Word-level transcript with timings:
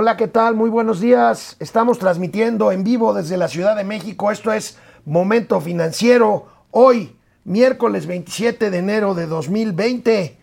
Hola, 0.00 0.16
¿qué 0.16 0.28
tal? 0.28 0.54
Muy 0.54 0.70
buenos 0.70 1.00
días. 1.00 1.56
Estamos 1.58 1.98
transmitiendo 1.98 2.70
en 2.70 2.84
vivo 2.84 3.12
desde 3.12 3.36
la 3.36 3.48
Ciudad 3.48 3.74
de 3.74 3.82
México. 3.82 4.30
Esto 4.30 4.52
es 4.52 4.78
Momento 5.04 5.60
Financiero. 5.60 6.46
Hoy, 6.70 7.16
miércoles 7.42 8.06
27 8.06 8.70
de 8.70 8.78
enero 8.78 9.16
de 9.16 9.26
2020. 9.26 10.38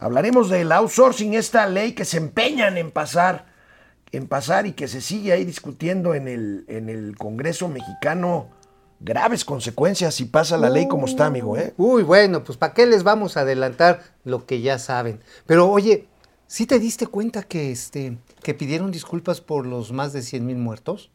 Hablaremos 0.00 0.48
del 0.48 0.72
outsourcing, 0.72 1.34
esta 1.34 1.66
ley 1.66 1.92
que 1.92 2.06
se 2.06 2.16
empeñan 2.16 2.78
en 2.78 2.90
pasar, 2.90 3.44
en 4.10 4.26
pasar 4.26 4.66
y 4.66 4.72
que 4.72 4.88
se 4.88 5.02
sigue 5.02 5.32
ahí 5.32 5.44
discutiendo 5.44 6.14
en 6.14 6.26
el, 6.26 6.64
en 6.66 6.88
el 6.88 7.14
Congreso 7.18 7.68
mexicano. 7.68 8.48
Graves 9.00 9.44
consecuencias 9.44 10.14
si 10.14 10.24
pasa 10.24 10.56
la 10.56 10.70
ley 10.70 10.88
como 10.88 11.04
está, 11.04 11.26
amigo. 11.26 11.58
¿eh? 11.58 11.74
Uy, 11.76 12.04
bueno, 12.04 12.42
pues 12.42 12.56
¿para 12.56 12.72
qué 12.72 12.86
les 12.86 13.02
vamos 13.02 13.36
a 13.36 13.40
adelantar 13.40 14.00
lo 14.24 14.46
que 14.46 14.62
ya 14.62 14.78
saben? 14.78 15.20
Pero 15.44 15.70
oye, 15.70 16.08
¿sí 16.48 16.66
te 16.66 16.80
diste 16.80 17.06
cuenta 17.06 17.44
que, 17.44 17.70
este, 17.70 18.18
que 18.42 18.54
pidieron 18.54 18.90
disculpas 18.90 19.40
por 19.40 19.64
los 19.64 19.92
más 19.92 20.12
de 20.12 20.22
100 20.22 20.44
mil 20.44 20.56
muertos? 20.56 21.10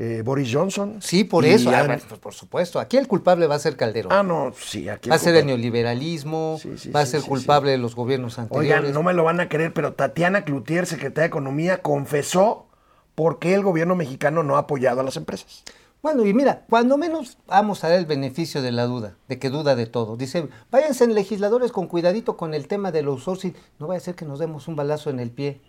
Eh, 0.00 0.22
Boris 0.24 0.48
Johnson. 0.52 0.98
Sí, 1.00 1.24
por 1.24 1.44
eso. 1.44 1.70
Ah, 1.70 1.82
bueno, 1.84 2.00
pues, 2.08 2.20
por 2.20 2.32
supuesto. 2.32 2.78
Aquí 2.78 2.96
el 2.96 3.08
culpable 3.08 3.48
va 3.48 3.56
a 3.56 3.58
ser 3.58 3.76
Calderón. 3.76 4.12
Ah, 4.12 4.22
no, 4.22 4.52
sí, 4.56 4.88
aquí. 4.88 5.10
va 5.10 5.16
a 5.16 5.18
ser 5.18 5.34
el 5.34 5.46
neoliberalismo, 5.46 6.56
Sí, 6.62 6.78
sí, 6.78 6.90
va 6.90 7.00
a 7.00 7.06
ser 7.06 7.20
sí, 7.20 7.28
culpable 7.28 7.72
de 7.72 7.78
los 7.78 7.96
gobiernos 7.96 8.38
anteriores. 8.38 8.78
Oigan, 8.78 8.94
no 8.94 9.02
me 9.02 9.12
lo 9.12 9.24
van 9.24 9.40
a 9.40 9.48
creer, 9.48 9.72
pero 9.72 9.94
Tatiana 9.94 10.44
Cloutier, 10.44 10.86
secretaria 10.86 11.22
de 11.22 11.26
Economía, 11.28 11.82
confesó 11.82 12.68
por 13.16 13.40
qué 13.40 13.54
el 13.54 13.62
gobierno 13.62 13.96
mexicano 13.96 14.44
no 14.44 14.54
ha 14.54 14.60
apoyado 14.60 15.00
a 15.00 15.02
las 15.02 15.16
empresas. 15.16 15.64
Bueno, 16.00 16.24
y 16.24 16.32
mira, 16.32 16.64
cuando 16.68 16.96
menos 16.96 17.38
vamos 17.48 17.82
a 17.82 17.88
dar 17.88 17.98
el 17.98 18.06
beneficio 18.06 18.62
de 18.62 18.70
la 18.70 18.84
duda, 18.84 19.16
de 19.26 19.40
que 19.40 19.50
duda 19.50 19.74
de 19.74 19.86
todo. 19.86 20.16
Dice, 20.16 20.48
váyanse 20.70 21.02
en 21.02 21.14
legisladores 21.14 21.72
con 21.72 21.88
cuidadito 21.88 22.36
con 22.36 22.54
el 22.54 22.68
tema 22.68 22.92
del 22.92 23.06
outsourcing. 23.06 23.56
No 23.80 23.88
vaya 23.88 23.98
a 23.98 24.02
ser 24.02 24.14
que 24.14 24.24
nos 24.24 24.38
demos 24.38 24.68
un 24.68 24.76
balazo 24.76 25.10
en 25.10 25.18
el 25.18 25.32
pie. 25.32 25.60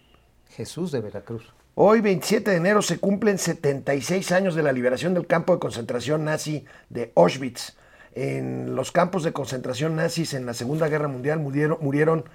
Jesús 0.49 0.91
de 0.91 1.02
Veracruz. 1.02 1.52
Hoy, 1.73 2.02
27 2.02 2.52
de 2.52 2.57
enero, 2.57 2.83
se 2.83 2.99
cumplen 2.99 3.39
76 3.39 4.31
años 4.31 4.53
de 4.53 4.61
la 4.61 4.71
liberación 4.71 5.15
del 5.15 5.25
campo 5.25 5.53
de 5.53 5.59
concentración 5.59 6.25
nazi 6.25 6.66
de 6.89 7.11
Auschwitz. 7.16 7.75
En 8.14 8.75
los 8.75 8.91
campos 8.91 9.23
de 9.23 9.33
concentración 9.33 9.95
nazis 9.95 10.33
en 10.36 10.45
la 10.45 10.53
Segunda 10.53 10.89
Guerra 10.89 11.08
Mundial 11.08 11.39
murieron, 11.39 11.77
murieron 11.81 12.25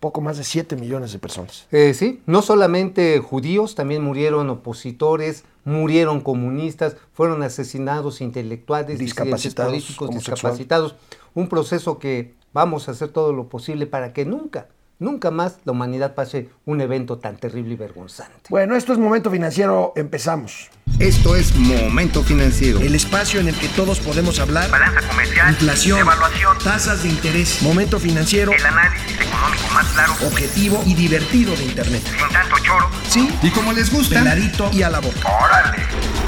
poco 0.00 0.22
más 0.22 0.38
de 0.38 0.44
7 0.44 0.76
millones 0.76 1.12
de 1.12 1.18
personas. 1.18 1.66
Eh, 1.70 1.92
sí, 1.94 2.22
no 2.26 2.40
solamente 2.40 3.18
judíos, 3.20 3.74
también 3.74 4.02
murieron 4.02 4.48
opositores, 4.48 5.44
murieron 5.64 6.20
comunistas, 6.22 6.96
fueron 7.12 7.42
asesinados 7.42 8.22
intelectuales, 8.22 8.98
Discapacitados, 8.98 9.72
políticos, 9.72 10.10
discapacitados. 10.10 10.96
Un 11.34 11.48
proceso 11.48 11.98
que 11.98 12.34
vamos 12.52 12.88
a 12.88 12.92
hacer 12.92 13.08
todo 13.08 13.32
lo 13.34 13.48
posible 13.48 13.86
para 13.86 14.12
que 14.14 14.24
nunca, 14.24 14.68
nunca 15.00 15.30
más 15.32 15.56
la 15.64 15.72
humanidad 15.72 16.14
pase 16.14 16.48
un 16.66 16.80
evento 16.80 17.18
tan 17.18 17.36
terrible 17.36 17.74
y 17.74 17.76
vergonzante. 17.76 18.34
Bueno, 18.48 18.76
esto 18.76 18.92
es 18.92 18.98
Momento 18.98 19.30
Financiero, 19.30 19.92
empezamos. 19.96 20.70
Esto 20.98 21.34
es 21.34 21.54
Momento 21.56 22.22
Financiero. 22.22 22.78
El 22.80 22.94
espacio 22.94 23.40
en 23.40 23.48
el 23.48 23.54
que 23.56 23.68
todos 23.68 23.98
podemos 24.00 24.38
hablar. 24.38 24.70
balanza 24.70 25.00
comercial, 25.08 25.50
Inflación, 25.50 25.98
evaluación, 26.00 26.56
tasas 26.62 27.02
de 27.02 27.08
interés, 27.08 27.62
momento 27.62 27.98
financiero, 27.98 28.52
el 28.52 28.64
análisis 28.66 29.14
económico 29.20 29.66
más 29.74 29.86
claro, 29.88 30.12
objetivo 30.26 30.82
y 30.86 30.94
divertido 30.94 31.56
de 31.56 31.64
Internet. 31.64 32.02
sin 32.04 32.28
tanto 32.32 32.56
choro. 32.62 32.86
Sí, 33.08 33.28
Y 33.42 33.50
como 33.50 33.72
les 33.72 33.90
gusta, 33.92 34.18
peladito 34.18 34.70
y 34.72 34.82
a 34.82 34.90
la 34.90 35.00
boca. 35.00 35.20
¡Órale! 35.44 35.78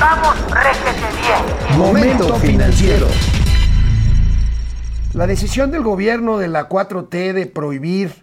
¡Vamos, 0.00 0.34
réjete 0.50 1.00
bien! 1.20 1.78
Momento 1.78 2.34
financiero. 2.36 3.06
La 5.12 5.26
decisión 5.26 5.70
del 5.70 5.82
gobierno 5.82 6.38
de 6.38 6.48
la 6.48 6.70
4T 6.70 7.34
de 7.34 7.46
prohibir 7.46 8.21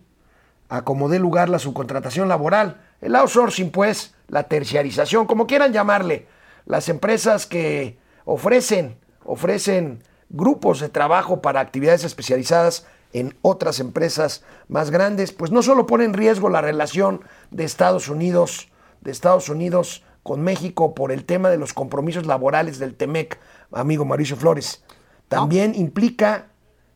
a 0.69 0.83
como 0.83 1.09
dé 1.09 1.19
lugar 1.19 1.49
la 1.49 1.59
subcontratación 1.59 2.29
laboral, 2.29 2.79
el 3.01 3.15
outsourcing, 3.15 3.71
pues, 3.71 4.13
la 4.27 4.43
terciarización, 4.43 5.25
como 5.25 5.47
quieran 5.47 5.73
llamarle, 5.73 6.27
las 6.65 6.89
empresas 6.89 7.47
que 7.47 7.97
ofrecen, 8.25 8.97
ofrecen 9.25 10.03
grupos 10.29 10.79
de 10.79 10.89
trabajo 10.89 11.41
para 11.41 11.59
actividades 11.59 12.03
especializadas 12.03 12.85
en 13.13 13.35
otras 13.41 13.79
empresas 13.79 14.43
más 14.67 14.91
grandes, 14.91 15.31
pues 15.31 15.51
no 15.51 15.63
solo 15.63 15.87
pone 15.87 16.05
en 16.05 16.13
riesgo 16.13 16.49
la 16.49 16.61
relación 16.61 17.21
de 17.49 17.63
Estados 17.63 18.07
Unidos, 18.07 18.69
de 19.01 19.11
Estados 19.11 19.49
Unidos 19.49 20.03
con 20.21 20.41
México 20.41 20.93
por 20.93 21.11
el 21.11 21.25
tema 21.25 21.49
de 21.49 21.57
los 21.57 21.73
compromisos 21.73 22.27
laborales 22.27 22.77
del 22.77 22.95
TEMEC, 22.95 23.39
amigo 23.71 24.05
Mauricio 24.05 24.35
Flores, 24.35 24.83
también 25.27 25.73
implica, 25.73 26.49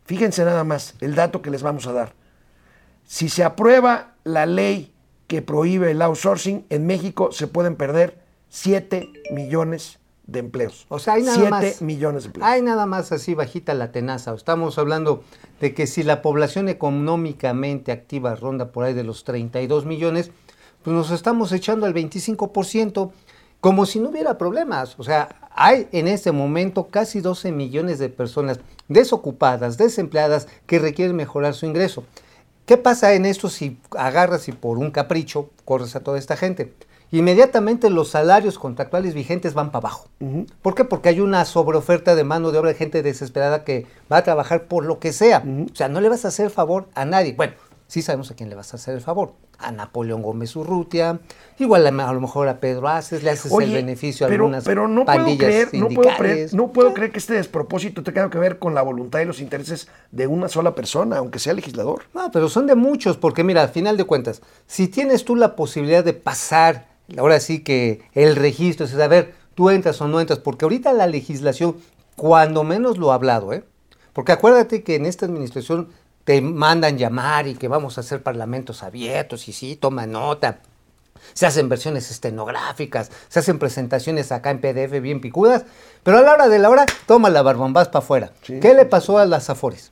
fíjense 0.05 0.45
nada 0.45 0.63
más, 0.63 0.93
el 1.01 1.15
dato 1.15 1.41
que 1.41 1.49
les 1.49 1.63
vamos 1.63 1.87
a 1.87 1.93
dar. 1.93 2.22
Si 3.05 3.29
se 3.29 3.43
aprueba 3.43 4.15
la 4.23 4.45
ley 4.45 4.93
que 5.27 5.41
prohíbe 5.41 5.91
el 5.91 6.01
outsourcing, 6.01 6.65
en 6.69 6.85
México 6.85 7.31
se 7.31 7.47
pueden 7.47 7.75
perder 7.75 8.19
7 8.49 9.11
millones 9.31 9.99
de 10.27 10.39
empleos. 10.39 10.85
O 10.89 10.99
sea, 10.99 11.15
hay 11.15 11.23
nada 11.23 11.35
7 11.35 11.49
más. 11.49 11.81
millones 11.81 12.23
de 12.23 12.27
empleos. 12.27 12.49
Hay 12.49 12.61
nada 12.61 12.85
más 12.85 13.11
así 13.11 13.33
bajita 13.33 13.73
la 13.73 13.91
tenaza. 13.91 14.33
Estamos 14.33 14.77
hablando 14.77 15.23
de 15.59 15.73
que 15.73 15.87
si 15.87 16.03
la 16.03 16.21
población 16.21 16.69
económicamente 16.69 17.91
activa 17.91 18.35
ronda 18.35 18.71
por 18.71 18.85
ahí 18.85 18.93
de 18.93 19.03
los 19.03 19.23
32 19.23 19.85
millones, 19.85 20.31
pues 20.83 20.95
nos 20.95 21.11
estamos 21.11 21.51
echando 21.51 21.85
al 21.85 21.93
25%, 21.93 23.11
como 23.59 23.85
si 23.85 23.99
no 23.99 24.09
hubiera 24.09 24.37
problemas. 24.37 24.99
O 24.99 25.03
sea, 25.03 25.49
hay 25.51 25.87
en 25.91 26.07
este 26.07 26.31
momento 26.31 26.87
casi 26.87 27.21
12 27.21 27.51
millones 27.51 27.99
de 27.99 28.09
personas 28.09 28.59
desocupadas, 28.87 29.77
desempleadas, 29.77 30.47
que 30.65 30.79
requieren 30.79 31.15
mejorar 31.15 31.53
su 31.53 31.65
ingreso. 31.65 32.03
¿Qué 32.65 32.77
pasa 32.77 33.13
en 33.13 33.25
esto 33.25 33.49
si 33.49 33.77
agarras 33.97 34.47
y 34.47 34.53
por 34.53 34.77
un 34.77 34.91
capricho 34.91 35.49
corres 35.65 35.97
a 35.97 35.99
toda 35.99 36.17
esta 36.17 36.37
gente? 36.37 36.73
Inmediatamente 37.11 37.89
los 37.89 38.09
salarios 38.09 38.57
contractuales 38.57 39.13
vigentes 39.13 39.53
van 39.53 39.71
para 39.71 39.87
abajo. 39.87 40.07
¿Por 40.61 40.73
qué? 40.73 40.85
Porque 40.85 41.09
hay 41.09 41.19
una 41.19 41.43
sobreoferta 41.43 42.15
de 42.15 42.23
mano 42.23 42.51
de 42.51 42.59
obra 42.59 42.69
de 42.69 42.75
gente 42.75 43.03
desesperada 43.03 43.65
que 43.65 43.85
va 44.09 44.17
a 44.17 44.23
trabajar 44.23 44.63
por 44.63 44.85
lo 44.85 44.99
que 44.99 45.11
sea. 45.11 45.43
O 45.71 45.75
sea, 45.75 45.89
no 45.89 45.99
le 45.99 46.07
vas 46.07 46.23
a 46.23 46.29
hacer 46.29 46.49
favor 46.49 46.87
a 46.95 47.03
nadie. 47.03 47.33
Bueno, 47.33 47.53
sí 47.93 48.01
sabemos 48.01 48.31
a 48.31 48.35
quién 48.35 48.49
le 48.49 48.55
vas 48.55 48.73
a 48.73 48.77
hacer 48.77 48.95
el 48.95 49.01
favor. 49.01 49.33
A 49.59 49.71
Napoleón 49.71 50.23
Gómez 50.23 50.55
Urrutia, 50.55 51.19
igual 51.59 51.85
a, 51.85 52.09
a 52.09 52.13
lo 52.13 52.21
mejor 52.21 52.47
a 52.47 52.59
Pedro 52.59 52.87
Aces, 52.87 53.21
le 53.21 53.29
haces 53.29 53.51
el 53.51 53.71
beneficio 53.71 54.25
a 54.25 54.29
pero, 54.29 54.45
algunas 54.45 54.63
pero 54.63 54.87
no 54.87 55.05
puedo 55.05 55.17
pandillas 55.17 55.37
creer, 55.37 55.69
no 55.75 55.89
puedo 55.89 56.01
creer, 56.01 56.17
sindicales. 56.17 56.53
no 56.55 56.71
puedo 56.73 56.93
creer 56.95 57.11
que 57.11 57.19
este 57.19 57.35
despropósito 57.35 58.01
tenga 58.01 58.31
que 58.31 58.39
ver 58.39 58.57
con 58.57 58.73
la 58.73 58.81
voluntad 58.81 59.19
y 59.19 59.25
los 59.25 59.39
intereses 59.39 59.89
de 60.09 60.25
una 60.25 60.49
sola 60.49 60.73
persona, 60.73 61.17
aunque 61.17 61.37
sea 61.37 61.53
legislador. 61.53 62.05
No, 62.15 62.31
pero 62.31 62.49
son 62.49 62.65
de 62.65 62.73
muchos, 62.73 63.17
porque 63.17 63.43
mira, 63.43 63.61
al 63.61 63.69
final 63.69 63.95
de 63.95 64.05
cuentas, 64.05 64.41
si 64.65 64.87
tienes 64.87 65.23
tú 65.23 65.35
la 65.35 65.55
posibilidad 65.55 66.03
de 66.03 66.13
pasar, 66.13 66.87
ahora 67.15 67.39
sí 67.39 67.59
que 67.59 68.01
el 68.13 68.35
registro, 68.35 68.87
es 68.87 68.95
a 68.95 69.07
ver, 69.07 69.35
tú 69.53 69.69
entras 69.69 70.01
o 70.01 70.07
no 70.07 70.19
entras, 70.19 70.39
porque 70.39 70.65
ahorita 70.65 70.93
la 70.93 71.05
legislación, 71.05 71.75
cuando 72.15 72.63
menos 72.63 72.97
lo 72.97 73.11
ha 73.11 73.15
hablado, 73.15 73.53
¿eh? 73.53 73.63
Porque 74.13 74.31
acuérdate 74.31 74.83
que 74.83 74.95
en 74.95 75.05
esta 75.05 75.27
administración 75.27 75.89
te 76.23 76.41
mandan 76.41 76.97
llamar 76.97 77.47
y 77.47 77.55
que 77.55 77.67
vamos 77.67 77.97
a 77.97 78.01
hacer 78.01 78.21
parlamentos 78.23 78.83
abiertos 78.83 79.47
y 79.47 79.53
sí, 79.53 79.75
toma 79.75 80.05
nota. 80.05 80.59
Se 81.33 81.45
hacen 81.45 81.69
versiones 81.69 82.11
estenográficas, 82.11 83.09
se 83.29 83.39
hacen 83.39 83.57
presentaciones 83.59 84.31
acá 84.31 84.51
en 84.51 84.59
PDF 84.59 85.01
bien 85.01 85.21
picudas, 85.21 85.63
pero 86.03 86.17
a 86.17 86.21
la 86.21 86.33
hora 86.33 86.49
de 86.49 86.59
la 86.59 86.69
hora, 86.69 86.85
toma 87.07 87.29
la 87.29 87.41
barbombás 87.41 87.87
para 87.87 88.03
afuera. 88.03 88.31
Sí. 88.41 88.59
¿Qué 88.59 88.73
le 88.73 88.85
pasó 88.85 89.17
a 89.17 89.25
las 89.25 89.49
Afores? 89.49 89.91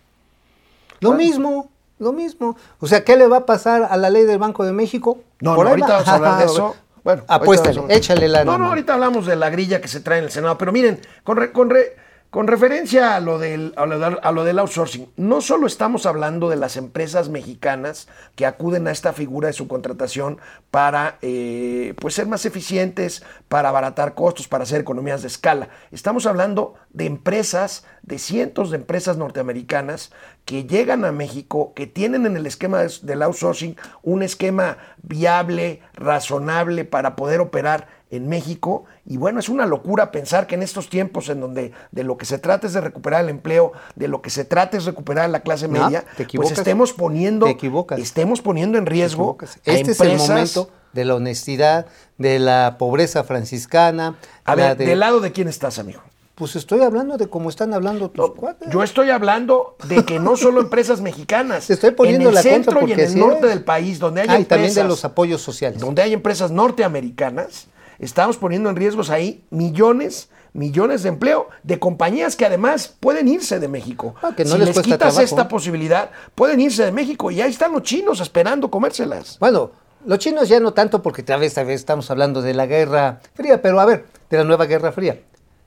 Lo 1.00 1.14
mismo, 1.14 1.69
lo 2.00 2.12
mismo. 2.12 2.58
O 2.80 2.88
sea, 2.88 3.03
¿qué 3.03 3.16
le 3.18 3.28
va 3.28 3.38
a 3.38 3.46
pasar 3.46 3.88
a 3.90 3.98
la 3.98 4.09
ley 4.09 4.24
del 4.25 4.38
Banco 4.40 4.66
de 4.66 4.72
México? 4.74 5.19
No, 5.40 5.56
Por 5.56 5.66
no, 5.66 5.69
ahí 5.74 5.81
ahorita 5.81 5.88
va. 5.88 5.94
vamos 5.94 6.08
a 6.09 6.16
hablar 6.16 6.38
de 6.40 6.46
eso. 6.53 6.75
Bueno, 7.03 7.24
Apuéstale, 7.28 7.81
échale 7.90 8.28
la 8.28 8.44
No, 8.46 8.58
no, 8.59 8.68
ahorita 8.68 8.94
hablamos 8.94 9.25
de 9.25 9.36
la 9.36 9.50
grilla 9.50 9.81
que 9.81 9.88
se 9.88 10.02
trae 10.02 10.19
en 10.19 10.25
el 10.25 10.31
Senado, 10.31 10.58
pero 10.59 10.72
miren, 10.72 11.00
con, 11.24 11.38
re- 11.38 11.52
con, 11.52 11.72
re- 11.72 11.96
con 12.31 12.47
referencia 12.47 13.18
a 13.18 13.19
lo, 13.19 13.40
del, 13.40 13.74
a, 13.75 13.86
lo, 13.86 14.42
outsourcing, 14.62 15.12
no 15.18 15.42
solo 15.42 15.68
estamos 15.68 16.06
hablando 16.06 16.50
de 16.50 16.56
las 16.56 16.78
empresas 16.78 17.28
mexicanas 17.28 18.08
que 18.38 18.46
acuden 18.46 18.88
a 18.88 18.92
esta 18.92 19.12
figura 19.12 19.47
de 19.47 19.53
subcontratación 19.53 20.40
para 20.72 21.18
eh, 21.22 21.94
pues 22.00 22.14
ser 22.14 22.28
más 22.28 22.46
eficientes, 22.46 23.22
para 23.50 23.68
abaratar 23.68 24.13
costos, 24.13 24.48
para 24.48 24.63
hacer 24.63 24.80
economías 24.80 25.22
de 25.24 25.28
escala. 25.28 25.68
Estamos 25.92 26.25
hablando 26.25 26.75
de 26.92 27.06
empresas, 27.06 27.83
de 28.01 28.18
cientos 28.18 28.72
de 28.72 28.78
empresas 28.78 29.18
norteamericanas 29.18 30.13
que 30.45 30.63
llegan 30.63 31.04
a 31.04 31.12
México, 31.12 31.74
que 31.75 31.86
tienen 31.86 32.25
en 32.25 32.38
el 32.38 32.45
esquema 32.45 32.80
de- 32.81 32.94
del 33.01 33.24
outsourcing 33.24 33.75
un 34.04 34.24
esquema 34.24 34.78
viable, 35.04 35.81
razonable 35.95 36.86
para 36.86 37.18
poder 37.18 37.42
operar 37.42 38.00
en 38.12 38.28
México. 38.30 38.84
Y 39.06 39.18
bueno, 39.18 39.40
es 39.40 39.50
una 39.50 39.66
locura 39.66 40.12
pensar 40.12 40.46
que 40.46 40.56
en 40.56 40.62
estos 40.63 40.90
tiempos 40.90 41.30
en 41.30 41.40
donde 41.42 41.72
de 41.92 42.04
lo 42.04 42.18
que 42.18 42.25
se 42.25 42.38
trata 42.38 42.68
es 42.68 42.74
de 42.74 42.81
recuperar 42.81 43.24
el 43.24 43.30
empleo, 43.30 43.72
de 43.96 44.08
lo 44.08 44.22
que 44.22 44.30
se 44.30 44.46
trata 44.46 44.78
es 44.78 44.86
recuperar 44.86 45.30
la 45.30 45.40
clase 45.40 45.68
No, 45.68 45.84
media, 45.86 46.06
te 46.18 46.25
pues 46.36 46.52
estemos 46.52 46.94
poniendo, 46.94 47.46
Te 47.48 47.52
equivocas. 47.54 48.00
estemos 48.00 48.42
poniendo 48.42 48.78
en 48.78 48.86
riesgo 48.86 49.38
a 49.42 49.46
Este 49.72 49.92
es 49.92 50.00
el 50.02 50.18
momento 50.18 50.69
de 50.94 51.06
la 51.06 51.16
honestidad, 51.16 51.86
de 52.18 52.38
la 52.40 52.75
pobreza 52.78 53.24
franciscana. 53.24 54.18
A 54.46 54.56
ver, 54.56 54.75
de- 54.78 54.86
¿del 54.86 55.00
lado 55.00 55.19
de 55.22 55.31
quién 55.31 55.48
estás, 55.48 55.80
amigo? 55.80 56.02
Pues 56.36 56.56
estoy 56.56 56.81
hablando 56.81 57.18
de 57.18 57.28
cómo 57.28 57.50
están 57.50 57.72
hablando 57.74 58.10
tus 58.10 58.31
cuates. 58.31 58.68
Yo 58.72 58.81
estoy 58.81 59.12
hablando 59.12 59.75
de 59.88 60.04
que 60.06 60.19
no 60.19 60.36
solo 60.36 60.60
empresas 60.62 61.00
mexicanas. 61.00 61.68
Te 61.68 61.74
estoy 61.74 61.92
poniendo 61.92 62.24
en 62.24 62.30
el 62.30 62.34
la 62.36 62.42
centro 62.42 62.88
y 62.88 62.94
en 62.94 63.00
el 63.00 63.19
norte 63.19 63.42
es. 63.44 63.50
del 63.50 63.64
país, 63.64 64.00
donde 64.00 64.22
hay 64.22 64.28
Ah, 64.28 64.34
y 64.34 64.42
empresas, 64.42 64.48
también 64.48 64.74
de 64.74 64.84
los 64.86 65.06
apoyos 65.06 65.42
sociales. 65.42 65.80
donde 65.80 66.02
hay 66.02 66.14
empresas 66.14 66.50
norteamericanas, 66.50 67.68
estamos 68.01 68.38
poniendo 68.38 68.69
en 68.69 68.75
riesgos 68.75 69.09
ahí 69.09 69.44
millones, 69.51 70.30
millones 70.53 71.03
de 71.03 71.09
empleo 71.09 71.48
de 71.63 71.80
compañías 71.80 72.36
que 72.36 72.45
además 72.45 72.95
pueden 73.00 73.27
irse 73.27 73.59
de 73.59 73.68
México. 73.68 74.15
Ah, 74.21 74.33
que 74.36 74.44
no 74.44 74.53
si 74.53 74.57
les 74.59 74.80
quitas 74.81 74.98
trabajo. 74.98 75.21
esta 75.21 75.48
posibilidad, 75.48 76.12
pueden 76.36 76.59
irse 76.59 76.83
de 76.83 76.92
México 76.92 77.31
y 77.31 77.42
ahí 77.42 77.51
están 77.51 77.71
los 77.71 77.83
chinos 77.83 78.19
esperando 78.19 78.69
comérselas. 78.69 79.38
Bueno, 79.39 79.71
los 80.06 80.19
chinos 80.19 80.50
ya 80.50 80.59
no 80.59 80.74
tanto 80.74 81.01
porque 81.01 81.24
tal 81.24 81.39
vez, 81.39 81.53
tal 81.53 81.68
vez 81.68 81.75
estamos 81.75 82.09
hablando 82.09 82.42
de 82.42 82.53
la 82.53 82.65
Guerra 82.65 83.21
Fría, 83.36 83.62
pero 83.62 83.80
a 83.80 83.86
ver, 83.86 84.06
de 84.30 84.38
la 84.38 84.44
nueva 84.44 84.65
Guerra 84.65 84.92
Fría. 84.92 85.21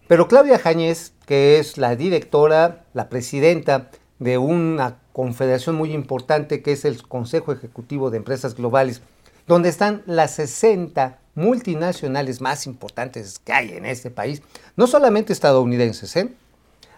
Pero 0.08 0.28
Claudia 0.28 0.58
Jañez, 0.58 1.12
que 1.26 1.58
es 1.58 1.78
la 1.78 1.96
directora, 1.96 2.84
la 2.92 3.08
presidenta 3.08 3.90
de 4.19 4.38
una 4.38 4.96
confederación 5.12 5.76
muy 5.76 5.92
importante 5.92 6.62
que 6.62 6.72
es 6.72 6.84
el 6.84 7.06
Consejo 7.06 7.52
Ejecutivo 7.52 8.10
de 8.10 8.19
Empresas 8.19 8.54
Globales, 8.54 9.00
donde 9.46 9.69
están 9.69 10.02
las 10.06 10.32
60 10.37 11.19
multinacionales 11.35 12.41
más 12.41 12.67
importantes 12.67 13.38
que 13.38 13.52
hay 13.52 13.70
en 13.73 13.87
este 13.87 14.11
país, 14.11 14.43
no 14.76 14.87
solamente 14.87 15.32
estadounidenses, 15.32 16.14
¿eh? 16.17 16.29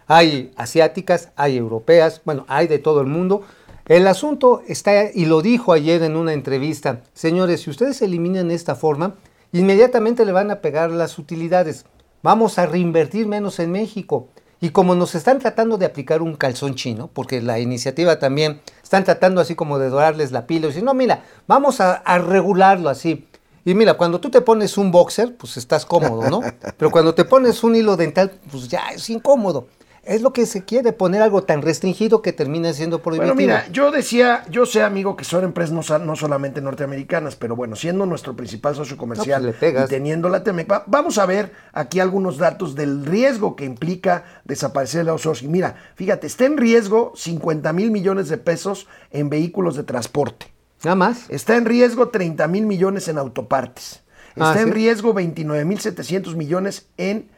hay 0.06 0.52
asiáticas, 0.56 1.30
hay 1.36 1.56
europeas, 1.56 2.22
bueno, 2.24 2.44
hay 2.48 2.66
de 2.68 2.78
todo 2.78 3.00
el 3.00 3.06
mundo. 3.06 3.42
El 3.86 4.06
asunto 4.06 4.62
está, 4.66 5.10
y 5.12 5.26
lo 5.26 5.42
dijo 5.42 5.72
ayer 5.72 6.02
en 6.02 6.16
una 6.16 6.32
entrevista, 6.32 7.02
señores, 7.12 7.62
si 7.62 7.70
ustedes 7.70 8.02
eliminan 8.02 8.50
esta 8.50 8.74
forma, 8.74 9.14
inmediatamente 9.52 10.24
le 10.24 10.32
van 10.32 10.50
a 10.50 10.60
pegar 10.60 10.90
las 10.90 11.18
utilidades. 11.18 11.84
Vamos 12.22 12.58
a 12.58 12.66
reinvertir 12.66 13.26
menos 13.26 13.58
en 13.58 13.72
México. 13.72 14.28
Y 14.60 14.70
como 14.70 14.94
nos 14.94 15.14
están 15.14 15.38
tratando 15.38 15.76
de 15.76 15.86
aplicar 15.86 16.22
un 16.22 16.34
calzón 16.34 16.74
chino, 16.74 17.10
porque 17.12 17.42
la 17.42 17.58
iniciativa 17.58 18.18
también 18.18 18.60
están 18.82 19.04
tratando 19.04 19.40
así 19.40 19.54
como 19.54 19.78
de 19.78 19.90
dorarles 19.90 20.32
la 20.32 20.46
pila 20.46 20.66
y 20.66 20.68
decir, 20.68 20.82
no, 20.82 20.94
mira, 20.94 21.24
vamos 21.46 21.80
a, 21.80 21.94
a 21.94 22.18
regularlo 22.18 22.88
así. 22.88 23.26
Y 23.66 23.74
mira, 23.74 23.94
cuando 23.94 24.20
tú 24.20 24.30
te 24.30 24.40
pones 24.40 24.78
un 24.78 24.92
boxer, 24.92 25.36
pues 25.36 25.56
estás 25.56 25.84
cómodo, 25.84 26.30
¿no? 26.30 26.40
Pero 26.78 26.90
cuando 26.90 27.14
te 27.14 27.24
pones 27.24 27.64
un 27.64 27.74
hilo 27.74 27.96
dental, 27.96 28.32
pues 28.50 28.68
ya 28.68 28.90
es 28.94 29.10
incómodo. 29.10 29.66
Es 30.06 30.22
lo 30.22 30.32
que 30.32 30.46
se 30.46 30.64
quiere, 30.64 30.92
poner 30.92 31.20
algo 31.20 31.42
tan 31.42 31.62
restringido 31.62 32.22
que 32.22 32.32
termina 32.32 32.72
siendo 32.72 33.02
prohibitivo. 33.02 33.34
Bueno, 33.34 33.52
mira, 33.54 33.66
yo 33.72 33.90
decía, 33.90 34.44
yo 34.48 34.64
sé, 34.64 34.82
amigo, 34.82 35.16
que 35.16 35.24
son 35.24 35.42
empresas 35.42 36.00
no, 36.00 36.14
solamente 36.16 36.60
norteamericanas, 36.60 37.34
pero 37.34 37.56
bueno, 37.56 37.74
siendo 37.74 38.06
nuestro 38.06 38.36
principal 38.36 38.76
socio 38.76 38.96
comercial 38.96 39.42
No, 39.42 39.48
pues 39.48 39.58
pegas. 39.58 39.86
y 39.86 39.94
teniendo 39.94 40.28
la 40.28 40.44
Temec, 40.44 40.70
va- 40.70 40.84
vamos 40.86 41.18
a 41.18 41.26
ver 41.26 41.50
aquí 41.72 41.98
algunos 41.98 42.38
datos 42.38 42.76
del 42.76 43.04
riesgo 43.04 43.56
que 43.56 43.64
implica 43.64 44.22
desaparecer 44.44 45.00
el 45.00 45.08
outsourcing. 45.08 45.50
Mira, 45.50 45.74
fíjate, 45.96 46.28
está 46.28 46.44
en 46.44 46.56
riesgo 46.56 47.12
50 47.16 47.72
mil 47.72 47.90
millones 47.90 48.28
de 48.28 48.38
pesos 48.38 48.86
en 49.10 49.28
vehículos 49.28 49.74
de 49.76 49.82
transporte. 49.82 50.46
Nada 50.84 50.94
más. 50.94 51.28
Está 51.30 51.56
en 51.56 51.64
riesgo 51.64 52.10
30 52.10 52.46
mil 52.46 52.64
millones 52.66 53.08
en 53.08 53.18
autopartes. 53.18 54.02
Está 54.36 54.52
Ah, 54.52 54.60
en 54.60 54.66
¿sí? 54.68 54.70
riesgo 54.72 55.14
29 55.14 55.64
mil 55.64 55.80
700 55.80 56.36
millones 56.36 56.86
en 56.96 57.28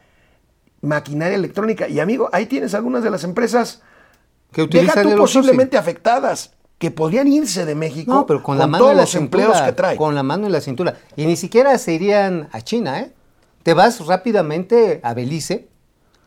maquinaria 0.81 1.35
electrónica. 1.35 1.87
Y 1.87 1.99
amigo, 1.99 2.29
ahí 2.31 2.45
tienes 2.45 2.73
algunas 2.73 3.03
de 3.03 3.09
las 3.09 3.23
empresas 3.23 3.81
Que 4.51 4.67
Deja 4.67 5.01
tú 5.01 5.15
posiblemente 5.15 5.77
afectadas 5.77 6.51
que 6.77 6.91
podrían 6.91 7.27
irse 7.27 7.65
de 7.65 7.75
México 7.75 8.13
No, 8.13 8.25
pero 8.25 8.41
con, 8.41 8.57
la 8.57 8.65
mano 8.65 8.79
todos 8.79 8.91
en 8.91 8.97
la 8.97 9.03
los 9.03 9.15
empleos 9.15 9.61
que 9.61 9.73
trae. 9.73 9.97
Con 9.97 10.15
la 10.15 10.23
mano 10.23 10.45
en 10.45 10.53
la 10.53 10.61
cintura. 10.61 10.95
Y 11.15 11.25
ni 11.25 11.35
siquiera 11.35 11.77
se 11.77 11.93
irían 11.93 12.47
a 12.51 12.61
China, 12.61 13.01
¿eh? 13.01 13.13
Te 13.63 13.73
vas 13.73 14.05
rápidamente 14.05 15.01
a 15.03 15.13
Belice, 15.13 15.67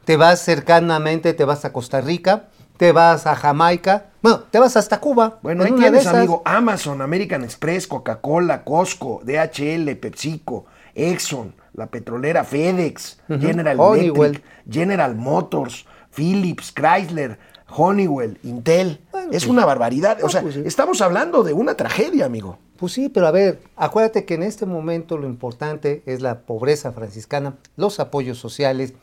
te 0.04 0.18
vas 0.18 0.40
cercanamente, 0.40 1.32
te 1.32 1.44
vas 1.46 1.64
a 1.64 1.72
Costa 1.72 2.02
Rica, 2.02 2.50
te 2.76 2.92
vas 2.92 3.26
a 3.26 3.34
Jamaica, 3.34 4.06
bueno, 4.22 4.44
te 4.50 4.60
vas 4.60 4.76
hasta 4.76 5.00
Cuba. 5.00 5.40
Bueno, 5.42 5.64
En 5.64 5.74
ahí 5.74 5.80
tienes, 5.80 6.02
esas. 6.02 6.14
amigo, 6.14 6.42
Amazon, 6.44 7.02
American 7.02 7.42
Express, 7.42 7.88
Coca-Cola, 7.88 8.62
Costco, 8.62 9.20
DHL, 9.24 9.96
PepsiCo, 9.96 10.66
Exxon, 10.94 11.54
la 11.74 11.88
petrolera 11.88 12.44
FedEx, 12.44 13.18
General 13.28 13.76
Honeywell. 13.80 14.30
Electric, 14.30 14.72
General 14.72 15.16
Motors, 15.16 15.86
Philips, 16.14 16.72
Chrysler, 16.72 17.38
Honeywell, 17.68 18.38
Intel. 18.44 19.00
Bueno, 19.10 19.32
es 19.32 19.46
una 19.46 19.64
barbaridad. 19.64 20.18
no, 20.20 20.26
o 20.26 20.28
sea, 20.28 20.42
pues 20.42 20.54
sí. 20.54 20.62
estamos 20.64 21.00
hablando 21.00 21.42
de 21.42 21.52
una 21.52 21.74
tragedia, 21.74 22.26
amigo. 22.26 22.58
Pues 22.76 22.92
sí, 22.92 23.08
pero 23.08 23.26
a 23.26 23.32
ver, 23.32 23.60
acuérdate 23.76 24.24
que 24.24 24.34
en 24.34 24.42
este 24.42 24.66
momento 24.66 25.18
lo 25.18 25.26
importante 25.26 26.02
es 26.06 26.20
la 26.20 26.40
pobreza 26.40 26.92
franciscana, 26.92 27.54
los 27.76 27.98
apoyos 27.98 28.38
sociales, 28.38 28.94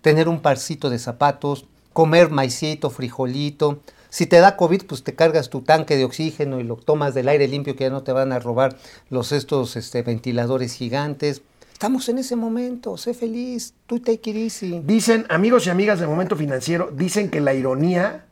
tener 0.00 0.28
un 0.28 0.40
parcito 0.40 0.88
de 0.88 0.98
zapatos, 0.98 1.66
comer 1.92 2.30
maicito, 2.30 2.90
frijolito. 2.90 3.80
Si 4.08 4.26
te 4.26 4.40
da 4.40 4.56
COVID, 4.56 4.84
pues 4.84 5.02
te 5.04 5.14
cargas 5.14 5.48
tu 5.48 5.62
tanque 5.62 5.96
de 5.96 6.04
oxígeno 6.04 6.60
y 6.60 6.64
lo 6.64 6.76
tomas 6.76 7.14
del 7.14 7.28
aire 7.28 7.48
limpio 7.48 7.76
que 7.76 7.84
ya 7.84 7.90
no 7.90 8.02
te 8.02 8.12
van 8.12 8.32
a 8.32 8.38
robar 8.38 8.76
los 9.08 9.32
estos 9.32 9.76
este, 9.76 10.02
ventiladores 10.02 10.74
gigantes. 10.74 11.42
Estamos 11.72 12.08
en 12.08 12.18
ese 12.18 12.36
momento, 12.36 12.96
sé 12.96 13.14
feliz, 13.14 13.74
tú 13.86 14.00
take 14.00 14.30
it 14.30 14.36
easy. 14.36 14.80
Dicen, 14.84 15.26
amigos 15.30 15.66
y 15.66 15.70
amigas 15.70 15.98
de 15.98 16.06
Momento 16.06 16.36
Financiero, 16.36 16.90
dicen 16.92 17.30
que 17.30 17.40
la 17.40 17.54
ironía 17.54 18.26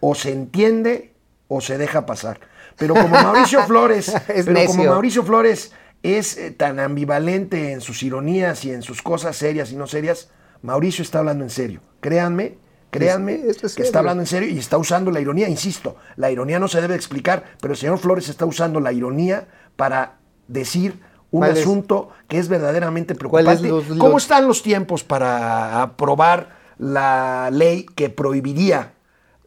o 0.00 0.14
se 0.14 0.32
entiende 0.32 1.12
o 1.46 1.60
se 1.60 1.78
deja 1.78 2.06
pasar. 2.06 2.40
Pero 2.76 2.94
como 2.94 3.08
Mauricio 3.08 3.62
Flores, 3.66 4.08
Es 4.28 4.46
pero 4.46 4.64
como. 4.66 4.84
Mauricio 4.84 5.22
Flores 5.22 5.72
es 6.02 6.36
eh, 6.36 6.50
tan 6.50 6.80
ambivalente 6.80 7.72
en 7.72 7.80
sus 7.80 8.02
ironías 8.02 8.64
y 8.64 8.72
en 8.72 8.82
sus 8.82 9.02
cosas 9.02 9.36
serias 9.36 9.70
y 9.72 9.76
no 9.76 9.86
serias, 9.86 10.30
Mauricio 10.62 11.02
está 11.02 11.20
hablando 11.20 11.44
en 11.44 11.50
serio. 11.50 11.80
Créanme, 12.00 12.56
créanme 12.92 13.36
Sí, 13.38 13.42
esto 13.48 13.66
es 13.66 13.74
que 13.74 13.82
está 13.82 13.98
hablando 14.00 14.22
en 14.22 14.26
serio 14.26 14.48
y 14.48 14.58
está 14.58 14.78
usando 14.78 15.10
la 15.10 15.20
ironía, 15.20 15.48
insisto, 15.48 15.96
la 16.16 16.30
ironía 16.30 16.58
no 16.60 16.68
se 16.68 16.80
debe 16.80 16.94
explicar, 16.94 17.44
pero 17.60 17.72
el 17.72 17.78
señor 17.78 17.98
Flores 17.98 18.28
está 18.28 18.44
usando 18.46 18.78
la 18.80 18.92
ironía 18.92 19.48
para 19.76 20.18
decir 20.46 21.00
un 21.30 21.42
asunto 21.44 22.10
que 22.28 22.38
es 22.38 22.48
verdaderamente 22.48 23.14
¿Cuál 23.16 23.48
es 23.48 23.60
preocupante. 23.60 23.88
los- 23.94 23.98
¿Cómo 23.98 24.18
están 24.18 24.46
los 24.46 24.62
tiempos 24.62 25.02
para 25.02 25.80
aprobar 25.82 26.50
la 26.78 27.48
ley 27.50 27.86
que 27.94 28.10
prohibiría 28.10 28.92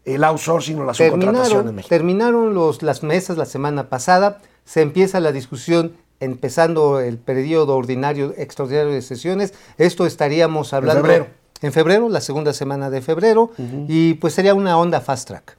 el 0.03 0.23
outsourcing 0.23 0.79
o 0.79 0.85
la 0.85 0.93
subcontratación 0.95 1.67
en 1.69 1.75
México? 1.75 1.89
terminaron 1.89 2.53
los, 2.55 2.81
las 2.81 3.03
mesas 3.03 3.37
la 3.37 3.45
semana 3.45 3.87
pasada, 3.89 4.39
se 4.63 4.81
empieza 4.81 5.19
la 5.19 5.31
discusión 5.31 5.93
empezando 6.19 6.99
el 7.01 7.17
periodo 7.19 7.75
ordinario, 7.75 8.33
extraordinario 8.37 8.91
de 8.93 9.01
sesiones. 9.03 9.53
Esto 9.77 10.05
estaríamos 10.07 10.73
hablando 10.73 11.01
febrero. 11.03 11.27
En 11.61 11.73
febrero, 11.73 12.09
la 12.09 12.21
segunda 12.21 12.53
semana 12.53 12.89
de 12.89 13.01
febrero, 13.01 13.51
y 13.87 14.15
pues 14.15 14.33
sería 14.33 14.53
una 14.53 14.77
onda 14.77 15.01
fast 15.01 15.27
track. 15.27 15.57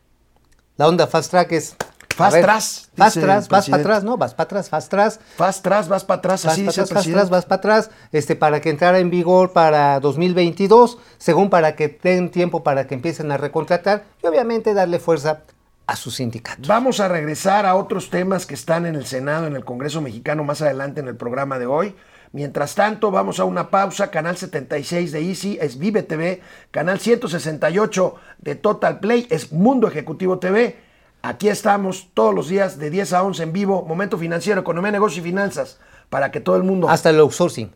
La 0.77 0.89
onda 0.89 1.07
fast 1.07 1.31
track 1.31 1.53
es... 1.53 1.77
Fast 2.17 2.33
ver, 2.33 2.45
tras, 2.45 2.89
Fast 2.97 3.21
tras, 3.21 3.49
vas 3.51 3.69
para 3.69 3.83
atrás, 3.83 4.03
¿no? 4.05 4.17
Vas 4.17 4.33
para 4.33 4.45
atrás, 4.47 4.71
fast 4.71 4.89
tras. 4.89 5.21
Vas 5.37 5.59
atrás, 5.59 5.87
vas 5.87 6.03
para 6.03 6.19
atrás, 6.19 6.47
así 6.47 6.63
dice 6.63 6.81
el 6.81 6.89
presidente. 6.89 7.11
atrás, 7.11 7.31
vas 7.31 7.45
para 7.45 7.59
atrás, 7.59 7.91
este, 8.11 8.37
para 8.37 8.63
que 8.63 8.71
entrara 8.71 9.01
en 9.01 9.11
vigor 9.11 9.53
para 9.53 10.01
2022, 10.01 10.97
según 11.19 11.51
para 11.51 11.77
que 11.77 11.89
den 12.03 12.31
tiempo 12.31 12.63
para 12.63 12.87
que 12.87 12.95
empiecen 12.95 13.31
a 13.33 13.37
recontratar 13.37 14.05
y 14.23 14.27
obviamente 14.27 14.73
darle 14.73 14.99
fuerza 14.99 15.43
a 15.87 15.97
sus 15.97 16.17
sindicatos. 16.17 16.67
Vamos 16.67 17.01
a 17.01 17.09
regresar 17.09 17.67
a 17.67 17.77
otros 17.77 18.11
temas 18.11 18.47
que 18.47 18.55
están 18.55 18.87
en 18.87 18.97
el 18.97 19.07
Senado, 19.07 19.47
en 19.47 19.55
el 19.55 19.65
Congreso 19.65 20.01
mexicano, 20.01 20.45
más 20.45 20.63
adelante 20.63 21.01
en 21.01 21.09
el 21.09 21.17
programa 21.17 21.59
de 21.59 21.67
hoy. 21.67 21.95
Mientras 22.33 22.75
tanto, 22.75 23.11
vamos 23.11 23.39
a 23.39 23.45
una 23.45 23.71
pausa. 23.71 24.11
Canal 24.11 24.37
76 24.37 25.13
de 25.13 25.21
Easy 25.21 25.59
es 25.61 25.79
Vive 25.79 26.03
TV. 26.03 26.43
Canal 26.71 26.99
168 26.99 28.15
de 28.39 28.55
Total 28.57 29.01
Play 29.01 29.27
es 29.31 29.53
Mundo 29.53 29.87
Ejecutivo 29.87 30.39
TV. 30.39 30.79
Aquí 31.23 31.49
estamos 31.49 32.11
todos 32.15 32.35
los 32.35 32.49
días 32.49 32.79
de 32.79 32.91
10 32.91 33.13
a 33.13 33.23
11 33.23 33.43
en 33.45 33.53
vivo. 33.53 33.85
Momento 33.87 34.19
financiero, 34.19 34.61
economía, 34.61 34.91
negocio 34.91 35.21
y 35.21 35.25
finanzas. 35.25 35.79
Para 36.11 36.31
que 36.31 36.41
todo 36.41 36.57
el 36.57 36.63
mundo... 36.63 36.89
Hasta 36.89 37.11
el 37.11 37.21
outsourcing. 37.21 37.73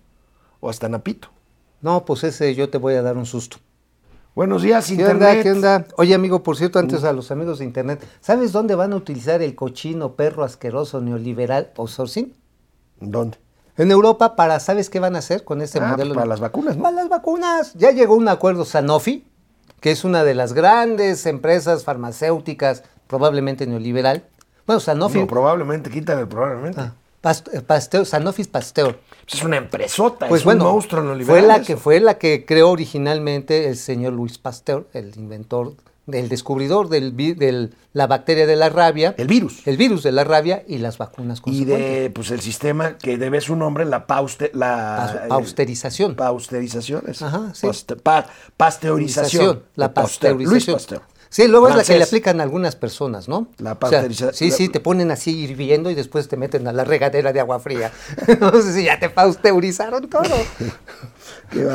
O 0.60 0.68
hasta 0.68 0.88
Napito. 0.88 1.30
No, 1.80 2.04
pues 2.04 2.24
ese 2.24 2.54
yo 2.54 2.68
te 2.68 2.78
voy 2.78 2.94
a 2.94 3.02
dar 3.02 3.16
un 3.16 3.26
susto. 3.26 3.58
Buenos 4.34 4.62
días, 4.62 4.86
¿Qué 4.86 4.94
Internet. 4.94 5.28
onda? 5.30 5.42
¿Qué 5.42 5.52
onda? 5.52 5.84
Oye, 5.96 6.14
amigo, 6.14 6.42
por 6.42 6.56
cierto, 6.56 6.78
antes 6.78 7.02
a 7.04 7.12
los 7.12 7.30
amigos 7.30 7.58
de 7.58 7.64
Internet, 7.64 8.06
¿sabes 8.20 8.52
dónde 8.52 8.74
van 8.74 8.92
a 8.92 8.96
utilizar 8.96 9.42
el 9.42 9.54
cochino, 9.54 10.12
perro 10.14 10.44
asqueroso, 10.44 11.00
neoliberal 11.00 11.70
outsourcing? 11.76 12.32
¿Dónde? 13.00 13.38
En 13.76 13.90
Europa, 13.90 14.36
para, 14.36 14.60
¿sabes 14.60 14.88
qué 14.88 15.00
van 15.00 15.16
a 15.16 15.18
hacer 15.18 15.42
con 15.44 15.60
este 15.62 15.78
Ah, 15.80 15.88
modelo? 15.88 16.10
pues 16.10 16.16
para 16.16 16.26
las 16.26 16.40
vacunas, 16.40 16.76
¿no? 16.76 16.82
Para 16.82 16.96
las 16.96 17.08
vacunas. 17.08 17.74
Ya 17.74 17.90
llegó 17.90 18.14
un 18.14 18.28
acuerdo 18.28 18.64
Sanofi, 18.64 19.24
que 19.80 19.90
es 19.90 20.04
una 20.04 20.22
de 20.22 20.34
las 20.34 20.52
grandes 20.52 21.26
empresas 21.26 21.84
farmacéuticas, 21.84 22.84
probablemente 23.08 23.66
neoliberal. 23.66 24.24
Bueno, 24.66 24.80
Sanofi. 24.80 25.18
No, 25.20 25.26
probablemente, 25.26 25.90
quítale 25.90 26.26
probablemente. 26.26 26.80
Ah, 26.80 26.94
Past- 27.20 27.48
eh, 27.52 27.60
Pasteur, 27.60 28.06
Sanofi 28.06 28.42
es 28.42 28.48
Pasteur. 28.48 28.98
Pues 29.24 29.34
es 29.34 29.42
una 29.44 29.58
empresota, 29.58 30.26
Pues 30.28 30.40
es 30.40 30.44
bueno, 30.44 30.66
un 30.66 30.72
monstruo 30.72 31.02
fue 31.02 31.08
neoliberal. 31.08 31.48
la 31.48 31.56
eso. 31.56 31.66
que 31.66 31.76
fue 31.76 32.00
la 32.00 32.18
que 32.18 32.44
creó 32.46 32.70
originalmente 32.70 33.68
el 33.68 33.76
señor 33.76 34.12
Luis 34.14 34.38
Pasteur, 34.38 34.86
el 34.94 35.14
inventor 35.16 35.74
del 36.06 36.28
descubridor 36.28 36.88
del, 36.88 37.14
del- 37.36 37.74
la 37.92 38.06
bacteria 38.08 38.46
de 38.46 38.56
la 38.56 38.68
rabia, 38.68 39.14
El 39.18 39.28
virus. 39.28 39.64
el 39.68 39.76
virus 39.76 40.02
de 40.02 40.10
la 40.10 40.24
rabia 40.24 40.64
y 40.66 40.78
las 40.78 40.98
vacunas 40.98 41.40
Y 41.44 41.64
de 41.64 42.10
pues 42.12 42.30
el 42.32 42.40
sistema 42.40 42.96
que 42.98 43.16
debe 43.18 43.40
su 43.40 43.54
nombre, 43.54 43.84
la 43.84 44.06
pauste, 44.08 44.50
la 44.54 45.26
pausterización. 45.28 46.12
eh, 46.12 46.14
pausterización, 46.14 47.02
es 47.06 47.22
Ajá, 47.22 47.52
sí. 47.54 47.66
Paste- 47.68 47.96
pa- 47.96 48.26
pasteurización. 48.56 49.62
La 49.76 49.92
Pasteur, 49.92 50.34
Luis 50.36 50.48
pasteurización. 50.48 50.76
Pasteur. 50.76 51.02
Sí, 51.32 51.46
luego 51.46 51.68
es 51.68 51.76
la 51.76 51.84
que 51.84 51.96
le 51.96 52.02
aplican 52.02 52.40
a 52.40 52.42
algunas 52.42 52.74
personas, 52.74 53.28
¿no? 53.28 53.46
La 53.58 53.78
O 53.80 53.88
sea, 53.88 54.02
pasteuriza- 54.02 54.32
sí, 54.32 54.50
sí, 54.50 54.68
te 54.68 54.80
ponen 54.80 55.12
así 55.12 55.30
hirviendo 55.38 55.88
y 55.88 55.94
después 55.94 56.26
te 56.26 56.36
meten 56.36 56.66
a 56.66 56.72
la 56.72 56.82
regadera 56.82 57.32
de 57.32 57.38
agua 57.38 57.60
fría. 57.60 57.92
no 58.40 58.50
sé 58.60 58.74
si 58.74 58.84
ya 58.84 58.98
te 58.98 59.08
pasteurizaron 59.10 60.08
todo. 60.10 60.24
Qué. 61.50 61.66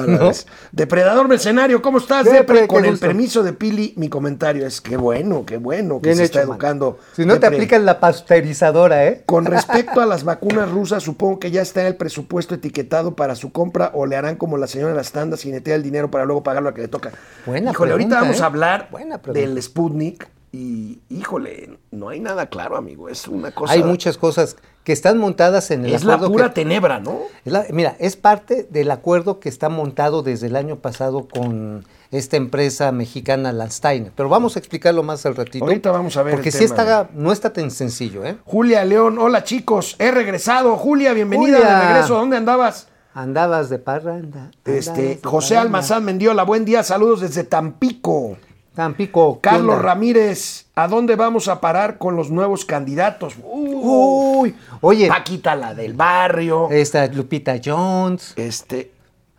Depredador 0.71 1.27
mercenario, 1.27 1.81
¿cómo 1.81 1.97
estás, 1.97 2.25
Depre, 2.25 2.67
Con 2.67 2.85
el 2.85 2.91
gusto. 2.91 3.07
permiso 3.07 3.43
de 3.43 3.53
Pili, 3.53 3.93
mi 3.97 4.09
comentario 4.09 4.65
es 4.65 4.81
qué 4.81 4.97
bueno, 4.97 5.45
qué 5.45 5.57
bueno 5.57 6.01
que 6.01 6.09
Bien 6.09 6.17
se 6.17 6.23
hecho, 6.25 6.39
está 6.39 6.51
educando. 6.51 6.99
Si 7.15 7.25
no 7.25 7.39
te 7.39 7.47
aplican 7.47 7.85
la 7.85 7.99
pasteurizadora, 7.99 9.05
¿eh? 9.05 9.23
Con 9.25 9.45
respecto 9.45 10.01
a 10.01 10.05
las 10.05 10.23
vacunas 10.23 10.69
rusas, 10.71 11.03
supongo 11.03 11.39
que 11.39 11.51
ya 11.51 11.61
está 11.61 11.85
el 11.87 11.95
presupuesto 11.95 12.55
etiquetado 12.55 13.15
para 13.15 13.35
su 13.35 13.51
compra 13.51 13.91
o 13.93 14.05
le 14.05 14.15
harán 14.15 14.35
como 14.35 14.57
la 14.57 14.67
señora 14.67 14.91
de 14.91 14.97
las 14.97 15.11
tandas 15.11 15.45
y 15.45 15.51
netea 15.51 15.75
el 15.75 15.83
dinero 15.83 16.09
para 16.11 16.25
luego 16.25 16.43
pagar 16.43 16.63
lo 16.63 16.73
que 16.73 16.81
le 16.83 16.87
toca. 16.87 17.11
Buena 17.45 17.71
híjole, 17.71 17.91
ahorita 17.91 18.21
vamos 18.21 18.39
¿eh? 18.39 18.43
a 18.43 18.45
hablar 18.45 18.87
Buena 18.91 19.21
pregunta. 19.21 19.47
del 19.47 19.61
Sputnik 19.61 20.27
y, 20.55 20.99
híjole, 21.09 21.77
no 21.91 22.09
hay 22.09 22.19
nada 22.21 22.47
claro, 22.47 22.77
amigo. 22.77 23.09
Es 23.09 23.27
una 23.27 23.51
cosa. 23.51 23.73
Hay 23.73 23.83
muchas 23.83 24.17
cosas 24.17 24.55
que 24.85 24.93
están 24.93 25.17
montadas 25.17 25.69
en 25.71 25.85
el 25.85 25.93
Es 25.93 26.03
la 26.05 26.13
acuerdo 26.13 26.31
pura 26.31 26.47
que- 26.49 26.53
tenebra, 26.61 26.99
¿no? 26.99 27.19
es 27.43 27.51
la- 27.51 27.65
mira, 27.71 27.95
es 27.99 28.15
parte 28.15 28.65
del 28.69 28.89
acuerdo 28.91 29.39
que 29.39 29.49
está 29.49 29.67
montado 29.67 30.21
desde 30.23 30.47
el 30.47 30.55
año 30.55 30.77
pasado 30.77 31.27
con 31.27 31.83
esta 32.11 32.37
empresa 32.37 32.91
mexicana 32.91 33.51
Landsteiner. 33.51 34.11
Pero 34.15 34.29
vamos 34.29 34.55
a 34.55 34.59
explicarlo 34.59 35.03
más 35.03 35.25
al 35.25 35.35
ratito. 35.35 35.65
Ahorita 35.65 35.91
vamos 35.91 36.15
a 36.15 36.23
ver 36.23 36.35
Porque 36.35 36.49
el 36.49 36.55
tema. 36.55 36.65
está, 36.65 37.09
no 37.13 37.31
está 37.33 37.51
tan 37.51 37.69
sencillo, 37.71 38.23
¿eh? 38.23 38.37
Julia 38.45 38.85
León, 38.85 39.17
hola 39.19 39.43
chicos, 39.43 39.95
he 39.99 40.11
regresado. 40.11 40.77
Julia, 40.77 41.11
bienvenida 41.13 41.57
Julia. 41.57 41.79
de 41.79 41.87
regreso. 41.87 42.15
¿Dónde 42.15 42.37
andabas? 42.37 42.87
Andabas 43.13 43.69
de 43.69 43.79
parranda. 43.79 44.51
andabas 44.63 44.87
Este, 44.87 45.01
de 45.01 45.19
José 45.23 45.55
parranda. 45.55 45.61
Almazán 45.77 46.05
Mendiola, 46.05 46.43
buen 46.43 46.63
día, 46.63 46.83
saludos 46.83 47.21
desde 47.21 47.43
Tampico. 47.43 48.37
Tampico. 48.75 49.35
¿qué 49.41 49.49
Carlos? 49.49 49.81
Ramírez, 49.81 50.65
¿a 50.75 50.87
dónde 50.87 51.15
vamos 51.15 51.47
a 51.47 51.61
parar 51.61 51.97
con 51.97 52.15
los 52.15 52.29
nuevos 52.29 52.65
candidatos? 52.65 53.33
Uy, 53.43 54.55
oye, 54.81 55.07
Paquita 55.07 55.55
la 55.55 55.73
del 55.73 55.93
barrio. 55.93 56.69
esta 56.69 57.07
Lupita 57.07 57.55
Jones. 57.63 58.33
este. 58.35 58.91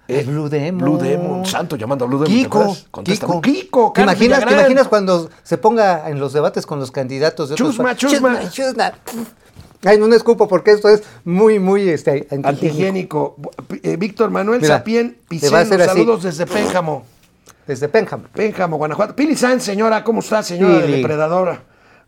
El 0.09 0.25
Blue 0.27 0.49
Demon. 0.49 0.79
Blue 0.79 0.99
Demon, 0.99 1.45
santo 1.45 1.75
llamando 1.75 2.05
a 2.05 2.09
Blue 2.09 2.19
Demon. 2.25 2.33
¿te 2.33 2.43
Kiko. 2.45 2.77
Kiko. 3.03 3.41
Kiko, 3.41 3.93
¿Te 3.93 4.03
imaginas, 4.03 4.39
¿Te 4.39 4.45
Villagrán. 4.45 4.61
imaginas 4.61 4.87
cuando 4.89 5.29
se 5.43 5.59
ponga 5.59 6.09
en 6.09 6.21
los 6.21 6.33
debates 6.33 6.65
con 6.65 6.79
los 6.79 6.93
candidatos 6.93 7.49
de 7.49 7.55
otros 7.55 7.71
Chusma, 7.75 7.97
chusma. 7.97 8.49
chusma. 8.49 8.93
Ay, 9.85 9.99
no 9.99 10.07
me 10.07 10.15
escupo 10.15 10.47
porque 10.47 10.71
esto 10.71 10.89
es 10.89 11.03
muy, 11.25 11.59
muy 11.59 11.89
este, 11.89 12.27
antihigiénico. 12.31 13.35
Antihigiénico. 13.35 13.37
Eh, 13.83 13.97
Víctor 13.97 14.31
Manuel 14.31 14.61
Mira, 14.61 14.79
Sapien 14.79 15.17
Piceno, 15.29 15.57
así. 15.57 15.71
saludos 15.85 16.23
desde 16.23 16.47
Pénjamo. 16.47 17.05
Desde 17.67 17.89
Pénjamo. 17.89 18.25
Pénjamo, 18.33 18.77
Guanajuato. 18.77 19.17
Pili 19.17 19.37
Sanz, 19.37 19.65
señora, 19.65 20.05
¿cómo 20.05 20.21
está, 20.21 20.43
señora 20.43 20.81
Pili. 20.85 20.99
Depredadora? 20.99 21.63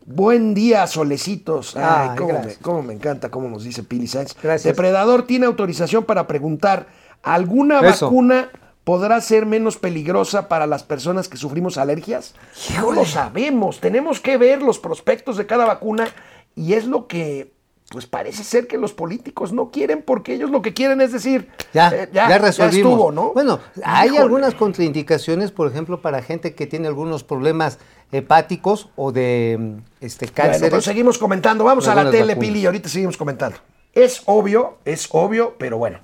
Buen 0.05 0.53
día, 0.53 0.87
solecitos. 0.87 1.75
Ay, 1.75 1.83
Ay, 2.11 2.17
cómo, 2.17 2.29
me, 2.29 2.33
gracias. 2.35 2.57
cómo 2.61 2.81
me 2.81 2.93
encanta 2.93 3.29
cómo 3.29 3.49
nos 3.49 3.63
dice 3.63 3.83
Pili 3.83 4.07
Sanz. 4.07 4.35
Gracias. 4.41 4.63
Depredador 4.73 5.23
tiene 5.27 5.45
autorización 5.45 6.05
para 6.05 6.27
preguntar, 6.27 6.87
¿alguna 7.21 7.79
Eso. 7.81 8.05
vacuna 8.05 8.49
podrá 8.83 9.21
ser 9.21 9.45
menos 9.45 9.77
peligrosa 9.77 10.47
para 10.47 10.65
las 10.65 10.83
personas 10.83 11.27
que 11.27 11.37
sufrimos 11.37 11.77
alergias? 11.77 12.33
No 12.79 12.91
lo 12.91 13.05
sabemos. 13.05 13.79
Tenemos 13.81 14.19
que 14.19 14.37
ver 14.37 14.61
los 14.63 14.79
prospectos 14.79 15.37
de 15.37 15.45
cada 15.45 15.65
vacuna 15.65 16.07
y 16.55 16.73
es 16.73 16.85
lo 16.85 17.05
que... 17.07 17.53
Pues 17.91 18.05
parece 18.05 18.43
ser 18.43 18.67
que 18.67 18.77
los 18.77 18.93
políticos 18.93 19.51
no 19.51 19.71
quieren 19.71 20.03
porque 20.03 20.35
ellos 20.35 20.51
lo 20.51 20.61
que 20.61 20.75
quieren 20.75 21.01
es 21.01 21.11
decir, 21.11 21.49
Ya, 21.73 21.89
eh, 21.89 22.09
ya, 22.13 22.37
resolvimos. 22.37 22.91
estuvo, 22.91 23.11
¿no? 23.11 23.33
Bueno, 23.33 23.59
hay 23.83 24.09
Híjole. 24.09 24.21
algunas 24.21 24.53
contraindicaciones, 24.53 25.51
por 25.51 25.67
ejemplo, 25.67 25.99
para 25.99 26.21
gente 26.21 26.53
que 26.53 26.67
tiene 26.67 26.87
algunos 26.87 27.23
problemas 27.23 27.79
hepáticos 28.11 28.89
o 28.95 29.11
de 29.11 29.57
mm, 29.59 29.77
este, 30.01 30.27
Bueno, 30.27 30.35
cánceres. 30.35 30.69
pero 30.69 30.81
seguimos 30.81 31.17
comentando. 31.17 31.63
Vamos 31.63 31.87
a 31.87 31.95
la 31.95 32.11
tele, 32.11 32.35
vacunas. 32.35 32.37
Pili, 32.37 32.59
y 32.59 32.65
ahorita 32.67 32.89
seguimos 32.89 33.17
comentando. 33.17 33.57
Es 33.93 34.21
obvio, 34.25 34.77
es 34.85 35.07
obvio, 35.11 35.55
pero 35.57 35.79
bueno, 35.79 35.99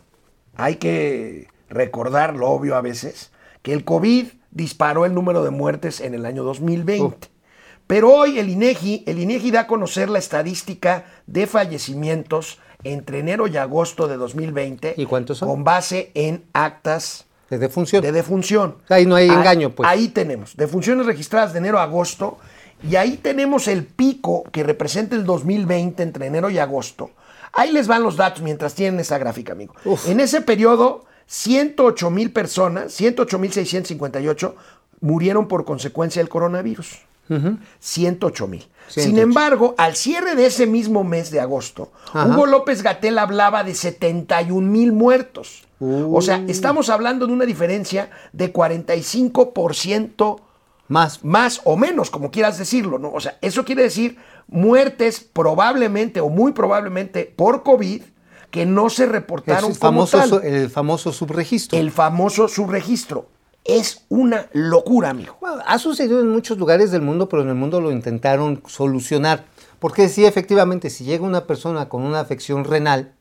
hay 0.56 0.77
que 0.77 1.48
recordar 1.70 2.36
lo 2.36 2.50
obvio 2.50 2.75
a 2.75 2.82
veces, 2.82 3.32
que 3.62 3.74
el 3.74 3.84
COVID 3.84 4.27
disparó 4.50 5.06
el 5.06 5.13
número 5.13 5.44
de 5.44 5.51
muertes 5.51 6.01
en 6.01 6.15
el 6.15 6.25
año 6.25 6.44
2020. 6.44 7.30
Pero 7.88 8.12
hoy 8.12 8.39
el 8.39 8.50
INEGI, 8.50 9.04
el 9.06 9.20
INEGI 9.20 9.51
da 9.51 9.62
a 9.62 9.68
conocer 9.68 10.10
la 10.10 10.18
estadística 10.18 11.06
de 11.27 11.48
fallecimientos 11.48 12.60
entre 12.84 13.20
enero 13.20 13.48
y 13.48 13.58
agosto 13.58 14.08
de 14.08 14.17
2020. 14.17 14.94
¿Y 14.98 15.05
cuántos 15.05 15.39
son? 15.39 15.50
Con 15.50 15.63
base 15.63 16.12
en 16.13 16.44
actas 16.53 17.25
de 17.50 17.58
defunción. 17.58 18.01
de 18.01 18.12
defunción. 18.12 18.77
Ahí 18.89 19.05
no 19.05 19.15
hay 19.15 19.27
engaño, 19.27 19.72
pues. 19.72 19.89
Ahí 19.89 20.10
tenemos, 20.10 20.55
defunciones 20.55 21.05
registradas 21.05 21.53
de 21.53 21.60
enero 21.60 21.79
a 21.79 21.84
agosto, 21.84 22.38
y 22.84 22.96
ahí 22.96 23.17
tenemos 23.17 23.67
el 23.67 23.86
pico 23.86 24.44
que 24.51 24.63
representa 24.63 25.15
el 25.15 25.25
2020 25.25 26.03
entre 26.03 26.27
enero 26.27 26.50
y 26.50 26.60
agosto. 26.60 27.12
Ahí 27.53 27.72
les 27.72 27.88
van 27.88 28.03
los 28.03 28.17
datos 28.17 28.41
mientras 28.41 28.75
tienen 28.75 29.00
esa 29.00 29.17
gráfica, 29.17 29.53
amigo. 29.53 29.74
Uf. 29.86 30.08
En 30.10 30.20
ese 30.20 30.41
periodo, 30.41 31.05
108 31.27 32.10
mil 32.10 32.32
personas, 32.32 32.94
108 32.94 33.39
mil 33.39 33.53
658, 33.53 34.55
murieron 35.01 35.48
por 35.48 35.65
consecuencia 35.65 36.20
del 36.20 36.29
coronavirus. 36.29 37.00
108 37.79 38.48
mil. 38.48 38.67
Sin 38.88 39.03
108. 39.15 39.22
embargo, 39.24 39.75
al 39.77 39.96
cierre 39.96 40.36
de 40.36 40.46
ese 40.46 40.67
mismo 40.67 41.03
mes 41.03 41.32
de 41.32 41.39
agosto, 41.39 41.91
Ajá. 42.13 42.27
Hugo 42.27 42.46
López 42.46 42.84
Gatel 42.84 43.17
hablaba 43.17 43.63
de 43.63 43.74
71 43.74 44.67
mil 44.70 44.91
muertos. 44.91 45.63
O 45.79 46.22
sea, 46.22 46.38
Uh. 46.39 46.46
estamos 46.50 46.89
hablando 46.89 47.27
de 47.27 47.34
una 47.34 47.46
diferencia 47.46 48.10
de 48.32 48.53
45% 48.53 50.41
Más. 50.88 51.24
más 51.25 51.62
o 51.63 51.75
menos, 51.77 52.10
como 52.10 52.32
quieras 52.32 52.58
decirlo, 52.58 53.00
¿no? 53.00 53.12
O 53.12 53.20
sea, 53.20 53.38
eso 53.41 53.65
quiere 53.65 53.84
decir 53.84 54.17
muertes 54.48 55.20
probablemente 55.20 56.22
o 56.22 56.29
muy 56.29 56.51
probablemente 56.53 57.25
por 57.36 57.63
COVID 57.63 58.03
que 58.51 58.65
no 58.65 58.89
se 58.89 59.05
reportaron 59.08 59.72
el, 59.72 59.79
como 59.79 60.05
famoso, 60.08 60.17
tal. 60.20 60.29
su- 60.29 60.39
el 60.39 60.70
famoso 60.70 61.12
subregistro. 61.12 61.77
El 61.77 61.91
famoso 61.91 62.48
subregistro. 62.48 63.27
Es 63.66 64.06
una 64.10 64.48
locura, 64.54 65.10
amigo. 65.10 65.38
Bueno, 65.42 65.58
ha 65.66 65.80
sucedido 65.80 66.22
en 66.22 66.30
muchos 66.30 66.60
lugares 66.60 66.92
del 66.92 67.02
mundo, 67.02 67.28
pero 67.28 67.42
en 67.42 67.50
el 67.50 67.56
mundo 67.56 67.82
lo 67.82 67.92
intentaron 67.92 68.62
solucionar. 68.68 69.46
Porque 69.80 70.08
sí, 70.08 70.24
efectivamente, 70.24 70.92
si 70.92 71.04
llega 71.04 71.26
una 71.26 71.48
persona 71.48 71.90
con 71.90 72.04
una 72.04 72.20
afección 72.20 72.64
renal, 72.64 73.14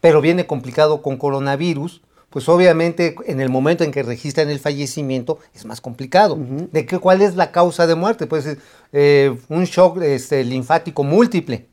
pero 0.00 0.20
viene 0.20 0.46
complicado 0.46 1.02
con 1.02 1.16
coronavirus, 1.16 2.02
pues 2.30 2.48
obviamente 2.48 3.16
en 3.26 3.40
el 3.40 3.48
momento 3.48 3.82
en 3.82 3.90
que 3.90 4.04
registran 4.04 4.48
el 4.48 4.60
fallecimiento 4.60 5.40
es 5.54 5.64
más 5.64 5.80
complicado. 5.80 6.38
¿De 6.38 6.86
qué, 6.86 6.98
cuál 7.00 7.20
es 7.20 7.34
la 7.34 7.50
causa 7.50 7.88
de 7.88 7.96
muerte? 7.96 8.28
Pues 8.28 8.56
eh, 8.92 9.36
un 9.48 9.64
shock 9.64 10.00
este, 10.02 10.44
linfático 10.44 11.02
múltiple, 11.02 11.66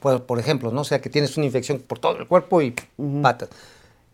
por, 0.00 0.24
por 0.24 0.40
ejemplo, 0.40 0.72
¿no? 0.72 0.80
O 0.80 0.84
sea, 0.84 1.00
que 1.00 1.08
tienes 1.08 1.36
una 1.36 1.46
infección 1.46 1.78
por 1.78 2.00
todo 2.00 2.18
el 2.18 2.26
cuerpo 2.26 2.62
y 2.62 2.74
patas. 3.22 3.48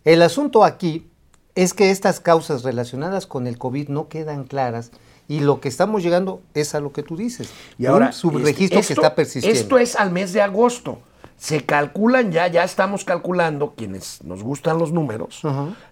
El 0.05 0.23
asunto 0.23 0.65
aquí 0.65 1.10
es 1.55 1.75
que 1.75 1.91
estas 1.91 2.21
causas 2.21 2.63
relacionadas 2.63 3.27
con 3.27 3.47
el 3.47 3.59
COVID 3.59 3.89
no 3.89 4.09
quedan 4.09 4.45
claras 4.45 4.91
y 5.29 5.41
lo 5.41 5.61
que 5.61 5.69
estamos 5.69 6.03
llegando 6.03 6.41
es 6.55 6.75
a 6.75 6.81
lo 6.81 6.93
que 6.93 7.03
tú 7.03 7.17
dices. 7.17 7.51
Y 7.79 7.87
ahora, 7.87 8.07
un 8.07 8.13
subregistro 8.13 8.79
este, 8.81 8.89
que 8.89 8.93
esto- 8.95 9.03
está 9.03 9.15
persistiendo. 9.15 9.61
Esto 9.61 9.79
es 9.79 9.97
al 9.97 10.11
mes 10.11 10.33
de 10.33 10.43
agosto. 10.43 10.99
Se 11.37 11.65
calculan 11.65 12.33
ya, 12.33 12.49
ya 12.49 12.65
estamos 12.65 13.07
calculando, 13.07 13.73
quienes 13.75 14.23
nos 14.25 14.43
gustan 14.43 14.77
los 14.79 14.93
números, 14.93 15.41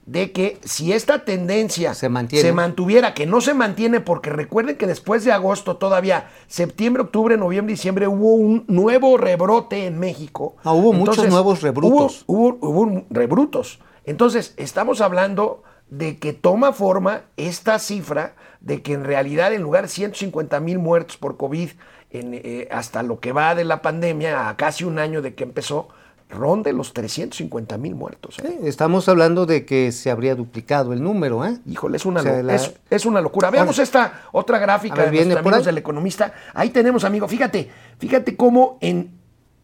de 0.05 0.31
que 0.31 0.59
si 0.63 0.93
esta 0.93 1.25
tendencia 1.25 1.95
Se 1.95 2.11
mantiene. 2.11 2.53
mantuviera, 2.53 3.15
que 3.15 3.25
no 3.25 3.41
se 3.41 3.55
mantiene, 3.55 4.01
porque 4.01 4.29
recuerden 4.29 4.77
que 4.77 4.87
después 4.87 5.25
de 5.25 5.33
agosto 5.33 5.79
todavía, 5.79 6.29
septiembre, 6.49 7.03
octubre, 7.05 7.39
noviembre, 7.39 7.73
diciembre, 7.73 8.07
hubo 8.09 8.35
un 8.35 8.65
nuevo 8.69 9.17
rebrote 9.17 9.87
en 9.87 9.99
México. 9.99 10.57
Ah, 10.65 10.73
hubo 10.75 10.93
muchos 10.93 11.27
nuevos 11.29 11.63
rebrutos. 11.63 12.25
Hubo, 12.27 12.59
hubo- 12.61 13.05
rebrutos. 13.09 13.79
Entonces, 14.05 14.55
estamos 14.57 15.01
hablando 15.01 15.63
de 15.91 16.19
que 16.19 16.33
toma 16.33 16.73
forma 16.73 17.23
esta 17.37 17.79
cifra 17.79 18.35
de 18.61 18.83
que 18.83 18.93
en 18.93 19.05
realidad 19.05 19.53
en 19.53 19.63
lugar 19.63 19.83
de 19.85 19.89
150 19.89 20.61
mil 20.61 20.79
muertos 20.79 21.17
por 21.17 21.37
COVID 21.37 21.71
en, 22.11 22.35
eh, 22.35 22.69
hasta 22.71 23.03
lo 23.03 23.21
que 23.21 23.33
va 23.33 23.55
de 23.55 23.65
la 23.65 23.81
pandemia, 23.83 24.49
a 24.49 24.57
casi 24.57 24.85
un 24.85 24.99
año 24.99 25.23
de 25.23 25.35
que 25.35 25.45
empezó, 25.45 25.89
ronde 26.31 26.75
los 26.75 26.93
350 26.93 27.79
mil 27.79 27.95
muertos. 27.95 28.39
¿eh? 28.41 28.43
Sí, 28.61 28.67
Estamos 28.69 29.09
hablando 29.09 29.47
de 29.47 29.65
que 29.65 29.93
se 29.93 30.11
habría 30.11 30.35
duplicado 30.35 30.93
el 30.93 31.03
número, 31.03 31.43
¿eh? 31.47 31.57
Híjole, 31.67 31.97
es 31.97 32.05
una, 32.05 32.21
O 32.21 32.23
sea, 32.23 32.37
lo- 32.39 32.43
la- 32.43 32.55
es, 32.57 32.75
es 32.91 33.07
una 33.07 33.23
locura. 33.23 33.51
Veamos 33.51 33.79
esta 33.79 34.25
otra 34.33 34.59
gráfica 34.59 34.95
ver, 34.97 35.05
de 35.07 35.11
viene 35.11 35.25
nuestros 35.27 35.43
por 35.45 35.53
amigos 35.55 35.67
del 35.67 35.79
economista. 35.79 36.35
Ahí 36.53 36.69
tenemos, 36.69 37.05
amigo, 37.05 37.27
fíjate, 37.29 37.71
fíjate 37.99 38.37
cómo 38.37 38.77
en 38.83 39.11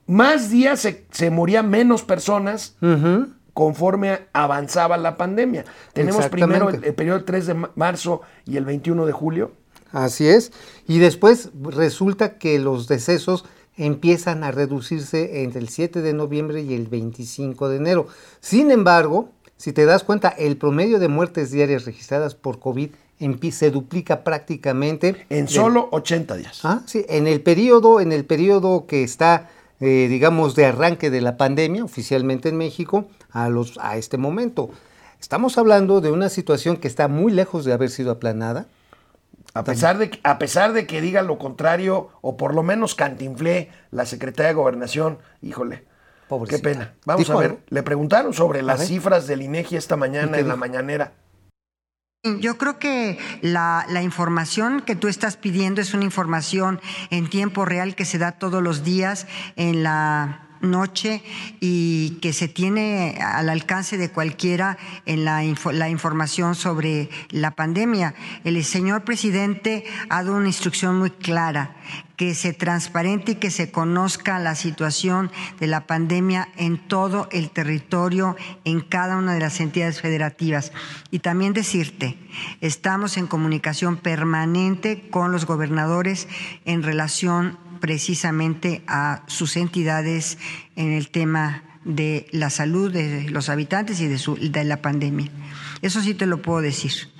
más 0.06 0.48
días 0.50 0.80
se, 0.80 1.04
se 1.10 1.30
morían 1.30 1.68
menos 1.68 2.02
personas. 2.02 2.76
Conforme 3.54 4.18
avanzaba 4.32 4.96
la 4.98 5.16
pandemia. 5.16 5.64
Tenemos 5.92 6.26
primero 6.28 6.68
el, 6.68 6.84
el 6.84 6.94
periodo 6.94 7.24
3 7.24 7.46
de 7.46 7.54
ma- 7.54 7.70
marzo 7.76 8.20
y 8.44 8.56
el 8.58 8.64
21 8.66 9.06
de 9.06 9.12
julio. 9.12 9.52
Así 9.92 10.28
es. 10.28 10.52
Y 10.86 10.98
después 10.98 11.50
resulta 11.62 12.36
que 12.36 12.58
los 12.58 12.88
decesos 12.88 13.44
empiezan 13.76 14.44
a 14.44 14.50
reducirse 14.50 15.42
entre 15.42 15.60
el 15.60 15.68
7 15.68 16.00
de 16.02 16.12
noviembre 16.12 16.62
y 16.62 16.74
el 16.74 16.86
25 16.88 17.68
de 17.68 17.76
enero. 17.76 18.06
Sin 18.40 18.70
embargo, 18.70 19.30
si 19.56 19.72
te 19.72 19.84
das 19.84 20.02
cuenta, 20.04 20.28
el 20.28 20.56
promedio 20.56 20.98
de 20.98 21.08
muertes 21.08 21.50
diarias 21.50 21.84
registradas 21.84 22.34
por 22.34 22.58
COVID 22.58 22.90
se 23.52 23.70
duplica 23.70 24.24
prácticamente. 24.24 25.26
En 25.30 25.48
solo 25.48 25.88
80 25.92 26.36
días. 26.36 26.60
Ah, 26.64 26.82
sí, 26.86 27.06
en 27.08 27.26
el 27.26 27.40
periodo, 27.40 28.00
en 28.00 28.12
el 28.12 28.24
periodo 28.24 28.86
que 28.86 29.02
está, 29.02 29.48
eh, 29.80 30.06
digamos, 30.08 30.54
de 30.54 30.66
arranque 30.66 31.10
de 31.10 31.20
la 31.20 31.36
pandemia 31.36 31.84
oficialmente 31.84 32.48
en 32.48 32.56
México 32.56 33.08
a 33.30 33.48
los 33.48 33.78
a 33.78 33.96
este 33.96 34.16
momento. 34.18 34.70
Estamos 35.20 35.56
hablando 35.58 36.00
de 36.00 36.10
una 36.10 36.28
situación 36.28 36.76
que 36.76 36.88
está 36.88 37.08
muy 37.08 37.32
lejos 37.32 37.64
de 37.64 37.72
haber 37.72 37.90
sido 37.90 38.10
aplanada. 38.12 38.66
A 39.54 39.62
pesar, 39.64 39.98
de, 39.98 40.10
que- 40.10 40.20
a 40.24 40.38
pesar 40.38 40.72
de 40.72 40.86
que 40.86 41.00
diga 41.00 41.22
lo 41.22 41.38
contrario, 41.38 42.08
o 42.22 42.36
por 42.36 42.54
lo 42.54 42.62
menos 42.62 42.94
cantinflé 42.94 43.70
la 43.90 44.04
secretaria 44.04 44.48
de 44.48 44.54
Gobernación, 44.54 45.18
híjole, 45.42 45.84
Pobrecita. 46.28 46.56
qué 46.56 46.62
pena. 46.74 46.94
Vamos 47.04 47.26
Dijo 47.26 47.38
a 47.38 47.40
ver, 47.42 47.58
le 47.68 47.82
preguntaron 47.82 48.32
sobre 48.34 48.62
las 48.62 48.86
cifras 48.86 49.26
del 49.26 49.42
INEGI 49.42 49.76
esta 49.76 49.94
¿Y 49.94 49.98
mañana 49.98 50.38
en 50.38 50.48
la 50.48 50.56
mañanera. 50.56 51.12
Yo 52.40 52.56
creo 52.56 52.78
que 52.78 53.18
la, 53.42 53.84
la 53.90 54.02
información 54.02 54.80
que 54.80 54.96
tú 54.96 55.08
estás 55.08 55.36
pidiendo 55.36 55.82
es 55.82 55.92
una 55.92 56.04
información 56.04 56.80
en 57.10 57.28
tiempo 57.28 57.66
real 57.66 57.94
que 57.94 58.06
se 58.06 58.16
da 58.16 58.32
todos 58.32 58.62
los 58.62 58.82
días 58.82 59.26
en 59.56 59.82
la 59.82 60.40
noche 60.62 61.22
y 61.60 62.18
que 62.22 62.32
se 62.32 62.48
tiene 62.48 63.18
al 63.22 63.50
alcance 63.50 63.98
de 63.98 64.10
cualquiera 64.10 64.78
en 65.04 65.26
la, 65.26 65.44
info- 65.44 65.72
la 65.72 65.90
información 65.90 66.54
sobre 66.54 67.10
la 67.28 67.50
pandemia. 67.50 68.14
El 68.44 68.64
señor 68.64 69.04
presidente 69.04 69.84
ha 70.08 70.22
dado 70.24 70.36
una 70.36 70.46
instrucción 70.46 70.98
muy 70.98 71.10
clara 71.10 71.76
que 72.16 72.34
se 72.34 72.52
transparente 72.52 73.32
y 73.32 73.34
que 73.36 73.50
se 73.50 73.70
conozca 73.70 74.38
la 74.38 74.54
situación 74.54 75.30
de 75.58 75.66
la 75.66 75.86
pandemia 75.86 76.48
en 76.56 76.78
todo 76.78 77.28
el 77.32 77.50
territorio, 77.50 78.36
en 78.64 78.80
cada 78.80 79.16
una 79.16 79.34
de 79.34 79.40
las 79.40 79.60
entidades 79.60 80.00
federativas. 80.00 80.72
Y 81.10 81.20
también 81.20 81.52
decirte, 81.52 82.16
estamos 82.60 83.16
en 83.16 83.26
comunicación 83.26 83.96
permanente 83.96 85.08
con 85.10 85.32
los 85.32 85.46
gobernadores 85.46 86.28
en 86.64 86.82
relación 86.82 87.58
precisamente 87.80 88.82
a 88.86 89.24
sus 89.26 89.56
entidades 89.56 90.38
en 90.76 90.92
el 90.92 91.10
tema 91.10 91.62
de 91.84 92.26
la 92.30 92.48
salud 92.48 92.90
de 92.90 93.28
los 93.28 93.48
habitantes 93.48 94.00
y 94.00 94.08
de, 94.08 94.18
su, 94.18 94.36
de 94.36 94.64
la 94.64 94.80
pandemia. 94.80 95.30
Eso 95.82 96.00
sí 96.00 96.14
te 96.14 96.26
lo 96.26 96.40
puedo 96.40 96.62
decir. 96.62 97.13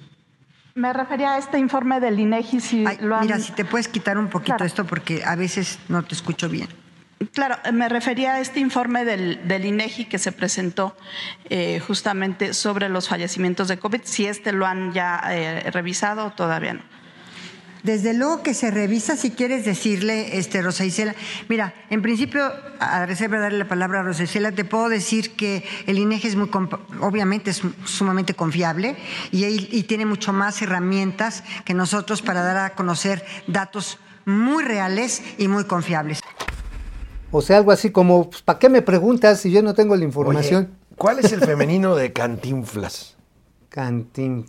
Me 0.75 0.93
refería 0.93 1.35
a 1.35 1.39
este 1.39 1.59
informe 1.59 2.01
del 2.01 2.19
INEGI 2.19 2.61
si 2.61 2.85
Ay, 2.87 2.99
lo 3.01 3.15
han... 3.15 3.23
Mira, 3.23 3.39
si 3.39 3.53
te 3.53 3.65
puedes 3.65 3.87
quitar 3.87 4.19
un 4.19 4.29
poquito 4.29 4.57
Claro. 4.57 4.65
esto 4.65 4.85
porque 4.85 5.23
a 5.25 5.37
veces 5.37 5.79
no 5.89 6.03
te 6.03 6.15
escucho 6.15 6.49
bien. 6.49 6.69
Claro, 7.33 7.57
me 7.73 7.89
refería 7.89 8.35
a 8.35 8.41
este 8.41 8.59
informe 8.61 9.05
del, 9.05 9.47
del 9.47 9.65
INEGI 9.65 10.07
que 10.07 10.19
se 10.19 10.33
presentó 10.33 10.97
eh, 11.49 11.79
justamente 11.79 12.55
sobre 12.55 12.89
los 12.89 13.09
fallecimientos 13.09 13.69
de 13.69 13.79
COVID, 13.79 14.01
si 14.03 14.27
este 14.27 14.53
lo 14.53 14.67
han 14.67 14.93
ya 14.93 15.21
eh, 15.31 15.71
revisado 15.71 16.27
o 16.27 16.31
todavía 16.33 16.75
no. 16.75 16.83
Desde 17.85 18.15
luego 18.15 18.43
que 18.43 18.55
se 18.55 18.71
revisa 18.71 19.15
si 19.15 19.31
quieres 19.31 19.67
decirle, 19.67 20.39
este, 20.39 20.63
Rosa 20.63 20.87
Isela. 20.87 21.15
Mira, 21.49 21.75
en 21.91 22.01
principio, 22.01 22.51
a 22.81 23.05
reserva 23.05 23.37
de 23.37 23.43
darle 23.43 23.59
la 23.59 23.69
palabra 23.69 24.01
a 24.01 24.03
Rosa 24.03 24.25
Isela, 24.25 24.53
te 24.53 24.65
puedo 24.65 24.89
decir 24.89 25.37
que 25.37 25.63
el 25.87 25.99
INEGI 25.99 26.29
es 26.29 26.37
muy, 26.37 26.49
obviamente 27.01 27.51
es 27.51 27.61
sumamente 27.85 28.33
confiable 28.33 28.97
y, 29.31 29.45
y 29.45 29.83
tiene 29.83 30.07
mucho 30.07 30.33
más 30.33 30.63
herramientas 30.63 31.45
que 31.67 31.75
nosotros 31.75 32.23
para 32.23 32.43
dar 32.43 32.57
a 32.57 32.71
conocer 32.75 33.23
datos 33.47 33.99
muy 34.25 34.65
reales 34.65 35.23
y 35.37 35.49
muy 35.49 35.65
confiables. 35.65 36.21
O 37.31 37.43
sea, 37.43 37.59
algo 37.59 37.71
así 37.71 37.91
como, 37.91 38.31
pues, 38.31 38.41
¿para 38.41 38.59
qué 38.59 38.71
me 38.71 38.81
preguntas 38.81 39.41
si 39.41 39.51
yo 39.51 39.63
no 39.63 39.75
tengo 39.75 39.95
la 39.95 40.05
información? 40.05 40.71
Oye, 40.71 40.97
¿Cuál 40.97 41.19
es 41.19 41.33
el 41.33 41.41
femenino 41.41 41.97
de 41.97 42.13
cantinflas? 42.13 43.17
Cantin, 43.69 44.47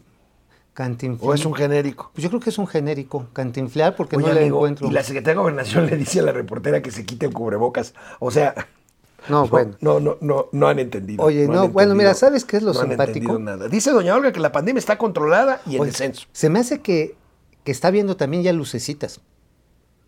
cantinfl- 0.76 1.20
¿O 1.22 1.34
es 1.34 1.46
un 1.46 1.54
genérico? 1.54 2.12
Pues 2.14 2.24
yo 2.24 2.30
creo 2.30 2.40
que 2.42 2.50
es 2.50 2.58
un 2.58 2.68
genérico, 2.68 3.28
cantinflear, 3.34 3.96
porque 3.96 4.18
Oye, 4.18 4.28
no 4.28 4.34
le 4.34 4.40
amigo, 4.42 4.58
encuentro. 4.58 4.88
y 4.88 4.92
la 4.92 5.04
secretaria 5.04 5.36
de 5.36 5.40
Gobernación 5.42 5.86
le 5.88 5.98
dice 5.98 6.20
a 6.20 6.24
la 6.24 6.32
reportera 6.32 6.82
que 6.82 6.92
se 6.92 7.06
quite 7.06 7.26
el 7.26 7.34
cubrebocas. 7.34 7.94
O 8.20 8.32
sea, 8.32 8.54
No, 9.30 9.48
bueno. 9.48 9.76
no, 9.82 10.00
no, 10.00 10.18
no, 10.22 10.50
no 10.52 10.68
han 10.68 10.78
entendido. 10.78 11.24
Oye, 11.24 11.46
han 11.46 11.52
no, 11.52 11.70
bueno, 11.70 11.96
mira, 11.96 12.14
¿sabes 12.14 12.46
qué 12.46 12.58
es 12.58 12.64
lo 12.64 12.74
no 12.74 12.82
han 12.82 12.90
simpático? 12.90 13.18
entendido 13.18 13.40
nada. 13.40 13.68
Dice 13.68 13.90
doña 13.90 14.14
Olga 14.16 14.32
que 14.32 14.40
la 14.40 14.52
pandemia 14.52 14.78
está 14.80 15.00
controlada 15.00 15.62
y 15.66 15.76
en 15.78 15.82
Oye, 15.82 15.90
descenso. 15.90 16.28
Se 16.32 16.48
me 16.52 16.60
hace 16.60 16.82
que, 16.82 17.16
que 17.64 17.72
está 17.72 17.90
viendo 17.90 18.18
también 18.18 18.44
ya 18.44 18.54
lucecitas. 18.54 19.22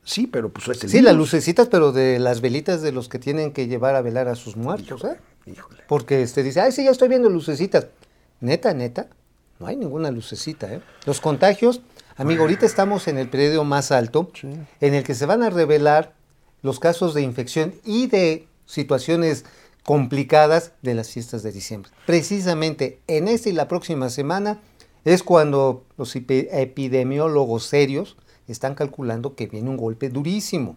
Sí, 0.04 0.28
pero 0.28 0.50
pues 0.50 0.68
es 0.68 0.84
el 0.84 0.90
Sí, 0.92 1.02
las 1.02 1.16
lucecitas, 1.16 1.68
pero 1.68 1.92
de 1.92 2.20
las 2.20 2.42
velitas 2.42 2.82
de 2.84 2.92
los 2.92 3.10
que 3.10 3.18
tienen 3.18 3.52
que 3.54 3.68
llevar 3.68 3.96
a 3.96 4.02
velar 4.02 4.28
a 4.28 4.36
sus 4.36 4.56
muertos, 4.56 5.04
¿eh? 5.04 5.18
Híjole. 5.48 5.82
Porque 5.88 6.22
este 6.22 6.44
dice, 6.44 6.62
ay, 6.62 6.72
sí, 6.72 6.84
ya 6.86 6.92
estoy 6.92 7.10
viendo 7.10 7.28
lucecitas. 7.30 7.88
Neta, 8.40 8.74
neta, 8.76 9.08
no 9.60 9.68
hay 9.68 9.76
ninguna 9.76 10.12
lucecita, 10.12 10.72
¿eh? 10.74 10.82
Los 11.06 11.20
contagios, 11.22 11.82
amigo, 12.16 12.42
ahorita 12.44 12.66
estamos 12.66 13.08
en 13.08 13.18
el 13.18 13.30
periodo 13.30 13.64
más 13.64 13.92
alto, 13.92 14.32
en 14.82 14.94
el 14.94 15.04
que 15.04 15.16
se 15.16 15.26
van 15.26 15.44
a 15.44 15.50
revelar 15.50 16.14
los 16.62 16.80
casos 16.80 17.14
de 17.14 17.22
infección 17.22 17.74
y 17.86 18.08
de 18.08 18.48
situaciones 18.66 19.46
complicadas 19.84 20.74
de 20.82 20.94
las 20.96 21.10
fiestas 21.12 21.44
de 21.44 21.52
diciembre. 21.52 21.92
Precisamente 22.06 23.00
en 23.08 23.28
esta 23.28 23.50
y 23.50 23.54
la 23.54 23.68
próxima 23.68 24.10
semana 24.10 24.60
es 25.06 25.24
cuando 25.24 25.86
los 25.98 26.16
epi- 26.16 26.48
epidemiólogos 26.52 27.64
serios 27.66 28.18
están 28.48 28.76
calculando 28.76 29.36
que 29.36 29.48
viene 29.48 29.70
un 29.70 29.78
golpe 29.78 30.10
durísimo. 30.10 30.76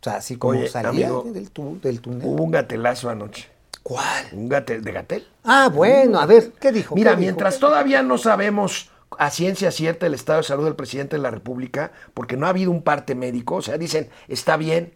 O 0.00 0.04
sea, 0.04 0.16
así 0.16 0.36
como 0.36 0.58
Oye, 0.58 0.68
salía 0.68 1.08
amigo, 1.08 1.24
del, 1.30 1.50
tu- 1.50 1.78
del 1.82 2.00
túnel. 2.00 2.22
Hubo 2.26 2.42
un 2.44 2.50
gatelazo 2.52 3.10
anoche. 3.10 3.48
¿Cuál? 3.88 4.26
Un 4.32 4.50
gatel 4.50 4.84
de 4.84 4.92
gatel. 4.92 5.26
Ah, 5.44 5.70
bueno, 5.72 6.18
a 6.20 6.26
ver, 6.26 6.52
¿qué 6.60 6.72
dijo? 6.72 6.94
Mira, 6.94 7.12
¿Qué 7.12 7.16
dijo? 7.16 7.24
mientras 7.26 7.58
todavía 7.58 8.02
no 8.02 8.18
sabemos 8.18 8.90
a 9.18 9.30
ciencia 9.30 9.70
cierta 9.70 10.04
el 10.06 10.12
estado 10.12 10.40
de 10.40 10.44
salud 10.44 10.64
del 10.66 10.76
presidente 10.76 11.16
de 11.16 11.22
la 11.22 11.30
República, 11.30 11.92
porque 12.12 12.36
no 12.36 12.44
ha 12.44 12.50
habido 12.50 12.70
un 12.70 12.82
parte 12.82 13.14
médico, 13.14 13.54
o 13.56 13.62
sea, 13.62 13.78
dicen, 13.78 14.10
está 14.28 14.58
bien, 14.58 14.92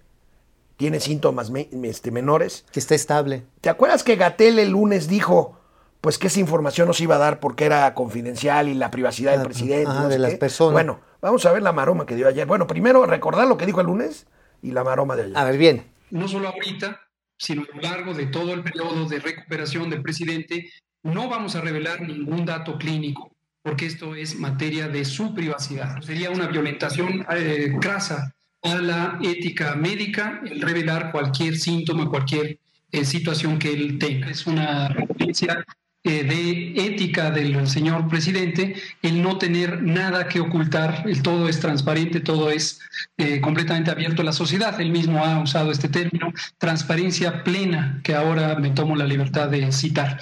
tiene 0.77 1.01
síntomas 1.01 1.49
me- 1.51 1.71
este, 1.85 2.11
menores. 2.11 2.67
Que 2.71 2.81
está 2.81 2.95
estable. 2.95 3.45
¿Te 3.63 3.71
acuerdas 3.71 4.03
que 4.05 4.17
Gatel 4.17 4.59
el 4.59 4.73
lunes 4.73 5.09
dijo, 5.09 5.59
pues 6.03 6.19
que 6.19 6.27
esa 6.27 6.41
información 6.41 6.87
no 6.87 6.93
se 6.93 7.05
iba 7.05 7.15
a 7.15 7.19
dar 7.19 7.41
porque 7.41 7.65
era 7.65 7.95
confidencial 7.95 8.69
y 8.69 8.75
la 8.75 8.91
privacidad 8.91 9.33
Ah, 9.33 9.37
del 9.39 9.47
presidente? 9.47 9.89
ajá, 9.91 10.03
no 10.03 10.09
de 10.11 10.19
las 10.19 10.33
qué? 10.33 10.37
personas. 10.37 10.75
Bueno, 10.75 11.01
vamos 11.23 11.47
a 11.47 11.53
ver 11.53 11.63
la 11.63 11.73
maroma 11.73 12.05
que 12.05 12.15
dio 12.15 12.29
ayer. 12.29 12.47
Bueno, 12.47 12.67
primero 12.67 13.07
recordar 13.07 13.49
lo 13.49 13.57
que 13.57 13.65
dijo 13.65 13.81
el 13.81 13.87
lunes 13.87 14.27
y 14.61 14.73
la 14.73 14.85
maroma 14.85 15.17
de 15.17 15.23
ayer. 15.23 15.39
A 15.39 15.45
ver, 15.45 15.57
bien. 15.57 15.87
no 16.11 16.29
solo 16.29 16.49
ahorita, 16.49 17.01
sino 17.39 17.63
a 17.63 17.77
lo 17.77 17.83
largo 17.83 18.15
de 18.15 18.27
todo 18.27 18.55
el 18.55 18.63
periodo 18.63 19.09
de 19.09 19.19
recuperación 19.19 19.91
del 19.91 20.03
presidente, 20.03 20.71
no 21.03 21.29
vamos 21.29 21.57
a 21.57 21.61
revelar 21.61 22.03
ningún 22.03 22.45
dato 22.45 22.79
clínico, 22.79 23.33
porque 23.63 23.87
esto 23.87 24.15
es 24.15 24.39
materia 24.39 24.89
de 24.89 25.05
su 25.05 25.35
privacidad. 25.35 26.01
Sería 26.03 26.31
una 26.31 26.47
violentación 26.47 27.27
eh, 27.31 27.73
crasa 27.81 28.35
a 28.63 28.75
la 28.77 29.19
ética 29.23 29.75
médica 29.75 30.41
el 30.45 30.61
revelar 30.61 31.11
cualquier 31.11 31.57
síntoma, 31.57 32.09
cualquier 32.09 32.59
eh, 32.93 33.05
situación 33.05 33.59
que 33.59 33.73
él 33.73 33.99
tenga. 33.99 34.31
Es 34.31 34.47
una 34.47 34.89
referencia 34.89 35.65
eh, 36.05 36.25
de 36.25 36.85
ética 36.85 37.31
del 37.31 37.69
señor 37.69 38.09
presidente 38.09 38.75
el 39.03 39.23
no 39.23 39.39
tener 39.39 39.85
nada 39.85 40.27
que 40.27 40.41
ocultar, 40.41 41.05
el 41.07 41.23
todo 41.23 41.49
es 41.49 41.61
transparente, 41.61 42.19
todo 42.19 42.51
es 42.51 42.81
eh, 43.19 43.41
completamente 43.41 43.93
abierto 43.93 44.23
a 44.23 44.25
la 44.25 44.33
sociedad. 44.33 44.81
Él 44.81 44.91
mismo 44.91 45.25
ha 45.25 45.41
usado 45.41 45.71
este 45.71 45.89
término, 45.89 46.33
transparencia 46.59 47.45
plena, 47.45 48.01
que 48.03 48.17
ahora 48.17 48.57
me 48.57 48.71
tomo 48.71 48.97
la 48.97 49.05
libertad 49.05 49.49
de 49.49 49.71
citar. 49.71 50.19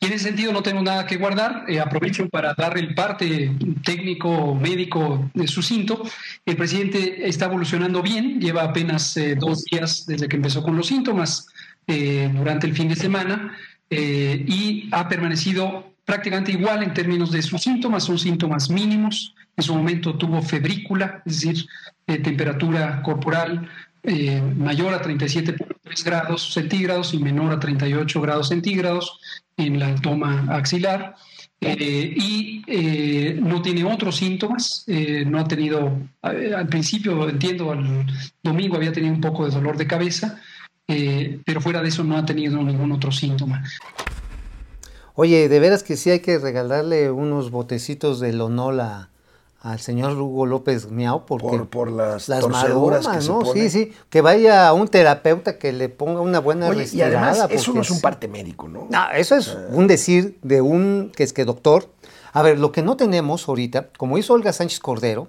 Y 0.00 0.06
en 0.06 0.14
ese 0.14 0.28
sentido 0.28 0.50
no 0.50 0.62
tengo 0.62 0.80
nada 0.80 1.04
que 1.04 1.18
guardar. 1.18 1.66
Eh, 1.68 1.78
aprovecho 1.78 2.26
para 2.30 2.54
dar 2.54 2.78
el 2.78 2.94
parte 2.94 3.52
técnico 3.84 4.54
médico 4.54 5.30
de 5.34 5.46
sucinto. 5.46 6.04
El 6.46 6.56
presidente 6.56 7.28
está 7.28 7.44
evolucionando 7.44 8.00
bien, 8.00 8.40
lleva 8.40 8.62
apenas 8.62 9.14
dos 9.38 9.62
días 9.64 10.06
desde 10.06 10.26
que 10.26 10.36
empezó 10.36 10.62
con 10.62 10.74
los 10.74 10.86
síntomas 10.86 11.48
durante 11.86 12.66
el 12.66 12.74
fin 12.74 12.88
de 12.88 12.96
semana 12.96 13.54
eh, 13.90 14.44
y 14.46 14.88
ha 14.92 15.08
permanecido 15.08 15.92
prácticamente 16.04 16.52
igual 16.52 16.82
en 16.82 16.94
términos 16.94 17.30
de 17.30 17.42
sus 17.42 17.62
síntomas, 17.62 18.04
son 18.04 18.18
síntomas 18.18 18.70
mínimos. 18.70 19.34
En 19.56 19.64
su 19.64 19.74
momento 19.74 20.16
tuvo 20.16 20.40
febrícula, 20.42 21.22
es 21.26 21.40
decir, 21.40 21.66
eh, 22.06 22.18
temperatura 22.18 23.02
corporal 23.02 23.68
eh, 24.02 24.40
mayor 24.40 24.94
a 24.94 25.02
37.3 25.02 26.04
grados 26.04 26.52
centígrados 26.52 27.12
y 27.12 27.18
menor 27.18 27.52
a 27.52 27.60
38 27.60 28.20
grados 28.20 28.48
centígrados 28.48 29.20
en 29.56 29.78
la 29.78 29.94
toma 29.96 30.46
axilar. 30.48 31.16
Eh, 31.60 32.14
y 32.16 32.62
eh, 32.68 33.38
no 33.42 33.60
tiene 33.60 33.82
otros 33.84 34.16
síntomas, 34.16 34.84
eh, 34.86 35.24
no 35.26 35.40
ha 35.40 35.44
tenido, 35.48 35.98
eh, 36.22 36.52
al 36.56 36.68
principio 36.68 37.28
entiendo, 37.28 37.72
al 37.72 38.06
domingo 38.44 38.76
había 38.76 38.92
tenido 38.92 39.12
un 39.12 39.20
poco 39.20 39.44
de 39.44 39.50
dolor 39.50 39.76
de 39.76 39.88
cabeza, 39.88 40.40
eh, 40.88 41.40
pero 41.44 41.60
fuera 41.60 41.82
de 41.82 41.88
eso 41.88 42.02
no 42.02 42.16
ha 42.16 42.24
tenido 42.24 42.62
ningún 42.62 42.92
otro 42.92 43.12
síntoma. 43.12 43.62
Oye, 45.14 45.48
de 45.48 45.60
veras 45.60 45.82
que 45.82 45.96
sí 45.96 46.10
hay 46.10 46.20
que 46.20 46.38
regalarle 46.38 47.10
unos 47.10 47.50
botecitos 47.50 48.20
de 48.20 48.32
Lonol 48.32 48.80
a, 48.80 49.10
al 49.60 49.80
señor 49.80 50.16
Hugo 50.16 50.46
López 50.46 50.90
Miau 50.90 51.26
porque 51.26 51.48
Por, 51.48 51.68
por 51.68 51.90
las, 51.90 52.28
las 52.28 52.48
maromas, 52.48 53.06
que 53.08 53.20
se 53.20 53.28
¿no? 53.28 53.40
pone. 53.40 53.60
Sí, 53.62 53.70
sí, 53.70 53.92
que 54.10 54.20
vaya 54.20 54.68
a 54.68 54.72
un 54.72 54.86
terapeuta 54.88 55.58
que 55.58 55.72
le 55.72 55.88
ponga 55.88 56.20
una 56.20 56.38
buena 56.38 56.68
Oye, 56.68 56.88
y 56.92 57.00
además 57.02 57.44
eso 57.50 57.72
no 57.72 57.82
es 57.82 57.90
un 57.90 58.00
parte 58.00 58.28
médico, 58.28 58.68
¿no? 58.68 58.86
No, 58.90 59.10
eso 59.14 59.34
es 59.34 59.56
un 59.72 59.88
decir 59.88 60.38
de 60.42 60.60
un 60.60 61.12
que 61.14 61.24
es 61.24 61.32
que 61.32 61.44
doctor. 61.44 61.90
A 62.32 62.42
ver, 62.42 62.58
lo 62.60 62.70
que 62.72 62.82
no 62.82 62.96
tenemos 62.96 63.48
ahorita, 63.48 63.88
como 63.96 64.18
hizo 64.18 64.34
Olga 64.34 64.52
Sánchez 64.52 64.78
Cordero, 64.78 65.28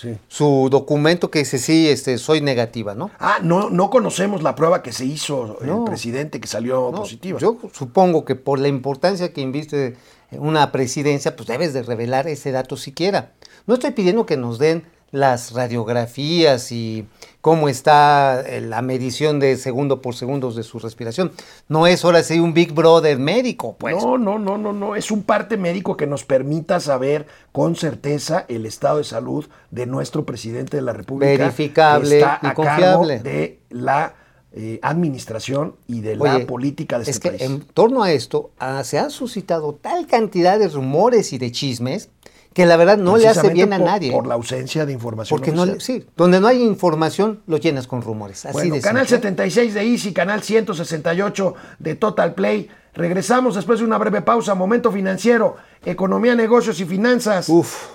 Sí. 0.00 0.16
su 0.28 0.68
documento 0.70 1.30
que 1.30 1.40
dice 1.40 1.58
sí, 1.58 1.88
este, 1.88 2.16
soy 2.16 2.40
negativa, 2.40 2.94
¿no? 2.94 3.10
Ah, 3.18 3.38
no, 3.42 3.68
no 3.68 3.90
conocemos 3.90 4.42
la 4.42 4.54
prueba 4.54 4.82
que 4.82 4.92
se 4.92 5.04
hizo 5.04 5.58
No. 5.60 5.78
el 5.80 5.84
presidente 5.84 6.40
que 6.40 6.46
salió 6.48 6.90
No, 6.90 7.00
positiva. 7.00 7.38
Yo 7.38 7.58
supongo 7.72 8.24
que 8.24 8.34
por 8.34 8.58
la 8.58 8.68
importancia 8.68 9.32
que 9.34 9.42
inviste 9.42 9.96
una 10.30 10.72
presidencia, 10.72 11.36
pues 11.36 11.48
debes 11.48 11.74
de 11.74 11.82
revelar 11.82 12.28
ese 12.28 12.50
dato 12.50 12.78
siquiera. 12.78 13.32
No 13.66 13.74
estoy 13.74 13.90
pidiendo 13.90 14.24
que 14.24 14.38
nos 14.38 14.58
den 14.58 14.84
las 15.12 15.52
radiografías 15.52 16.70
y 16.72 17.06
cómo 17.40 17.68
está 17.68 18.42
eh, 18.46 18.60
la 18.60 18.82
medición 18.82 19.40
de 19.40 19.56
segundo 19.56 20.02
por 20.02 20.14
segundo 20.14 20.52
de 20.52 20.62
su 20.62 20.78
respiración. 20.78 21.32
No 21.68 21.86
es 21.86 22.04
ahora 22.04 22.22
sí 22.22 22.38
un 22.38 22.54
Big 22.54 22.72
Brother 22.72 23.18
médico, 23.18 23.76
pues. 23.78 23.96
No, 23.96 24.18
no, 24.18 24.38
no, 24.38 24.58
no, 24.58 24.72
no. 24.72 24.94
Es 24.94 25.10
un 25.10 25.22
parte 25.22 25.56
médico 25.56 25.96
que 25.96 26.06
nos 26.06 26.24
permita 26.24 26.80
saber 26.80 27.26
con 27.52 27.76
certeza 27.76 28.44
el 28.48 28.66
estado 28.66 28.98
de 28.98 29.04
salud 29.04 29.46
de 29.70 29.86
nuestro 29.86 30.24
presidente 30.24 30.76
de 30.76 30.82
la 30.82 30.92
República. 30.92 31.30
Verificable 31.30 32.18
está 32.18 32.40
y 32.42 32.46
a 32.46 32.54
confiable. 32.54 33.16
cargo 33.16 33.28
de 33.28 33.58
la 33.70 34.14
eh, 34.52 34.80
administración 34.82 35.76
y 35.86 36.00
de 36.00 36.16
la 36.16 36.44
política 36.44 36.98
de 36.98 37.02
este 37.02 37.12
es 37.12 37.20
que 37.20 37.28
país. 37.30 37.42
en 37.42 37.60
torno 37.60 38.02
a 38.02 38.10
esto 38.10 38.50
ah, 38.58 38.82
se 38.82 38.98
han 38.98 39.12
suscitado 39.12 39.78
tal 39.80 40.08
cantidad 40.08 40.58
de 40.58 40.66
rumores 40.66 41.32
y 41.32 41.38
de 41.38 41.52
chismes 41.52 42.08
que 42.52 42.66
la 42.66 42.76
verdad 42.76 42.96
no 42.98 43.16
le 43.16 43.28
hace 43.28 43.48
bien 43.50 43.72
a 43.72 43.78
por- 43.78 43.86
nadie. 43.86 44.12
Por 44.12 44.26
la 44.26 44.34
ausencia 44.34 44.84
de 44.86 44.92
información. 44.92 45.38
Porque 45.38 45.52
no 45.52 45.66
sí, 45.80 46.04
donde 46.16 46.40
no 46.40 46.48
hay 46.48 46.62
información 46.62 47.40
lo 47.46 47.58
llenas 47.58 47.86
con 47.86 48.02
rumores. 48.02 48.44
Así 48.44 48.52
Bueno, 48.52 48.74
de 48.74 48.80
canal 48.80 49.06
simple. 49.06 49.28
76 49.28 49.74
de 49.74 49.82
Easy, 49.82 50.12
canal 50.12 50.42
168 50.42 51.54
de 51.78 51.94
Total 51.94 52.34
Play. 52.34 52.68
Regresamos 52.94 53.54
después 53.54 53.78
de 53.78 53.84
una 53.84 53.98
breve 53.98 54.20
pausa. 54.22 54.54
Momento 54.56 54.90
financiero, 54.90 55.56
economía, 55.84 56.34
negocios 56.34 56.80
y 56.80 56.84
finanzas. 56.86 57.48
Uf. 57.48 57.86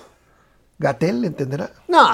Gatel, 0.78 1.24
¿entenderá? 1.24 1.70
No, 1.88 2.06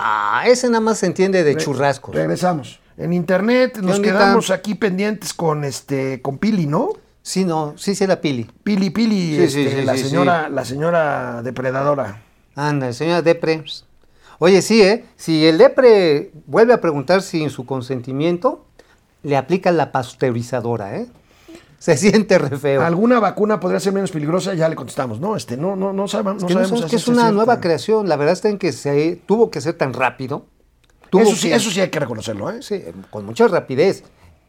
ese 0.45 0.69
nada 0.69 0.81
más 0.81 0.99
se 0.99 1.07
entiende 1.07 1.43
de 1.43 1.55
Re- 1.55 1.61
churrascos. 1.61 2.15
Regresamos. 2.15 2.81
En 2.97 3.13
internet 3.13 3.79
nos 3.79 3.99
quedamos 4.01 4.51
aquí 4.51 4.75
pendientes 4.75 5.33
con 5.33 5.65
este 5.65 6.21
con 6.23 6.39
Pili, 6.39 6.67
¿no? 6.67 6.91
Sí, 7.23 7.45
no, 7.45 7.75
sí, 7.77 7.95
sí 7.95 8.05
era 8.05 8.21
Pili. 8.21 8.49
Pili, 8.65 8.91
Pili, 8.91 9.37
Sí, 9.37 9.43
este, 9.45 9.81
sí, 9.81 9.85
la 9.85 9.97
sí, 9.97 10.05
señora, 10.05 10.49
la 10.49 10.65
señora 10.65 11.41
depredadora. 11.43 12.23
Anda, 12.55 12.93
señora 12.93 13.23
Depre. 13.23 13.65
Oye, 14.39 14.61
sí, 14.63 14.83
¿eh? 14.83 15.05
Si 15.17 15.47
el 15.47 15.59
Depre 15.59 16.33
vuelve 16.47 16.73
a 16.75 16.81
preguntar 16.81 17.23
sin 17.23 17.51
su 17.51 17.65
consentimiento, 17.65 18.67
le 19.23 19.37
aplica 19.37 19.71
la 19.73 19.93
pasteurizadora, 19.93 20.97
¿eh? 20.99 21.07
Se 21.79 21.97
siente 21.97 22.39
re 22.39 22.57
feo. 22.59 22.83
¿Alguna 22.83 23.19
vacuna 23.19 23.59
podría 23.59 23.81
ser 23.81 23.93
menos 23.93 24.13
peligrosa? 24.13 24.55
Ya 24.55 24.69
le 24.69 24.77
contestamos. 24.77 25.19
No, 25.19 25.35
este, 25.35 25.57
no, 25.57 25.75
no, 25.75 25.93
no, 25.93 26.07
sabe- 26.07 26.31
no 26.33 26.37
Es 26.39 26.45
que 26.45 26.53
sabemos. 26.53 26.85
que 26.87 26.97
es 26.97 27.09
una 27.09 27.33
nueva 27.33 27.61
creación. 27.61 28.09
La 28.09 28.17
verdad 28.17 28.35
está 28.35 28.49
en 28.49 28.59
que 28.59 28.73
se 28.73 29.21
tuvo 29.27 29.51
que 29.51 29.61
ser 29.61 29.75
tan 29.75 29.93
rápido. 29.93 30.47
Tuvo 31.11 31.23
Eso 31.23 31.35
sí, 31.37 31.49
que- 31.49 31.55
eso 31.57 31.71
sí 31.71 31.81
hay 31.81 31.91
que 31.91 31.99
reconocerlo, 31.99 32.51
¿eh? 32.51 32.63
Sí, 32.63 32.83
con 33.11 33.27
mucha 33.27 33.49
rapidez. 33.49 34.05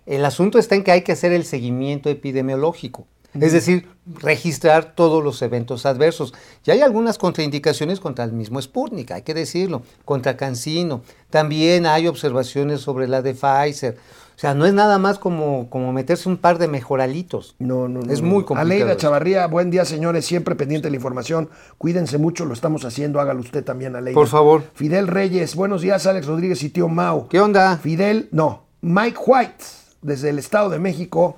El 0.05 0.23
asunto 0.25 0.59
está 0.59 0.75
en 0.75 0.83
que 0.83 0.91
hay 0.91 1.01
que 1.01 1.11
hacer 1.13 1.31
el 1.33 1.43
seguimiento 1.45 2.09
epidemiológico, 2.09 3.07
es 3.39 3.51
decir, 3.51 3.87
registrar 4.05 4.95
todos 4.95 5.23
los 5.23 5.41
eventos 5.41 5.85
adversos. 5.85 6.33
Y 6.65 6.71
hay 6.71 6.81
algunas 6.81 7.17
contraindicaciones 7.17 7.99
contra 7.99 8.25
el 8.25 8.33
mismo 8.33 8.61
Sputnik, 8.61 9.11
hay 9.11 9.21
que 9.23 9.33
decirlo, 9.33 9.81
contra 10.05 10.37
Cancino. 10.37 11.01
También 11.29 11.85
hay 11.85 12.07
observaciones 12.07 12.81
sobre 12.81 13.07
la 13.07 13.21
de 13.21 13.33
Pfizer. 13.33 13.97
O 14.35 14.39
sea, 14.39 14.55
no 14.55 14.65
es 14.65 14.73
nada 14.73 14.97
más 14.97 15.19
como, 15.19 15.69
como 15.69 15.93
meterse 15.93 16.27
un 16.27 16.37
par 16.37 16.57
de 16.57 16.67
mejoralitos. 16.67 17.55
No, 17.59 17.87
no, 17.87 18.01
no. 18.01 18.11
Es 18.11 18.21
muy 18.21 18.43
complicado. 18.43 18.83
Aleida. 18.83 18.97
Chavarría, 18.97 19.45
buen 19.47 19.69
día, 19.69 19.85
señores. 19.85 20.25
Siempre 20.25 20.55
pendiente 20.55 20.87
de 20.87 20.91
la 20.91 20.97
información. 20.97 21.49
Cuídense 21.77 22.17
mucho, 22.17 22.45
lo 22.45 22.53
estamos 22.53 22.83
haciendo. 22.83 23.19
Hágalo 23.19 23.41
usted 23.41 23.63
también, 23.63 23.95
Aleida. 23.95 24.15
Por 24.15 24.27
favor. 24.27 24.63
Fidel 24.73 25.07
Reyes, 25.07 25.55
buenos 25.55 25.81
días, 25.81 26.07
Alex 26.07 26.25
Rodríguez 26.25 26.63
y 26.63 26.69
tío 26.69 26.89
Mau. 26.89 27.27
¿Qué 27.27 27.39
onda? 27.39 27.77
Fidel, 27.77 28.27
no. 28.31 28.63
Mike 28.81 29.19
White, 29.25 29.63
desde 30.01 30.29
el 30.29 30.39
Estado 30.39 30.69
de 30.69 30.79
México. 30.79 31.37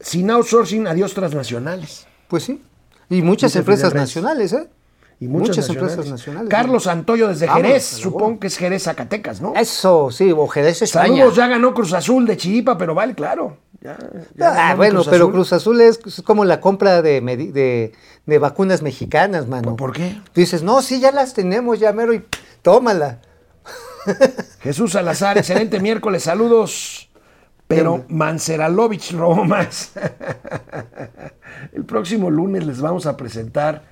Sin 0.00 0.30
outsourcing, 0.30 0.86
adiós 0.86 1.14
transnacionales. 1.14 2.06
Pues 2.28 2.44
sí. 2.44 2.62
Y 3.10 3.22
muchas 3.22 3.54
empresas 3.56 3.94
nacionales, 3.94 4.52
¿eh? 4.52 4.68
Y 5.20 5.26
muchas, 5.26 5.48
Muchas 5.56 5.68
nacionales. 5.68 5.92
empresas 5.94 6.10
nacionales. 6.12 6.48
Carlos 6.50 6.84
Santoyo 6.84 7.26
desde 7.28 7.48
Jerez, 7.48 7.84
supongo 7.84 8.38
que 8.38 8.46
es 8.46 8.56
Jerez, 8.56 8.84
Zacatecas, 8.84 9.40
¿no? 9.40 9.52
Eso, 9.56 10.10
sí, 10.12 10.30
o 10.30 10.46
Jerez, 10.46 10.82
España. 10.82 11.08
Saludos, 11.16 11.34
ya 11.34 11.48
ganó 11.48 11.74
Cruz 11.74 11.92
Azul 11.92 12.24
de 12.26 12.36
Chipa, 12.36 12.78
pero 12.78 12.94
vale, 12.94 13.14
claro. 13.14 13.56
Ya, 13.80 13.96
ya 14.36 14.70
Ah, 14.70 14.74
bueno, 14.76 14.96
Cruz 15.00 15.08
pero 15.08 15.24
Azul. 15.24 15.32
Cruz 15.32 15.52
Azul 15.52 15.80
es, 15.80 15.98
es 16.06 16.22
como 16.22 16.44
la 16.44 16.60
compra 16.60 17.02
de, 17.02 17.20
de, 17.20 17.92
de 18.26 18.38
vacunas 18.38 18.82
mexicanas, 18.82 19.48
mano. 19.48 19.74
¿Por 19.74 19.92
qué? 19.92 20.20
Dices, 20.36 20.62
no, 20.62 20.82
sí, 20.82 21.00
ya 21.00 21.10
las 21.10 21.34
tenemos, 21.34 21.80
ya 21.80 21.92
mero, 21.92 22.14
y 22.14 22.24
tómala. 22.62 23.18
Jesús 24.60 24.92
Salazar, 24.92 25.36
excelente 25.38 25.80
miércoles, 25.80 26.22
saludos. 26.22 27.07
Pero 27.68 28.04
Manceralovich 28.08 29.12
robó 29.16 29.44
más. 29.44 29.92
El 31.72 31.84
próximo 31.84 32.30
lunes 32.30 32.66
les 32.66 32.80
vamos 32.80 33.06
a 33.06 33.16
presentar 33.16 33.82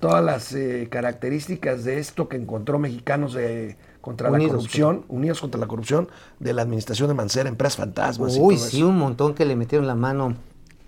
todas 0.00 0.22
las 0.24 0.52
eh, 0.52 0.88
características 0.90 1.84
de 1.84 1.98
esto 1.98 2.28
que 2.28 2.36
encontró 2.36 2.78
mexicanos 2.78 3.34
de- 3.34 3.76
contra 4.00 4.30
la 4.30 4.38
corrupción, 4.38 5.04
unidos 5.08 5.40
contra 5.40 5.60
la 5.60 5.68
corrupción 5.68 6.08
de 6.40 6.52
la 6.52 6.62
administración 6.62 7.06
de 7.08 7.14
Mancera, 7.14 7.48
empresas 7.48 7.76
fantasmas. 7.76 8.36
y 8.36 8.40
Uy, 8.40 8.56
todo 8.56 8.66
sí, 8.66 8.76
eso. 8.78 8.88
un 8.88 8.98
montón 8.98 9.32
que 9.34 9.44
le 9.44 9.54
metieron 9.54 9.86
la 9.86 9.94
mano, 9.94 10.34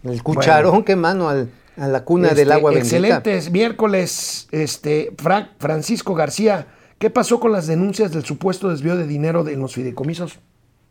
el 0.02 0.20
cucharón, 0.22 0.82
qué 0.82 0.96
mano, 0.96 1.28
al- 1.28 1.48
a 1.76 1.86
la 1.88 2.04
cuna 2.04 2.28
del 2.30 2.38
Este, 2.40 2.52
agua 2.52 2.70
bendita. 2.72 2.96
Excelentes 2.96 3.50
miércoles, 3.52 4.48
este 4.50 5.14
Fra- 5.16 5.52
Francisco 5.58 6.14
García. 6.14 6.66
¿Qué 6.98 7.08
pasó 7.10 7.38
con 7.38 7.52
las 7.52 7.66
denuncias 7.68 8.10
del 8.12 8.24
supuesto 8.24 8.68
desvío 8.68 8.96
de 8.96 9.06
dinero 9.06 9.44
de 9.44 9.56
los 9.56 9.74
fideicomisos? 9.74 10.38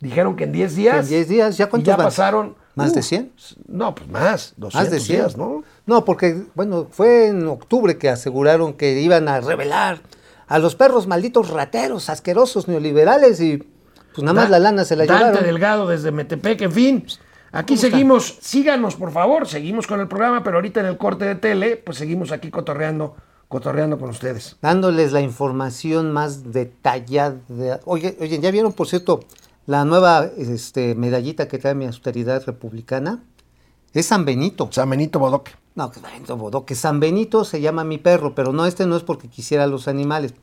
Dijeron 0.04 0.36
que 0.36 0.44
en 0.44 0.52
10 0.52 0.76
días. 0.76 1.06
En 1.06 1.10
10 1.10 1.28
días, 1.30 1.58
¿ya 1.58 1.66
y 1.66 1.68
cuántos 1.70 1.88
ya 1.88 1.96
van? 1.96 2.08
pasaron. 2.08 2.56
¿Más 2.76 2.94
de 2.94 3.00
uh, 3.00 3.04
100? 3.04 3.32
No, 3.68 3.96
pues 3.96 4.10
más. 4.10 4.54
200 4.58 4.74
Más 4.74 4.92
de 4.92 5.00
100. 5.00 5.18
días, 5.20 5.38
¿no? 5.38 5.64
No, 5.86 6.04
porque, 6.06 6.44
bueno, 6.56 6.88
fue 6.92 7.28
en 7.28 7.48
octubre 7.48 7.98
que 7.98 8.10
aseguraron 8.10 8.74
que 8.74 9.00
iban 9.00 9.28
a 9.30 9.40
revelar 9.40 10.02
a 10.48 10.60
los 10.60 10.76
perros 10.76 11.08
malditos 11.08 11.50
rateros, 11.52 12.10
asquerosos, 12.10 12.68
neoliberales 12.68 13.40
y 13.42 13.58
pues 14.14 14.24
nada 14.24 14.34
más 14.34 14.46
Da- 14.46 14.50
la 14.50 14.60
lana 14.60 14.86
se 14.86 14.96
la 14.96 15.06
Dante 15.06 15.24
llevaron. 15.26 15.44
Delgado 15.46 15.88
desde 15.88 16.12
Metepec, 16.12 16.62
en 16.64 16.72
fin. 16.72 17.06
Aquí 17.52 17.78
seguimos, 17.78 18.38
síganos 18.42 18.96
por 18.96 19.12
favor, 19.12 19.48
seguimos 19.48 19.86
con 19.88 20.00
el 20.00 20.08
programa, 20.08 20.44
pero 20.44 20.58
ahorita 20.58 20.80
en 20.80 20.88
el 20.88 20.98
corte 20.98 21.26
de 21.26 21.36
tele, 21.36 21.78
pues 21.78 21.98
seguimos 22.00 22.32
aquí 22.32 22.50
cotorreando, 22.50 23.16
cotorreando 23.48 24.00
con 24.00 24.10
ustedes. 24.10 24.58
dándoles 24.62 25.12
la 25.12 25.22
información 25.22 26.12
más 26.12 26.52
detallada. 26.52 27.36
Oye, 27.86 28.18
oye, 28.20 28.40
¿ya 28.40 28.50
vieron, 28.50 28.74
por 28.74 28.88
cierto, 28.88 29.20
la 29.66 29.86
nueva 29.86 30.30
este, 30.38 30.96
medallita 30.96 31.48
que 31.48 31.58
trae 31.58 31.76
mi 31.76 31.86
austeridad 31.86 32.44
republicana? 32.46 33.24
Es 33.94 34.08
San 34.08 34.26
Benito. 34.26 34.70
San 34.72 34.90
Benito 34.90 35.20
Bodoque. 35.20 35.52
No, 35.76 35.92
San 35.94 36.04
Benito 36.04 36.38
Bodoque. 36.38 36.76
San 36.76 37.00
Benito 37.00 37.46
se 37.46 37.62
llama 37.62 37.84
mi 37.84 37.98
perro, 37.98 38.36
pero 38.36 38.52
no, 38.52 38.66
este 38.66 38.86
no 38.86 38.98
es 38.98 39.04
porque 39.04 39.30
quisiera 39.30 39.68
los 39.68 39.88
animales. 39.88 40.34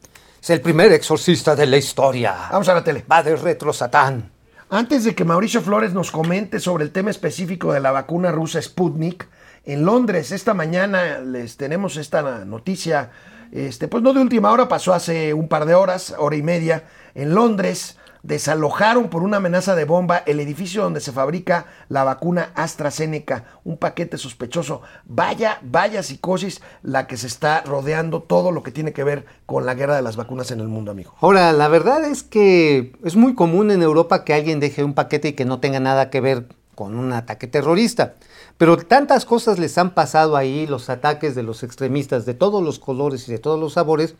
Es 0.41 0.51
el 0.51 0.61
primer 0.61 0.93
exorcista 0.93 1.55
de 1.55 1.67
la 1.67 1.77
historia. 1.77 2.49
Vamos 2.51 2.69
a 2.69 2.75
la 2.75 2.83
tele. 2.85 3.05
Va 3.11 3.23
de 3.23 3.37
retro 3.37 3.73
Satán. 3.73 4.31
Antes 4.71 5.05
de 5.05 5.15
que 5.17 5.25
Mauricio 5.25 5.61
Flores 5.61 5.93
nos 5.93 6.13
comente 6.13 6.61
sobre 6.61 6.85
el 6.85 6.93
tema 6.93 7.11
específico 7.11 7.73
de 7.73 7.81
la 7.81 7.91
vacuna 7.91 8.31
rusa 8.31 8.63
Sputnik, 8.63 9.29
en 9.65 9.85
Londres 9.85 10.31
esta 10.31 10.55
mañana 10.55 11.19
les 11.19 11.57
tenemos 11.57 11.97
esta 11.97 12.45
noticia, 12.45 13.11
este, 13.51 13.89
pues 13.89 14.03
no 14.03 14.13
de 14.15 14.21
última 14.21 14.53
hora, 14.53 14.69
pasó 14.69 14.95
hace 14.95 15.35
un 15.35 15.49
par 15.49 15.67
de 15.67 15.75
horas, 15.75 16.15
hora 16.17 16.37
y 16.37 16.43
media, 16.43 16.85
en 17.17 17.35
Londres 17.35 17.99
desalojaron 18.23 19.09
por 19.09 19.23
una 19.23 19.39
amenaza 19.39 19.75
de 19.75 19.85
bomba 19.85 20.19
el 20.27 20.41
edificio 20.41 20.83
donde 20.83 21.01
se 21.01 21.13
fabrica 21.13 21.67
la 21.89 22.05
vacuna 22.05 22.53
AstraZeneca, 22.55 23.45
un 23.65 23.77
paquete 23.77 24.19
sospechoso. 24.19 24.83
Vaya, 25.05 25.59
vaya 25.63 26.03
psicosis 26.03 26.61
la 26.83 27.07
que 27.07 27.17
se 27.17 27.27
está 27.27 27.63
rodeando 27.63 28.23
todo 28.23 28.53
lo 28.53 28.63
que 28.63 28.73
tiene 28.73 28.93
que 28.93 29.05
ver 29.05 29.27
con 29.47 29.67
la 29.67 29.75
guerra 29.75 29.97
de 29.97 30.03
las 30.03 30.17
vacunas 30.17 30.51
en 30.51 30.61
el 30.61 30.69
mundo, 30.69 30.91
amigo. 30.91 31.15
Ahora, 31.21 31.53
la 31.53 31.69
verdad 31.69 32.05
es 32.05 32.23
que 32.23 32.93
es 33.05 33.17
muy 33.17 33.35
común 33.35 33.71
en 33.71 33.83
Europa 33.83 34.25
que 34.25 34.35
alguien 34.35 34.61
deje 34.61 34.85
un 34.85 34.95
paquete 34.95 35.29
y 35.29 35.33
que 35.33 35.45
no 35.45 35.61
tenga 35.61 35.81
nada 35.81 36.11
que 36.11 36.21
ver 36.21 36.47
con 36.75 36.97
un 36.97 37.13
ataque 37.13 37.47
terrorista. 37.47 38.15
Pero 38.57 38.77
tantas 38.79 39.25
cosas 39.25 39.59
les 39.59 39.77
han 39.79 39.91
pasado 39.91 40.37
ahí, 40.37 40.67
los 40.67 40.91
ataques 40.91 41.35
de 41.35 41.43
los 41.43 41.63
extremistas 41.63 42.27
de 42.27 42.35
todos 42.35 42.63
los 42.63 42.79
colores 42.79 43.29
y 43.29 43.33
de 43.33 43.39
todos 43.39 43.61
los 43.61 43.75
sabores, 43.75 44.15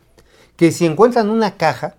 que 0.57 0.71
si 0.71 0.85
encuentran 0.85 1.29
una 1.29 1.57
caja, 1.57 1.95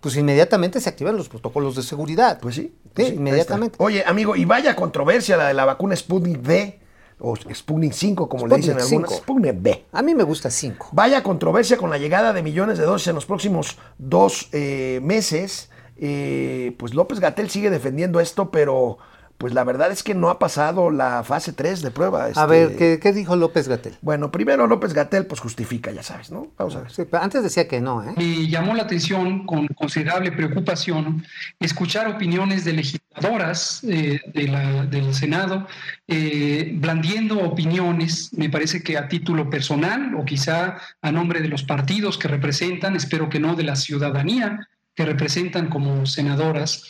pues 0.00 0.16
inmediatamente 0.16 0.80
se 0.80 0.88
activan 0.88 1.16
los 1.16 1.28
protocolos 1.28 1.74
de 1.74 1.82
seguridad. 1.82 2.38
Pues 2.40 2.56
sí. 2.56 2.74
Pues 2.94 3.08
sí, 3.08 3.14
inmediatamente. 3.14 3.76
Oye, 3.80 4.04
amigo, 4.06 4.36
y 4.36 4.44
vaya 4.44 4.76
controversia 4.76 5.36
la 5.36 5.48
de 5.48 5.54
la 5.54 5.64
vacuna 5.64 5.96
Sputnik 5.96 6.40
V. 6.46 6.80
o 7.20 7.34
Sputnik 7.36 7.92
5, 7.92 8.28
como 8.28 8.46
le 8.46 8.56
dicen 8.56 8.80
5. 8.80 9.14
Sputnik 9.14 9.56
B. 9.60 9.86
A 9.92 10.02
mí 10.02 10.14
me 10.14 10.22
gusta 10.22 10.50
5. 10.50 10.90
Vaya 10.92 11.22
controversia 11.22 11.76
con 11.76 11.90
la 11.90 11.98
llegada 11.98 12.32
de 12.32 12.42
millones 12.42 12.78
de 12.78 12.84
dosis 12.84 13.08
en 13.08 13.16
los 13.16 13.26
próximos 13.26 13.78
dos 13.98 14.48
eh, 14.52 15.00
meses. 15.02 15.70
Eh, 15.96 16.76
pues 16.78 16.94
López 16.94 17.18
Gatel 17.18 17.50
sigue 17.50 17.70
defendiendo 17.70 18.20
esto, 18.20 18.50
pero 18.52 18.98
pues 19.38 19.54
la 19.54 19.62
verdad 19.64 19.90
es 19.92 20.02
que 20.02 20.14
no 20.14 20.30
ha 20.30 20.38
pasado 20.40 20.90
la 20.90 21.22
fase 21.24 21.52
3 21.52 21.80
de 21.82 21.90
prueba. 21.92 22.24
A 22.24 22.28
este. 22.30 22.46
ver, 22.46 22.76
¿qué, 22.76 22.98
qué 23.00 23.12
dijo 23.12 23.36
López 23.36 23.68
Gatel? 23.68 23.94
Bueno, 24.02 24.30
primero 24.32 24.66
López 24.66 24.92
Gatel 24.92 25.26
pues 25.26 25.40
justifica, 25.40 25.90
ya 25.92 26.02
sabes, 26.02 26.30
¿no? 26.32 26.48
Vamos 26.58 26.74
a 26.76 26.80
ver. 26.82 26.90
Sí, 26.90 27.02
pero 27.10 27.22
antes 27.22 27.42
decía 27.42 27.68
que 27.68 27.80
no, 27.80 28.02
¿eh? 28.02 28.12
Me 28.16 28.48
llamó 28.48 28.74
la 28.74 28.82
atención 28.82 29.46
con 29.46 29.68
considerable 29.68 30.32
preocupación 30.32 31.24
escuchar 31.60 32.08
opiniones 32.08 32.64
de 32.64 32.72
legisladoras 32.72 33.82
eh, 33.84 34.20
de 34.34 34.48
la- 34.48 34.84
del 34.86 35.14
Senado 35.14 35.66
eh, 36.08 36.72
blandiendo 36.74 37.38
opiniones, 37.40 38.30
me 38.32 38.48
parece 38.50 38.82
que 38.82 38.96
a 38.98 39.08
título 39.08 39.48
personal 39.50 40.14
o 40.16 40.24
quizá 40.24 40.78
a 41.00 41.12
nombre 41.12 41.40
de 41.40 41.48
los 41.48 41.62
partidos 41.62 42.18
que 42.18 42.26
representan, 42.28 42.96
espero 42.96 43.28
que 43.28 43.38
no 43.40 43.54
de 43.54 43.62
la 43.64 43.76
ciudadanía 43.76 44.66
que 44.94 45.04
representan 45.04 45.68
como 45.68 46.06
senadoras, 46.06 46.82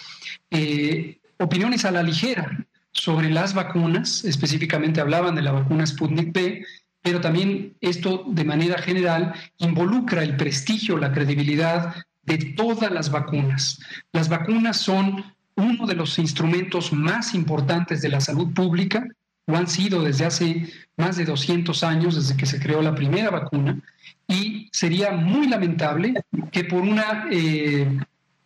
eh, 0.50 1.18
opiniones 1.38 1.84
a 1.84 1.90
la 1.90 2.02
ligera 2.02 2.66
sobre 2.92 3.30
las 3.30 3.54
vacunas, 3.54 4.24
específicamente 4.24 5.00
hablaban 5.00 5.34
de 5.34 5.42
la 5.42 5.52
vacuna 5.52 5.86
Sputnik 5.86 6.32
B, 6.32 6.64
pero 7.02 7.20
también 7.20 7.76
esto 7.80 8.24
de 8.28 8.44
manera 8.44 8.78
general 8.78 9.32
involucra 9.58 10.22
el 10.22 10.36
prestigio, 10.36 10.98
la 10.98 11.12
credibilidad 11.12 11.94
de 12.22 12.38
todas 12.56 12.90
las 12.90 13.10
vacunas. 13.10 13.80
Las 14.12 14.28
vacunas 14.28 14.78
son 14.78 15.24
uno 15.56 15.86
de 15.86 15.94
los 15.94 16.18
instrumentos 16.18 16.92
más 16.92 17.34
importantes 17.34 18.02
de 18.02 18.08
la 18.08 18.20
salud 18.20 18.52
pública, 18.52 19.06
lo 19.46 19.56
han 19.56 19.66
sido 19.66 20.02
desde 20.02 20.26
hace 20.26 20.68
más 20.96 21.16
de 21.16 21.24
200 21.24 21.82
años, 21.82 22.14
desde 22.14 22.36
que 22.36 22.46
se 22.46 22.60
creó 22.60 22.82
la 22.82 22.94
primera 22.94 23.30
vacuna, 23.30 23.80
y 24.26 24.68
sería 24.72 25.12
muy 25.12 25.48
lamentable 25.48 26.14
que 26.52 26.64
por 26.64 26.82
una, 26.82 27.26
eh, 27.30 27.88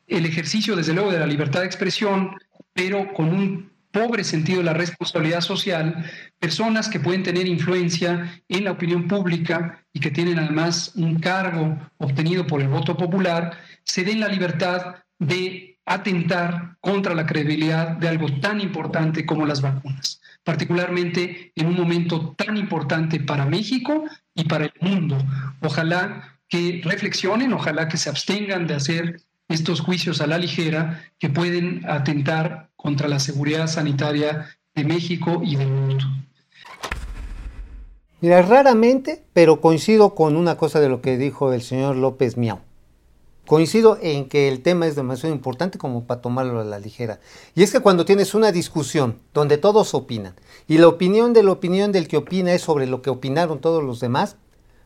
el 0.07 0.27
ejercicio, 0.27 0.77
desde 0.77 0.95
luego, 0.95 1.11
de 1.11 1.19
la 1.19 1.27
libertad 1.27 1.61
de 1.61 1.67
expresión, 1.67 2.37
pero 2.75 3.13
con 3.13 3.29
un 3.29 3.73
pobre 3.93 4.25
sentido 4.25 4.59
de 4.59 4.65
la 4.65 4.73
responsabilidad 4.73 5.43
social, 5.43 6.11
personas 6.39 6.89
que 6.89 6.99
pueden 6.99 7.23
tener 7.23 7.47
influencia 7.47 8.43
en 8.49 8.65
la 8.65 8.73
opinión 8.73 9.07
pública 9.07 9.85
y 9.93 10.01
que 10.01 10.11
tienen 10.11 10.39
además 10.39 10.93
un 10.97 11.21
cargo 11.21 11.79
obtenido 11.99 12.47
por 12.47 12.63
el 12.63 12.69
voto 12.69 12.97
popular, 12.97 13.59
se 13.85 14.03
den 14.03 14.21
la 14.21 14.29
libertad 14.29 14.97
de 15.19 15.79
atentar 15.85 16.77
contra 16.81 17.15
la 17.15 17.27
credibilidad 17.27 17.89
de 17.97 18.09
algo 18.09 18.29
tan 18.41 18.61
importante 18.61 19.27
como 19.27 19.47
las 19.47 19.61
vacunas, 19.61 20.21
particularmente 20.43 21.53
en 21.55 21.67
un 21.67 21.75
momento 21.75 22.35
tan 22.37 22.57
importante 22.57 23.21
para 23.21 23.45
México 23.45 24.05
y 24.35 24.45
para 24.45 24.67
el 24.67 24.73
mundo. 24.81 25.19
Ojalá 25.61 26.39
que 26.49 26.81
reflexionen, 26.85 27.53
ojalá 27.53 27.89
que 27.89 27.97
se 27.97 28.09
abstengan 28.09 28.67
de 28.67 28.75
hacer 28.75 29.21
estos 29.53 29.81
juicios 29.81 30.21
a 30.21 30.27
la 30.27 30.39
ligera 30.39 31.05
que 31.19 31.29
pueden 31.29 31.83
atentar 31.89 32.71
contra 32.77 33.09
la 33.09 33.19
seguridad 33.19 33.67
sanitaria 33.67 34.49
de 34.75 34.85
México 34.85 35.41
y 35.45 35.57
del 35.57 35.69
mundo. 35.69 36.05
Mira, 38.21 38.41
raramente, 38.43 39.25
pero 39.33 39.61
coincido 39.61 40.15
con 40.15 40.37
una 40.37 40.57
cosa 40.57 40.81
de 40.81 40.89
lo 40.89 41.03
que 41.03 41.19
dijo 41.19 41.53
el 41.53 41.61
señor 41.61 41.97
López 41.97 42.37
Miau. 42.37 42.61
Coincido 43.47 43.99
en 44.01 44.29
que 44.29 44.49
el 44.49 44.63
tema 44.63 44.87
es 44.87 44.95
demasiado 44.95 45.35
importante 45.35 45.77
como 45.77 46.05
para 46.05 46.21
tomarlo 46.21 46.61
a 46.61 46.65
la 46.65 46.79
ligera. 46.79 47.19
Y 47.57 47.65
es 47.65 47.73
que 47.73 47.81
cuando 47.81 48.05
tienes 48.05 48.35
una 48.35 48.53
discusión 48.53 49.19
donde 49.35 49.59
todos 49.59 49.95
opinan 49.95 50.37
y 50.69 50.79
la 50.79 50.87
opinión 50.87 51.33
de 51.33 51.43
la 51.43 51.51
opinión 51.51 51.91
del 51.91 52.07
que 52.07 52.17
opina 52.17 52.53
es 52.53 52.63
sobre 52.63 52.87
lo 52.87 53.03
que 53.03 53.11
opinaron 53.11 53.61
todos 53.61 53.83
los 53.83 53.99
demás, 53.99 54.37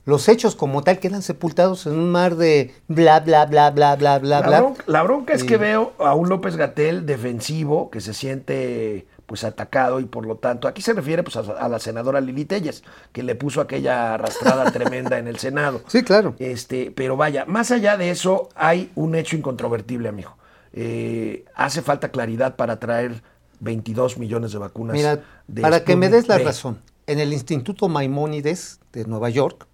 los 0.06 0.28
hechos 0.28 0.54
como 0.54 0.82
tal 0.82 1.00
quedan 1.00 1.20
sepultados 1.20 1.86
en 1.86 1.92
un 1.98 2.10
mar 2.10 2.36
de 2.36 2.72
bla, 2.88 3.20
bla, 3.20 3.44
bla, 3.44 3.70
bla, 3.70 3.96
bla, 3.96 4.18
bla, 4.18 4.40
La 4.40 4.46
bla. 4.46 4.60
bronca, 4.60 4.84
la 4.86 5.02
bronca 5.02 5.34
es 5.34 5.44
que 5.44 5.56
veo 5.58 5.92
a 5.98 6.14
un 6.14 6.28
López 6.28 6.56
Gatel 6.56 7.04
defensivo 7.04 7.90
que 7.90 8.00
se 8.00 8.14
siente 8.14 9.06
pues 9.26 9.42
atacado 9.42 9.98
y 9.98 10.04
por 10.04 10.24
lo 10.24 10.36
tanto, 10.36 10.68
aquí 10.68 10.80
se 10.80 10.92
refiere 10.92 11.24
pues 11.24 11.36
a, 11.36 11.40
a 11.40 11.68
la 11.68 11.80
senadora 11.80 12.20
Lili 12.20 12.44
Telles, 12.44 12.84
que 13.10 13.24
le 13.24 13.34
puso 13.34 13.60
aquella 13.60 14.14
arrastrada 14.14 14.70
tremenda 14.72 15.18
en 15.18 15.26
el 15.26 15.38
Senado. 15.38 15.82
Sí, 15.88 16.04
claro. 16.04 16.36
Este, 16.38 16.92
pero 16.94 17.16
vaya, 17.16 17.44
más 17.44 17.72
allá 17.72 17.96
de 17.96 18.10
eso, 18.10 18.48
hay 18.54 18.92
un 18.94 19.16
hecho 19.16 19.36
incontrovertible, 19.36 20.08
amigo. 20.08 20.36
Eh, 20.72 21.44
hace 21.56 21.82
falta 21.82 22.10
claridad 22.10 22.54
para 22.54 22.78
traer 22.78 23.22
22 23.58 24.18
millones 24.18 24.52
de 24.52 24.58
vacunas. 24.58 24.94
Mira, 24.94 25.24
de 25.48 25.62
para 25.62 25.82
que 25.82 25.96
me 25.96 26.08
des 26.08 26.28
la 26.28 26.38
razón, 26.38 26.78
en 27.08 27.18
el 27.18 27.32
Instituto 27.32 27.88
Maimónides 27.88 28.78
de 28.92 29.04
Nueva 29.06 29.30
York, 29.30 29.66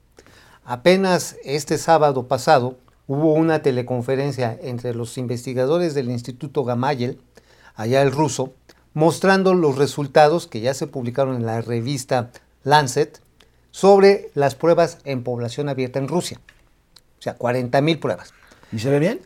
apenas 0.65 1.37
este 1.45 1.79
sábado 1.79 2.29
pasado 2.29 2.77
hubo 3.07 3.33
una 3.33 3.63
teleconferencia 3.63 4.59
entre 4.63 4.95
los 4.95 5.19
investigadores 5.19 5.95
del 5.95 6.11
Instituto 6.11 6.65
Gamayel, 6.65 7.21
allá 7.75 8.03
el 8.03 8.13
ruso, 8.13 8.53
mostrando 8.95 9.55
los 9.55 9.77
resultados 9.77 10.47
que 10.47 10.61
ya 10.61 10.75
se 10.75 10.87
publicaron 10.87 11.37
en 11.37 11.47
la 11.47 11.61
revista 11.61 12.31
Lancet 12.65 13.21
sobre 13.71 14.31
las 14.35 14.55
pruebas 14.55 14.99
en 15.05 15.25
población 15.25 15.69
abierta 15.69 15.99
en 15.99 16.09
Rusia. 16.09 16.41
O 17.19 17.23
sea, 17.23 17.35
40 17.35 17.81
mil 17.81 17.99
pruebas. 17.99 18.33
¿Y 18.73 18.79
se 18.79 18.91
ve 18.91 18.99
bien? 18.99 19.21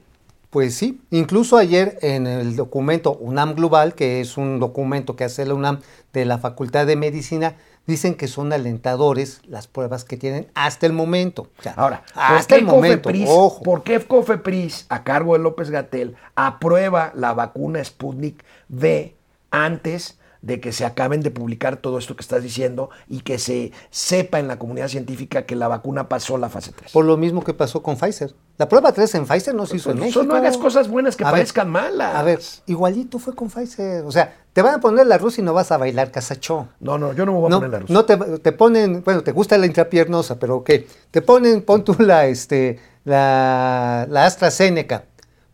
Pues 0.50 0.74
sí, 0.74 1.00
incluso 1.10 1.56
ayer 1.58 1.98
en 2.02 2.26
el 2.26 2.56
documento 2.56 3.16
UNAM 3.16 3.54
Global, 3.54 3.94
que 3.94 4.20
es 4.20 4.36
un 4.36 4.58
documento 4.58 5.16
que 5.16 5.24
hace 5.24 5.44
la 5.44 5.54
UNAM 5.54 5.80
de 6.12 6.24
la 6.24 6.38
Facultad 6.38 6.86
de 6.86 6.96
Medicina, 6.96 7.56
dicen 7.86 8.14
que 8.14 8.28
son 8.28 8.52
alentadores 8.52 9.40
las 9.46 9.66
pruebas 9.66 10.04
que 10.04 10.16
tienen 10.16 10.48
hasta 10.54 10.86
el 10.86 10.92
momento. 10.92 11.48
O 11.58 11.62
sea, 11.62 11.72
Ahora, 11.76 12.02
hasta 12.14 12.54
¿por 12.54 12.58
el 12.58 12.64
momento, 12.64 13.02
Cofepris, 13.08 13.28
ojo. 13.30 13.62
¿por 13.62 13.82
qué 13.82 14.00
Cofepris, 14.00 14.86
a 14.88 15.04
cargo 15.04 15.34
de 15.34 15.40
López 15.40 15.70
Gatel, 15.70 16.16
aprueba 16.34 17.12
la 17.14 17.32
vacuna 17.32 17.82
Sputnik 17.84 18.44
V 18.68 19.14
antes 19.50 20.15
de 20.42 20.60
que 20.60 20.72
se 20.72 20.84
acaben 20.84 21.20
de 21.20 21.30
publicar 21.30 21.76
todo 21.76 21.98
esto 21.98 22.16
que 22.16 22.22
estás 22.22 22.42
diciendo 22.42 22.90
y 23.08 23.20
que 23.20 23.38
se 23.38 23.72
sepa 23.90 24.38
en 24.38 24.48
la 24.48 24.58
comunidad 24.58 24.88
científica 24.88 25.46
que 25.46 25.56
la 25.56 25.68
vacuna 25.68 26.08
pasó 26.08 26.38
la 26.38 26.48
fase 26.48 26.72
3? 26.72 26.92
Por 26.92 27.04
lo 27.04 27.16
mismo 27.16 27.42
que 27.42 27.54
pasó 27.54 27.82
con 27.82 27.96
Pfizer. 27.96 28.34
La 28.58 28.68
prueba 28.68 28.92
3 28.92 29.14
en 29.16 29.26
Pfizer 29.26 29.54
no 29.54 29.66
se 29.66 29.76
hizo 29.76 29.90
en 29.90 30.00
México. 30.00 30.22
no 30.22 30.34
hagas 30.34 30.56
cosas 30.56 30.88
buenas 30.88 31.16
que 31.16 31.24
A 31.24 31.28
ver, 31.28 31.34
parezcan 31.34 31.70
malas. 31.70 32.14
A 32.14 32.22
ver, 32.22 32.40
igualito 32.66 33.18
fue 33.18 33.34
con 33.34 33.48
Pfizer. 33.48 34.04
O 34.04 34.12
sea, 34.12 34.34
te 34.52 34.62
van 34.62 34.76
a 34.76 34.80
poner 34.80 35.06
la 35.06 35.18
rusa 35.18 35.40
y 35.40 35.44
no 35.44 35.52
vas 35.52 35.70
a 35.72 35.76
bailar 35.76 36.10
casachó. 36.10 36.68
No, 36.80 36.96
no, 36.96 37.12
yo 37.12 37.26
no 37.26 37.32
me 37.32 37.38
voy 37.38 37.46
a 37.48 37.50
no, 37.50 37.56
poner 37.56 37.70
la 37.70 37.78
rusa. 37.80 37.92
no 37.92 38.04
te, 38.04 38.16
te 38.38 38.52
ponen, 38.52 39.02
bueno, 39.04 39.22
te 39.22 39.32
gusta 39.32 39.58
la 39.58 39.66
intrapiernosa, 39.66 40.38
pero 40.38 40.56
ok, 40.56 40.70
te 41.10 41.20
ponen, 41.22 41.62
pon 41.62 41.84
tú 41.84 41.94
la, 41.98 42.26
este, 42.26 42.78
la, 43.04 44.06
la 44.08 44.24
AstraZeneca, 44.24 45.04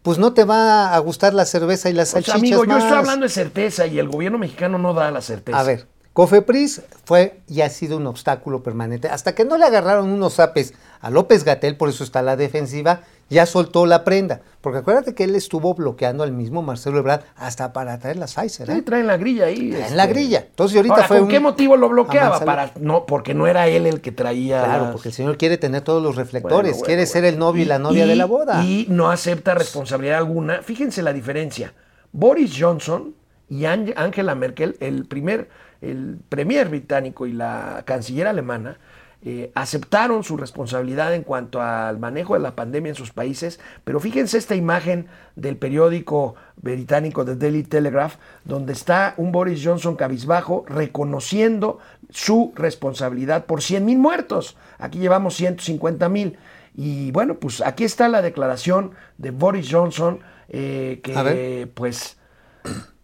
pues 0.03 0.19
no 0.19 0.33
te 0.35 0.45
va 0.45 0.95
a 0.95 0.99
gustar 0.99 1.33
la 1.33 1.45
cerveza 1.45 1.88
y 1.88 1.93
las 1.93 2.09
O 2.09 2.12
sea, 2.12 2.23
salchichas 2.23 2.41
amigo, 2.41 2.65
yo 2.65 2.79
estoy 2.79 2.99
hablando 2.99 3.25
de 3.25 3.31
certeza 3.31 3.87
y 3.87 3.99
el 3.99 4.09
gobierno 4.09 4.38
mexicano 4.38 4.79
no 4.79 4.95
da 4.95 5.11
la 5.11 5.21
certeza. 5.21 5.59
A 5.59 5.62
ver, 5.62 5.87
Cofepris 6.12 6.83
fue 7.05 7.40
y 7.48 7.62
ha 7.62 7.70
sido 7.70 7.96
un 7.96 8.07
obstáculo 8.07 8.62
permanente. 8.62 9.09
Hasta 9.09 9.35
que 9.35 9.44
no 9.46 9.57
le 9.57 9.64
agarraron 9.64 10.11
unos 10.11 10.35
zapes 10.35 10.75
a 11.01 11.09
López 11.11 11.44
Gatel, 11.44 11.77
por 11.77 11.88
eso 11.88 12.05
está 12.05 12.20
la 12.20 12.37
defensiva, 12.37 13.01
ya 13.31 13.46
soltó 13.46 13.87
la 13.87 14.05
prenda. 14.05 14.42
Porque 14.61 14.81
acuérdate 14.81 15.14
que 15.14 15.25
él 15.25 15.35
estuvo 15.35 15.72
bloqueando 15.72 16.22
al 16.22 16.33
mismo 16.33 16.61
Marcelo 16.61 16.98
Ebrard 16.98 17.22
hasta 17.35 17.72
para 17.72 17.98
traer 17.98 18.18
las 18.18 18.35
Pfizer. 18.35 18.68
¿eh? 18.68 18.75
Sí, 18.75 18.83
traen 18.83 19.07
la 19.07 19.16
grilla 19.16 19.46
ahí. 19.46 19.70
Traen 19.70 19.85
este. 19.85 19.96
la 19.96 20.07
grilla. 20.07 20.40
Entonces, 20.51 20.77
ahorita 20.77 20.94
Ahora, 20.96 21.09
fue 21.09 21.16
¿con 21.16 21.25
un- 21.25 21.31
qué 21.31 21.40
motivo 21.40 21.77
lo 21.79 21.88
bloqueaba? 21.88 22.40
Para, 22.40 22.72
no, 22.79 23.07
porque 23.07 23.33
no 23.33 23.46
era 23.46 23.66
él 23.68 23.87
el 23.87 24.03
que 24.03 24.12
traía. 24.12 24.62
Claro, 24.64 24.83
las- 24.85 24.92
porque 24.92 25.09
el 25.09 25.14
señor 25.14 25.38
quiere 25.38 25.57
tener 25.57 25.81
todos 25.81 26.03
los 26.03 26.16
reflectores, 26.16 26.57
Bueno, 26.57 26.70
bueno, 26.72 26.85
quiere 26.87 27.07
ser 27.07 27.25
el 27.25 27.38
novio 27.38 27.62
y, 27.62 27.66
la 27.66 27.79
novia 27.79 28.07
de 28.07 28.16
la 28.16 28.27
boda. 28.27 28.62
Y 28.62 28.85
no 28.90 29.11
acepta 29.11 29.55
responsabilidad 29.55 30.18
alguna. 30.18 30.61
Fíjense 30.62 31.01
la 31.01 31.14
diferencia. 31.14 31.72
Boris 32.12 32.55
Johnson 32.59 33.14
y 33.48 33.62
Ang- 33.62 33.94
Angela 33.96 34.35
Merkel, 34.35 34.77
el 34.81 35.07
primer, 35.07 35.48
el 35.83 36.18
premier 36.29 36.68
británico 36.68 37.27
y 37.27 37.33
la 37.33 37.83
canciller 37.85 38.27
alemana, 38.27 38.79
eh, 39.25 39.53
aceptaron 39.55 40.25
su 40.25 40.37
responsabilidad 40.37 41.14
en 41.14 41.23
cuanto 41.23 41.62
al 41.62 42.01
manejo 42.01 42.35
de 42.35 42.40
la 42.40 42.57
pandemia 42.57 42.90
en 42.90 42.97
sus 42.97 43.12
países, 43.12 43.61
pero 43.85 44.01
fíjense 44.01 44.37
esta 44.37 44.57
imagen 44.57 45.07
del 45.37 45.57
periódico 45.57 46.35
británico 46.57 47.25
The 47.25 47.37
Daily 47.37 47.62
Telegraph, 47.62 48.16
donde 48.45 48.73
está 48.73 49.14
un 49.18 49.31
Boris 49.31 49.64
Johnson 49.64 49.95
cabizbajo 49.95 50.64
reconociendo 50.66 51.79
su 52.11 52.53
responsabilidad 52.57 53.47
por 53.47 53.62
100 53.62 53.85
mil 53.85 53.99
muertos. 53.99 54.57
Aquí 54.79 54.99
llevamos 54.99 55.35
150 55.37 56.09
mil. 56.09 56.37
Y 56.75 57.12
bueno, 57.12 57.37
pues 57.37 57.61
aquí 57.61 57.85
está 57.85 58.09
la 58.09 58.23
declaración 58.23 58.90
de 59.18 59.31
Boris 59.31 59.68
Johnson, 59.71 60.18
eh, 60.49 61.01
que 61.05 61.71
pues 61.75 62.16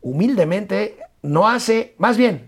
humildemente 0.01 0.99
no 1.23 1.47
hace, 1.49 1.95
más 1.99 2.17
bien, 2.17 2.48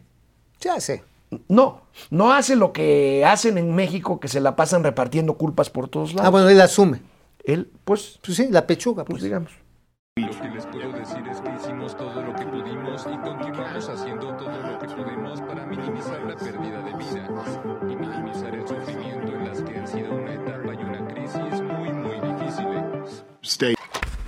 Ya 0.61 0.81
sé. 0.81 1.03
no, 1.49 1.83
no 2.11 2.33
hace 2.33 2.57
lo 2.57 2.73
que 2.73 3.25
hacen 3.25 3.57
en 3.59 3.75
México, 3.75 4.19
que 4.21 4.29
se 4.29 4.41
la 4.41 4.57
pasan 4.57 4.83
repartiendo 4.83 5.35
culpas 5.35 5.71
por 5.71 5.89
todos 5.89 6.13
lados. 6.15 6.27
Ah, 6.27 6.31
bueno, 6.31 6.49
él 6.49 6.61
asume. 6.61 7.03
Él, 7.45 7.71
pues, 7.85 8.19
Pues 8.25 8.37
sí, 8.37 8.49
la 8.51 8.67
pechuga. 8.67 9.05
pues 9.05 9.15
Pues. 9.15 9.23
digamos. 9.23 9.53
Lo 10.17 10.29
que 10.29 10.49
les 10.49 10.67
puedo 10.67 10.93
decir 10.93 11.23
es 11.31 11.41
que 11.41 11.51
hicimos 11.55 11.97
todo 11.97 12.21
lo 12.23 12.35
que 12.35 12.45
pudimos 12.45 13.07
y 13.07 13.17
continuamos 13.27 13.89
haciendo 13.89 14.37
todo 14.37 14.51
lo 14.51 14.79
que 14.79 14.87
podemos 14.89 15.41
para 15.41 15.65
minimizar 15.67 16.21
la 16.25 16.37
pérdida 16.37 16.83
de 16.83 16.93
vida 16.93 17.29
y 17.83 17.97
minimizar 17.97 18.55
el 18.55 18.69
sufrimiento 18.69 19.33
en 19.33 19.49
las 19.49 19.63
que 19.63 19.79
han 19.79 19.89
sido 19.89 20.13
una 20.13 20.35
etapa 20.35 20.75
y 20.75 20.85
una 20.85 21.09
crisis 21.09 21.63
muy, 21.63 21.93
muy 21.93 22.35
difíciles. 22.35 23.25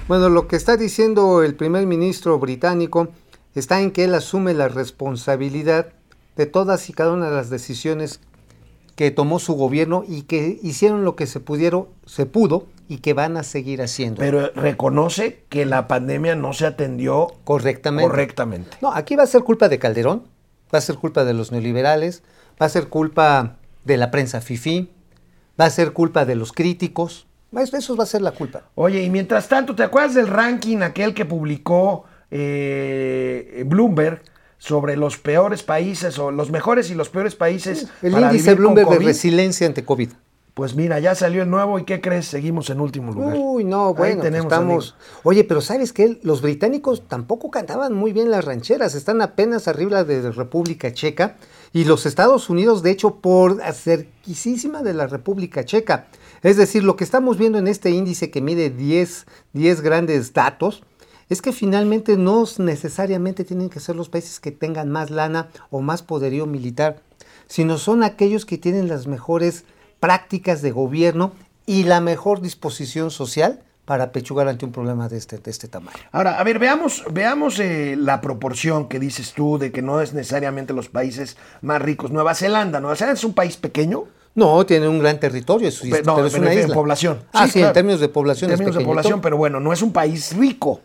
Bueno, 0.08 0.28
lo 0.30 0.46
que 0.48 0.56
está 0.56 0.76
diciendo 0.76 1.42
el 1.42 1.54
primer 1.56 1.86
ministro 1.86 2.38
británico 2.38 3.08
está 3.54 3.80
en 3.80 3.90
que 3.90 4.04
él 4.04 4.14
asume 4.14 4.54
la 4.54 4.68
responsabilidad 4.68 5.92
de 6.36 6.46
todas 6.46 6.88
y 6.88 6.92
cada 6.92 7.12
una 7.12 7.28
de 7.28 7.36
las 7.36 7.50
decisiones 7.50 8.20
que 8.96 9.10
tomó 9.10 9.38
su 9.38 9.54
gobierno 9.54 10.04
y 10.06 10.22
que 10.22 10.58
hicieron 10.62 11.04
lo 11.04 11.16
que 11.16 11.26
se 11.26 11.40
pudieron, 11.40 11.88
se 12.06 12.26
pudo 12.26 12.66
y 12.88 12.98
que 12.98 13.14
van 13.14 13.36
a 13.36 13.42
seguir 13.42 13.80
haciendo. 13.80 14.20
Pero 14.20 14.50
reconoce 14.54 15.44
que 15.48 15.64
la 15.64 15.88
pandemia 15.88 16.36
no 16.36 16.52
se 16.52 16.66
atendió 16.66 17.28
correctamente. 17.44 18.08
correctamente. 18.08 18.76
No, 18.80 18.92
aquí 18.92 19.16
va 19.16 19.22
a 19.22 19.26
ser 19.26 19.42
culpa 19.42 19.68
de 19.68 19.78
Calderón, 19.78 20.24
va 20.72 20.78
a 20.78 20.82
ser 20.82 20.96
culpa 20.96 21.24
de 21.24 21.32
los 21.32 21.52
neoliberales, 21.52 22.22
va 22.60 22.66
a 22.66 22.68
ser 22.68 22.88
culpa 22.88 23.56
de 23.84 23.96
la 23.96 24.10
prensa 24.10 24.40
fifí, 24.40 24.90
va 25.60 25.66
a 25.66 25.70
ser 25.70 25.92
culpa 25.92 26.24
de 26.24 26.34
los 26.34 26.52
críticos. 26.52 27.26
Eso 27.56 27.76
eso 27.76 27.96
va 27.96 28.04
a 28.04 28.06
ser 28.06 28.22
la 28.22 28.32
culpa. 28.32 28.64
Oye, 28.74 29.02
y 29.02 29.10
mientras 29.10 29.48
tanto, 29.48 29.74
¿te 29.74 29.82
acuerdas 29.82 30.14
del 30.14 30.26
ranking 30.26 30.78
aquel 30.78 31.12
que 31.12 31.24
publicó 31.24 32.04
eh, 32.30 33.62
Bloomberg 33.66 34.22
sobre 34.62 34.96
los 34.96 35.18
peores 35.18 35.64
países 35.64 36.20
o 36.20 36.30
los 36.30 36.52
mejores 36.52 36.88
y 36.88 36.94
los 36.94 37.08
peores 37.08 37.34
países? 37.34 37.88
El 38.00 38.12
para 38.12 38.26
índice 38.26 38.54
vivir 38.54 38.64
con 38.64 38.74
Bloomberg 38.74 39.00
de 39.00 39.06
resiliencia 39.06 39.66
ante 39.66 39.84
COVID. 39.84 40.10
Pues 40.54 40.76
mira, 40.76 41.00
ya 41.00 41.16
salió 41.16 41.42
el 41.42 41.50
nuevo 41.50 41.80
y 41.80 41.84
¿qué 41.84 42.00
crees? 42.00 42.26
Seguimos 42.26 42.70
en 42.70 42.80
último 42.80 43.10
lugar. 43.12 43.34
Uy, 43.36 43.64
no, 43.64 43.92
bueno, 43.92 44.20
pues 44.20 44.34
estamos. 44.34 44.94
Oye, 45.24 45.42
pero 45.42 45.62
¿sabes 45.62 45.92
qué? 45.92 46.20
Los 46.22 46.42
británicos 46.42 47.08
tampoco 47.08 47.50
cantaban 47.50 47.92
muy 47.92 48.12
bien 48.12 48.30
las 48.30 48.44
rancheras, 48.44 48.94
están 48.94 49.20
apenas 49.20 49.66
arriba 49.66 50.04
de 50.04 50.30
República 50.30 50.92
Checa 50.92 51.38
y 51.72 51.84
los 51.84 52.06
Estados 52.06 52.48
Unidos, 52.48 52.84
de 52.84 52.92
hecho, 52.92 53.16
por 53.16 53.60
cerquísima 53.72 54.84
de 54.84 54.94
la 54.94 55.08
República 55.08 55.64
Checa. 55.64 56.06
Es 56.42 56.56
decir, 56.56 56.84
lo 56.84 56.94
que 56.94 57.04
estamos 57.04 57.36
viendo 57.36 57.58
en 57.58 57.66
este 57.66 57.90
índice 57.90 58.30
que 58.30 58.40
mide 58.40 58.70
10, 58.70 59.26
10 59.54 59.80
grandes 59.80 60.34
datos, 60.34 60.84
es 61.32 61.42
que 61.42 61.52
finalmente 61.52 62.16
no 62.16 62.44
necesariamente 62.58 63.44
tienen 63.44 63.70
que 63.70 63.80
ser 63.80 63.96
los 63.96 64.08
países 64.08 64.38
que 64.40 64.52
tengan 64.52 64.90
más 64.90 65.10
lana 65.10 65.48
o 65.70 65.80
más 65.80 66.02
poderío 66.02 66.46
militar, 66.46 67.00
sino 67.48 67.78
son 67.78 68.02
aquellos 68.02 68.44
que 68.44 68.58
tienen 68.58 68.88
las 68.88 69.06
mejores 69.06 69.64
prácticas 70.00 70.62
de 70.62 70.70
gobierno 70.72 71.32
y 71.66 71.84
la 71.84 72.00
mejor 72.00 72.40
disposición 72.40 73.10
social 73.10 73.62
para 73.84 74.12
pechugar 74.12 74.46
ante 74.48 74.64
un 74.64 74.72
problema 74.72 75.08
de 75.08 75.16
este, 75.18 75.38
de 75.38 75.50
este 75.50 75.68
tamaño. 75.68 75.96
Ahora, 76.12 76.38
a 76.38 76.44
ver, 76.44 76.58
veamos, 76.58 77.02
veamos 77.10 77.58
eh, 77.58 77.96
la 77.98 78.20
proporción 78.20 78.88
que 78.88 78.98
dices 78.98 79.32
tú 79.32 79.58
de 79.58 79.72
que 79.72 79.82
no 79.82 80.00
es 80.00 80.12
necesariamente 80.12 80.72
los 80.72 80.88
países 80.88 81.36
más 81.62 81.80
ricos. 81.82 82.10
Nueva 82.10 82.34
Zelanda, 82.34 82.80
Nueva 82.80 82.96
Zelanda 82.96 83.18
es 83.18 83.24
un 83.24 83.34
país 83.34 83.56
pequeño. 83.56 84.04
No, 84.34 84.64
tiene 84.64 84.88
un 84.88 84.98
gran 84.98 85.18
territorio, 85.20 85.68
es, 85.68 85.80
Pero, 85.80 86.04
no, 86.04 86.14
pero 86.14 86.26
es 86.26 86.32
pero 86.32 86.44
una 86.44 86.52
en 86.52 86.58
isla. 86.60 86.74
población. 86.74 87.18
Ah, 87.32 87.46
Sí, 87.46 87.52
sí, 87.54 87.62
en 87.62 87.72
términos 87.72 88.00
de 88.00 88.08
población 88.08 88.50
En 88.50 88.54
es 88.54 88.58
términos 88.58 88.74
de 88.76 88.78
pequeñito. 88.80 88.90
población, 88.92 89.20
pero 89.20 89.36
bueno, 89.36 89.60
no 89.60 89.72
es 89.72 89.82
un 89.82 89.92
país 89.92 90.34
rico. 90.36 90.80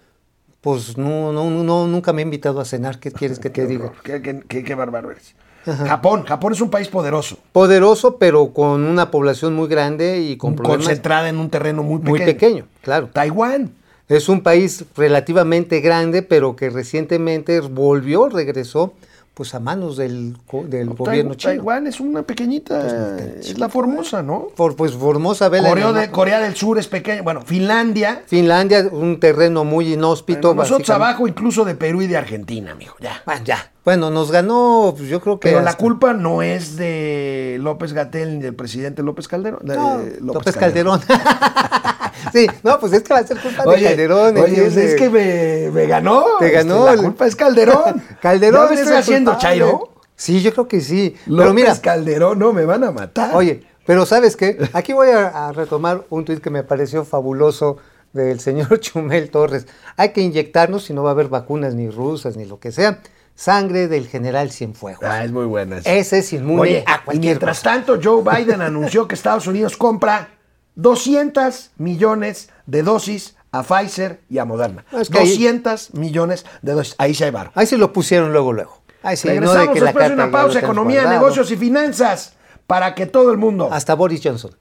Pues 0.61 0.97
no, 0.97 1.31
no, 1.31 1.49
no, 1.49 1.87
nunca 1.87 2.13
me 2.13 2.21
he 2.21 2.25
invitado 2.25 2.59
a 2.59 2.65
cenar. 2.65 2.99
¿Qué 2.99 3.11
quieres 3.11 3.39
que 3.39 3.49
te 3.49 3.65
diga? 3.67 3.91
Qué, 4.03 4.21
qué, 4.47 4.63
qué- 4.63 4.75
bárbaro 4.75 5.11
eres. 5.11 5.35
Japón, 5.65 6.23
Japón 6.23 6.53
es 6.53 6.61
un 6.61 6.69
país 6.69 6.87
poderoso, 6.87 7.37
Poderoso, 7.51 8.15
pero 8.17 8.53
con 8.53 8.85
una 8.85 9.11
población 9.11 9.53
muy 9.53 9.67
grande 9.67 10.21
y 10.21 10.37
con 10.37 10.55
problemas 10.55 10.85
concentrada 10.85 11.27
en 11.27 11.37
un 11.39 11.49
terreno 11.49 11.83
muy 11.83 11.97
pequeño. 11.99 12.09
muy 12.09 12.19
pequeño, 12.25 12.65
claro. 12.81 13.09
Taiwán. 13.11 13.73
Es 14.07 14.29
un 14.29 14.41
país 14.43 14.85
relativamente 14.95 15.81
grande, 15.81 16.21
pero 16.21 16.55
que 16.55 16.69
recientemente 16.69 17.59
volvió, 17.59 18.29
regresó, 18.29 18.93
pues 19.37 19.53
a 19.53 19.59
manos 19.59 19.97
del, 19.97 20.35
del 20.65 20.89
gobierno 20.95 21.33
Tai- 21.33 21.37
chino. 21.37 21.51
Taiwán 21.53 21.85
es 21.85 21.99
una 21.99 22.23
pequeñita, 22.23 23.19
es 23.39 23.59
la 23.59 23.69
Formosa, 23.69 24.23
¿no? 24.23 24.47
Por, 24.55 24.75
pues 24.75 24.93
Formosa, 24.93 25.47
vela 25.47 25.69
Corea, 25.69 25.93
de-. 25.93 26.09
Corea 26.09 26.39
del 26.39 26.55
Sur 26.55 26.79
es 26.79 26.87
pequeño. 26.87 27.21
Bueno, 27.21 27.41
Finlandia. 27.43 28.23
Finlandia, 28.25 28.89
un 28.91 29.19
terreno 29.19 29.63
muy 29.63 29.93
inhóspito. 29.93 30.55
nosotros 30.55 30.89
abajo 30.89 31.27
incluso 31.27 31.65
de 31.65 31.75
Perú 31.75 32.01
y 32.01 32.07
de 32.07 32.17
Argentina, 32.17 32.71
amigo, 32.71 32.95
ya. 32.99 33.21
Bueno, 33.27 33.43
ya. 33.45 33.71
Bueno, 33.85 34.09
nos 34.09 34.31
ganó, 34.31 34.95
pues, 34.97 35.07
yo 35.07 35.21
creo 35.21 35.39
que. 35.39 35.49
Pero 35.49 35.61
la 35.61 35.75
culpa 35.75 36.13
no 36.13 36.41
es 36.41 36.75
de 36.75 37.57
López 37.61 37.93
Gatel 37.93 38.37
ni 38.37 38.41
del 38.41 38.55
presidente 38.55 39.03
López 39.03 39.27
Calderón. 39.27 39.59
de 39.63 39.75
No, 39.75 39.97
López, 39.99 40.21
López, 40.21 40.57
Calderón. 40.57 40.99
sí, 42.33 42.47
no, 42.63 42.79
pues 42.79 42.93
es 42.93 43.03
que 43.03 43.13
va 43.13 43.19
a 43.19 43.27
ser 43.27 43.37
culpa 43.39 43.63
de 43.65 43.83
Calderón. 43.83 44.37
oye, 44.37 44.65
es 44.67 44.95
que 44.95 45.09
me, 45.09 45.71
me 45.71 45.85
ganó. 45.87 46.23
Te 46.39 46.45
Este, 46.47 46.57
ganó 46.57 46.85
la 46.85 46.93
el- 46.93 47.01
culpa 47.01 47.25
es 47.27 47.35
Calderón. 47.35 48.03
Calderón 48.21 48.63
¿Ya 48.63 48.69
me 48.69 48.75
es 48.75 48.81
estoy 48.81 48.97
haciendo 48.97 49.31
culpable. 49.33 49.59
chairo? 49.59 49.93
Sí, 50.15 50.41
yo 50.41 50.51
creo 50.51 50.67
que 50.67 50.81
sí. 50.81 51.15
López 51.27 51.43
pero 51.43 51.53
mira, 51.53 51.81
Calderón, 51.81 52.39
no, 52.39 52.53
me 52.53 52.65
van 52.65 52.83
a 52.83 52.91
matar. 52.91 53.35
oye, 53.35 53.63
pero 53.85 54.05
¿sabes 54.05 54.35
qué? 54.35 54.57
Aquí 54.73 54.93
voy 54.93 55.09
a, 55.09 55.47
a 55.47 55.51
retomar 55.51 56.03
un 56.09 56.25
tuit 56.25 56.41
que 56.41 56.49
me 56.49 56.63
pareció 56.63 57.05
fabuloso 57.05 57.77
del 58.13 58.39
señor 58.39 58.79
Chumel 58.79 59.29
Torres. 59.29 59.67
Hay 59.95 60.09
que 60.13 60.21
inyectarnos, 60.21 60.85
si 60.85 60.93
no 60.93 61.03
va 61.03 61.09
a 61.09 61.13
haber 61.13 61.27
vacunas 61.27 61.75
ni 61.75 61.89
rusas 61.89 62.35
ni 62.35 62.45
lo 62.45 62.59
que 62.59 62.71
sea, 62.71 62.99
sangre 63.35 63.87
del 63.87 64.07
general 64.07 64.49
Cienfuegos. 64.51 65.03
Ah, 65.03 65.23
es 65.23 65.31
muy 65.31 65.45
buena. 65.45 65.77
esa. 65.77 65.93
Ese 65.93 66.17
es 66.19 66.33
inmune 66.33 66.61
Oye, 66.61 66.83
a 66.87 67.03
y 67.13 67.19
mientras 67.19 67.59
cosa. 67.59 67.69
tanto, 67.69 67.99
Joe 68.03 68.23
Biden 68.43 68.61
anunció 68.63 69.07
que 69.07 69.13
Estados 69.13 69.45
Unidos 69.45 69.77
compra 69.77 70.29
200 70.77 71.71
millones 71.77 72.49
de 72.65 72.83
dosis 72.83 73.35
a 73.51 73.63
Pfizer 73.63 74.21
y 74.29 74.37
a 74.37 74.45
Moderna. 74.45 74.85
Es 74.91 75.09
que 75.09 75.19
ahí- 75.19 75.29
200 75.29 75.93
millones 75.93 76.45
de 76.61 76.71
dosis. 76.73 76.95
Ahí 76.97 77.13
se 77.13 77.25
hay 77.25 77.31
varo. 77.31 77.51
Ahí 77.55 77.65
se 77.67 77.77
lo 77.77 77.91
pusieron 77.91 78.31
luego, 78.31 78.53
luego. 78.53 78.81
Ahí 79.03 79.15
no 79.25 79.29
Regresamos 79.31 79.67
de 79.67 79.73
que 79.73 79.79
la 79.79 79.85
después 79.87 80.07
de 80.07 80.13
una 80.13 80.31
pausa, 80.31 80.59
economía, 80.59 81.01
guardado. 81.01 81.19
negocios 81.21 81.51
y 81.51 81.57
finanzas, 81.57 82.33
para 82.65 82.93
que 82.95 83.05
todo 83.05 83.31
el 83.31 83.37
mundo 83.37 83.69
Hasta 83.71 83.93
Boris 83.95 84.21
Johnson. 84.23 84.51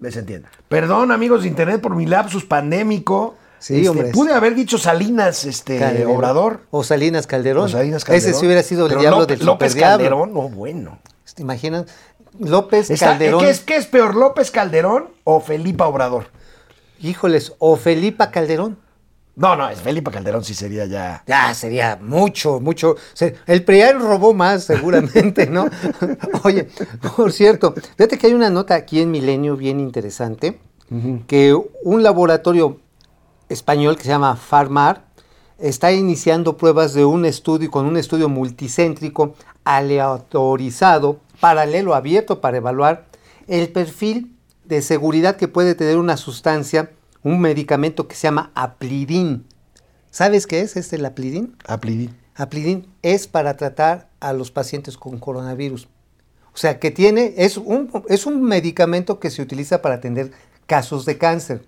les 0.00 0.16
entienda. 0.16 0.48
Perdón, 0.68 1.10
amigos 1.10 1.42
de 1.42 1.48
internet, 1.48 1.80
por 1.80 1.94
mi 1.96 2.06
lapsus 2.06 2.44
pandémico. 2.44 3.34
Sí, 3.58 3.76
Este, 3.78 3.88
hombre. 3.88 4.08
Pude 4.12 4.32
haber 4.32 4.54
dicho 4.54 4.78
Salinas, 4.78 5.44
este, 5.44 5.78
Calderón. 5.80 6.14
Obrador. 6.16 6.60
O 6.70 6.84
Salinas 6.84 7.26
Calderón. 7.26 7.64
O 7.64 7.68
Salinas 7.68 8.04
Calderón. 8.04 8.30
Ese 8.30 8.38
sí 8.38 8.46
hubiera 8.46 8.62
sido 8.62 8.84
el 8.86 8.90
Pero 8.90 9.00
diablo 9.00 9.20
López, 9.20 9.38
del 9.38 9.46
López. 9.46 9.74
Calderón, 9.74 10.32
no, 10.32 10.48
bueno. 10.48 10.98
¿Te 11.34 11.42
imaginas? 11.42 11.84
López 12.38 12.90
Está- 12.90 13.10
Calderón. 13.10 13.40
¿qué, 13.40 13.50
es, 13.50 13.60
qué 13.60 13.76
es 13.76 13.86
peor, 13.86 14.14
López 14.14 14.50
Calderón 14.50 15.08
o 15.24 15.40
Felipe 15.40 15.82
Obrador? 15.84 16.26
Híjoles, 17.00 17.52
o 17.58 17.76
Felipa 17.76 18.30
Calderón. 18.30 18.78
No, 19.36 19.54
no, 19.54 19.68
es 19.68 19.80
Felipe 19.80 20.10
Calderón 20.10 20.42
sí 20.42 20.52
sería 20.52 20.84
ya. 20.86 21.22
Ya 21.28 21.54
sería 21.54 21.96
mucho, 22.02 22.58
mucho. 22.58 22.96
el 23.46 23.62
PRIAN 23.64 24.00
robó 24.00 24.34
más, 24.34 24.64
seguramente, 24.64 25.46
¿no? 25.46 25.66
Oye, 26.42 26.68
por 27.16 27.30
cierto, 27.32 27.72
fíjate 27.96 28.18
que 28.18 28.26
hay 28.26 28.32
una 28.34 28.50
nota 28.50 28.74
aquí 28.74 29.00
en 29.00 29.12
Milenio 29.12 29.56
bien 29.56 29.78
interesante, 29.78 30.58
que 31.28 31.54
un 31.84 32.02
laboratorio 32.02 32.80
español 33.48 33.96
que 33.96 34.02
se 34.02 34.08
llama 34.08 34.34
Farmar 34.34 35.04
está 35.58 35.92
iniciando 35.92 36.56
pruebas 36.56 36.92
de 36.94 37.04
un 37.04 37.24
estudio, 37.24 37.70
con 37.70 37.86
un 37.86 37.96
estudio 37.96 38.28
multicéntrico 38.28 39.34
aleatorizado, 39.64 41.20
paralelo, 41.40 41.94
abierto, 41.94 42.40
para 42.40 42.58
evaluar 42.58 43.06
el 43.46 43.70
perfil 43.70 44.36
de 44.64 44.82
seguridad 44.82 45.36
que 45.36 45.48
puede 45.48 45.74
tener 45.74 45.96
una 45.96 46.16
sustancia, 46.16 46.92
un 47.22 47.40
medicamento 47.40 48.06
que 48.06 48.14
se 48.14 48.28
llama 48.28 48.50
aplidin. 48.54 49.46
¿Sabes 50.10 50.46
qué 50.46 50.60
es 50.60 50.76
este 50.76 50.96
el 50.96 51.06
aplidin? 51.06 51.56
Aplidín. 51.66 52.16
Aplidin 52.34 52.86
es 53.02 53.26
para 53.26 53.56
tratar 53.56 54.08
a 54.20 54.32
los 54.32 54.50
pacientes 54.50 54.96
con 54.96 55.18
coronavirus. 55.18 55.88
O 56.54 56.56
sea, 56.56 56.78
que 56.78 56.90
tiene, 56.90 57.34
es 57.36 57.56
un, 57.56 57.90
es 58.08 58.26
un 58.26 58.42
medicamento 58.42 59.20
que 59.20 59.30
se 59.30 59.42
utiliza 59.42 59.82
para 59.82 59.96
atender 59.96 60.32
casos 60.66 61.04
de 61.04 61.18
cáncer. 61.18 61.64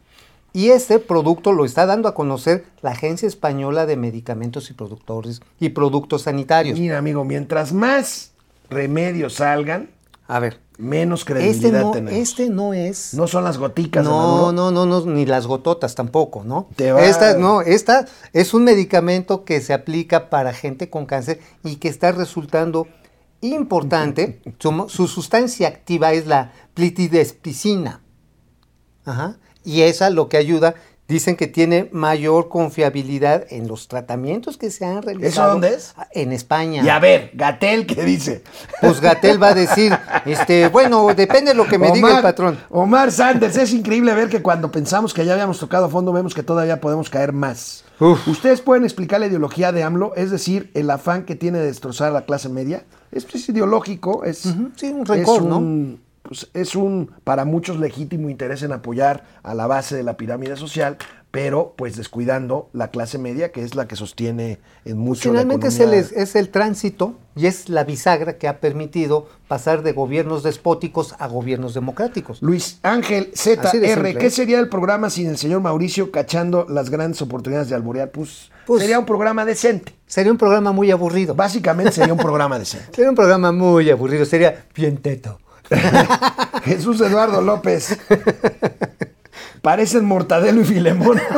Y 0.52 0.70
este 0.70 0.98
producto 0.98 1.52
lo 1.52 1.64
está 1.64 1.86
dando 1.86 2.08
a 2.08 2.14
conocer 2.14 2.64
la 2.82 2.90
Agencia 2.90 3.28
Española 3.28 3.86
de 3.86 3.96
Medicamentos 3.96 4.68
y 4.70 4.74
Productores 4.74 5.40
y 5.60 5.68
Productos 5.70 6.22
Sanitarios. 6.22 6.78
Mira, 6.78 6.98
amigo, 6.98 7.24
mientras 7.24 7.72
más 7.72 8.29
remedios 8.70 9.34
salgan, 9.34 9.90
A 10.28 10.38
ver, 10.38 10.60
menos 10.78 11.20
este 11.20 11.32
credibilidad 11.32 11.82
no, 11.82 11.90
tenemos. 11.90 12.18
este 12.20 12.48
no 12.50 12.72
es. 12.72 13.12
No 13.14 13.26
son 13.26 13.44
las 13.44 13.58
goticas 13.58 14.04
No, 14.04 14.52
no, 14.52 14.70
no, 14.70 14.86
no, 14.86 15.04
ni 15.06 15.26
las 15.26 15.46
gototas 15.46 15.94
tampoco, 15.94 16.44
¿no? 16.44 16.68
Te 16.76 16.92
va- 16.92 17.04
Esta, 17.04 17.36
no, 17.36 17.60
esta 17.62 18.06
es 18.32 18.54
un 18.54 18.64
medicamento 18.64 19.44
que 19.44 19.60
se 19.60 19.74
aplica 19.74 20.30
para 20.30 20.52
gente 20.54 20.88
con 20.88 21.04
cáncer 21.06 21.40
y 21.64 21.76
que 21.76 21.88
está 21.88 22.12
resultando 22.12 22.86
importante. 23.40 24.40
su, 24.58 24.86
su 24.88 25.08
sustancia 25.08 25.68
activa 25.68 26.12
es 26.12 26.26
la 26.26 26.52
plitidespicina. 26.74 28.02
Ajá. 29.04 29.38
Y 29.64 29.82
esa 29.82 30.08
lo 30.10 30.28
que 30.28 30.36
ayuda 30.38 30.74
Dicen 31.10 31.34
que 31.36 31.48
tiene 31.48 31.88
mayor 31.90 32.48
confiabilidad 32.48 33.44
en 33.50 33.66
los 33.66 33.88
tratamientos 33.88 34.56
que 34.56 34.70
se 34.70 34.84
han 34.84 35.02
realizado. 35.02 35.52
dónde 35.52 35.74
es? 35.74 35.92
En 36.12 36.32
España. 36.32 36.84
Y 36.84 36.88
a 36.88 37.00
ver, 37.00 37.32
Gatel, 37.34 37.84
¿qué 37.86 38.04
dice? 38.04 38.42
Pues 38.80 39.00
Gatel 39.00 39.42
va 39.42 39.48
a 39.48 39.54
decir, 39.54 39.92
este, 40.24 40.68
bueno, 40.68 41.08
depende 41.14 41.50
de 41.50 41.56
lo 41.56 41.66
que 41.66 41.78
me 41.78 41.90
diga 41.90 42.16
el 42.16 42.22
patrón. 42.22 42.58
Omar 42.70 43.10
Sanders, 43.10 43.56
es 43.56 43.72
increíble 43.72 44.14
ver 44.14 44.28
que 44.28 44.40
cuando 44.40 44.70
pensamos 44.70 45.12
que 45.12 45.24
ya 45.24 45.32
habíamos 45.32 45.58
tocado 45.58 45.86
a 45.86 45.88
fondo, 45.88 46.12
vemos 46.12 46.32
que 46.32 46.42
todavía 46.42 46.80
podemos 46.80 47.10
caer 47.10 47.32
más. 47.32 47.84
Uf. 47.98 48.28
¿Ustedes 48.28 48.60
pueden 48.60 48.84
explicar 48.84 49.20
la 49.20 49.26
ideología 49.26 49.72
de 49.72 49.82
AMLO? 49.82 50.14
Es 50.14 50.30
decir, 50.30 50.70
el 50.74 50.90
afán 50.90 51.24
que 51.24 51.34
tiene 51.34 51.58
de 51.58 51.66
destrozar 51.66 52.08
a 52.08 52.12
la 52.12 52.24
clase 52.24 52.48
media. 52.48 52.84
Esto 53.12 53.36
es 53.36 53.48
ideológico, 53.48 54.24
es, 54.24 54.46
Ujú, 54.46 54.70
sí, 54.76 54.86
un 54.86 55.04
rencor, 55.04 55.40
es 55.40 55.44
¿no? 55.44 55.98
Pues, 56.30 56.48
es 56.54 56.76
un, 56.76 57.10
para 57.24 57.44
muchos, 57.44 57.80
legítimo 57.80 58.30
interés 58.30 58.62
en 58.62 58.70
apoyar 58.70 59.24
a 59.42 59.52
la 59.52 59.66
base 59.66 59.96
de 59.96 60.04
la 60.04 60.16
pirámide 60.16 60.54
social, 60.56 60.96
pero 61.32 61.74
pues 61.76 61.96
descuidando 61.96 62.70
la 62.72 62.92
clase 62.92 63.18
media, 63.18 63.50
que 63.50 63.64
es 63.64 63.74
la 63.74 63.88
que 63.88 63.96
sostiene 63.96 64.60
en 64.84 64.96
mucho 64.96 65.32
la 65.32 65.40
Finalmente 65.40 65.66
es 65.66 65.80
el, 65.80 65.92
economía. 65.92 66.22
es 66.22 66.36
el 66.36 66.50
tránsito 66.50 67.14
y 67.34 67.46
es 67.46 67.68
la 67.68 67.82
bisagra 67.82 68.38
que 68.38 68.46
ha 68.46 68.60
permitido 68.60 69.26
pasar 69.48 69.82
de 69.82 69.92
gobiernos 69.92 70.44
despóticos 70.44 71.16
a 71.18 71.26
gobiernos 71.26 71.74
democráticos. 71.74 72.40
Luis 72.42 72.78
Ángel 72.84 73.32
ZR. 73.34 74.16
¿qué 74.16 74.30
sería 74.30 74.60
el 74.60 74.68
programa 74.68 75.10
sin 75.10 75.28
el 75.30 75.36
señor 75.36 75.60
Mauricio 75.62 76.12
cachando 76.12 76.64
las 76.68 76.90
grandes 76.90 77.20
oportunidades 77.22 77.68
de 77.70 77.74
alborear? 77.74 78.12
Pues, 78.12 78.52
Pues- 78.66 78.82
sería 78.82 79.00
un 79.00 79.06
programa 79.06 79.44
decente. 79.44 79.94
Sería 80.06 80.30
un 80.30 80.38
programa 80.38 80.70
muy 80.70 80.92
aburrido. 80.92 81.34
Básicamente 81.34 81.90
sería 81.90 82.12
un 82.12 82.20
programa 82.20 82.56
decente. 82.56 82.86
Sería 82.94 83.10
un 83.10 83.16
programa 83.16 83.50
muy 83.50 83.90
aburrido, 83.90 84.24
sería 84.24 84.66
bien 84.76 84.98
teto. 84.98 85.40
Jesús 86.64 87.00
Eduardo 87.00 87.40
López. 87.40 87.96
Parecen 89.62 90.04
Mortadelo 90.04 90.62
y 90.62 90.64
Filemón. 90.64 91.20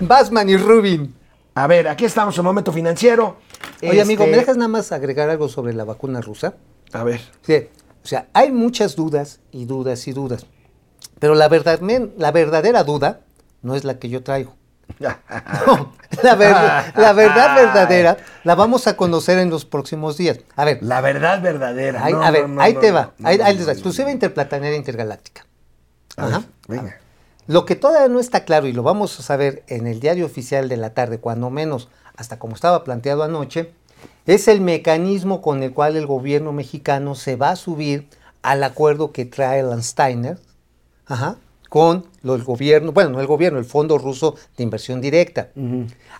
Basman 0.00 0.48
y 0.48 0.56
Rubin. 0.56 1.14
A 1.54 1.66
ver, 1.66 1.88
aquí 1.88 2.04
estamos 2.04 2.36
en 2.38 2.44
momento 2.44 2.72
financiero. 2.72 3.36
Oye, 3.82 4.00
amigo, 4.00 4.24
Este, 4.24 4.30
¿me 4.30 4.38
dejas 4.38 4.56
nada 4.56 4.68
más 4.68 4.92
agregar 4.92 5.30
algo 5.30 5.48
sobre 5.48 5.72
la 5.72 5.84
vacuna 5.84 6.20
rusa? 6.20 6.54
A 6.92 7.04
ver. 7.04 7.20
Sí, 7.42 7.68
o 8.02 8.06
sea, 8.06 8.28
hay 8.32 8.52
muchas 8.52 8.96
dudas 8.96 9.40
y 9.50 9.66
dudas 9.66 10.06
y 10.08 10.12
dudas. 10.12 10.46
Pero 11.18 11.34
la, 11.34 11.48
verdad, 11.48 11.80
la 12.16 12.32
verdadera 12.32 12.84
duda 12.84 13.20
no 13.62 13.74
es 13.74 13.84
la 13.84 13.98
que 13.98 14.08
yo 14.08 14.22
traigo. 14.22 14.54
No, 14.98 15.92
la, 16.22 16.34
ver- 16.34 16.92
la 16.96 17.12
verdad 17.12 17.54
verdadera 17.56 18.16
la 18.44 18.54
vamos 18.54 18.86
a 18.86 18.96
conocer 18.96 19.38
en 19.38 19.50
los 19.50 19.64
próximos 19.64 20.16
días. 20.16 20.40
A 20.56 20.64
ver, 20.64 20.78
La 20.82 21.00
verdad 21.00 21.40
verdadera. 21.40 22.04
ahí, 22.04 22.12
No, 22.12 22.22
a 22.22 22.30
ver, 22.30 22.48
no, 22.48 22.60
ahí 22.60 22.74
te 22.74 22.90
va. 22.90 23.12
ahí, 23.22 23.38
ahí 23.42 23.56
les 23.56 23.68
va. 23.68 23.72
Exclusiva 23.72 24.10
interplanetaria 24.10 24.74
intergaláctica. 24.76 25.46
Ajá. 26.16 26.42
venga. 26.68 26.96
Lo 27.46 27.64
que 27.64 27.76
todavía 27.76 28.08
no 28.08 28.20
está 28.20 28.44
claro 28.44 28.66
y 28.66 28.72
lo 28.72 28.82
vamos 28.82 29.18
a 29.18 29.22
saber 29.22 29.64
en 29.68 29.86
el 29.86 30.00
diario 30.00 30.26
oficial 30.26 30.68
de 30.68 30.76
la 30.76 30.90
tarde, 30.94 31.18
cuando 31.18 31.50
menos 31.50 31.88
hasta 32.16 32.38
como 32.38 32.54
estaba 32.54 32.84
planteado 32.84 33.22
anoche, 33.22 33.72
es 34.26 34.46
el 34.48 34.60
mecanismo 34.60 35.40
con 35.42 35.62
el 35.62 35.72
cual 35.72 35.96
el 35.96 36.06
gobierno 36.06 36.52
mexicano 36.52 37.14
se 37.14 37.36
va 37.36 37.50
a 37.50 37.56
subir 37.56 38.08
al 38.42 38.62
acuerdo 38.62 39.12
que 39.12 39.24
trae 39.24 39.62
Landsteiner 39.62 40.38
ajá, 41.06 41.36
con 41.68 42.06
el 42.22 42.42
gobierno, 42.44 42.92
bueno, 42.92 43.10
no 43.10 43.20
el 43.20 43.26
gobierno, 43.26 43.58
el 43.58 43.64
Fondo 43.64 43.96
Ruso 43.98 44.36
de 44.56 44.62
Inversión 44.64 45.00
Directa. 45.00 45.48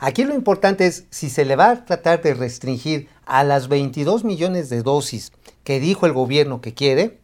Aquí 0.01 0.25
lo 0.25 0.35
importante 0.35 0.87
es 0.87 1.05
si 1.11 1.29
se 1.31 1.45
le 1.45 1.57
va 1.57 1.71
a 1.71 1.85
tratar 1.85 2.23
de 2.23 2.35
restringir 2.35 3.09
a 3.27 3.45
las 3.45 3.69
22 3.69 4.25
millones 4.25 4.71
de 4.71 4.83
dosis 4.83 5.33
que 5.65 5.79
dijo 5.79 6.07
el 6.07 6.13
gobierno 6.13 6.61
que 6.61 6.73
quiere, 6.75 7.19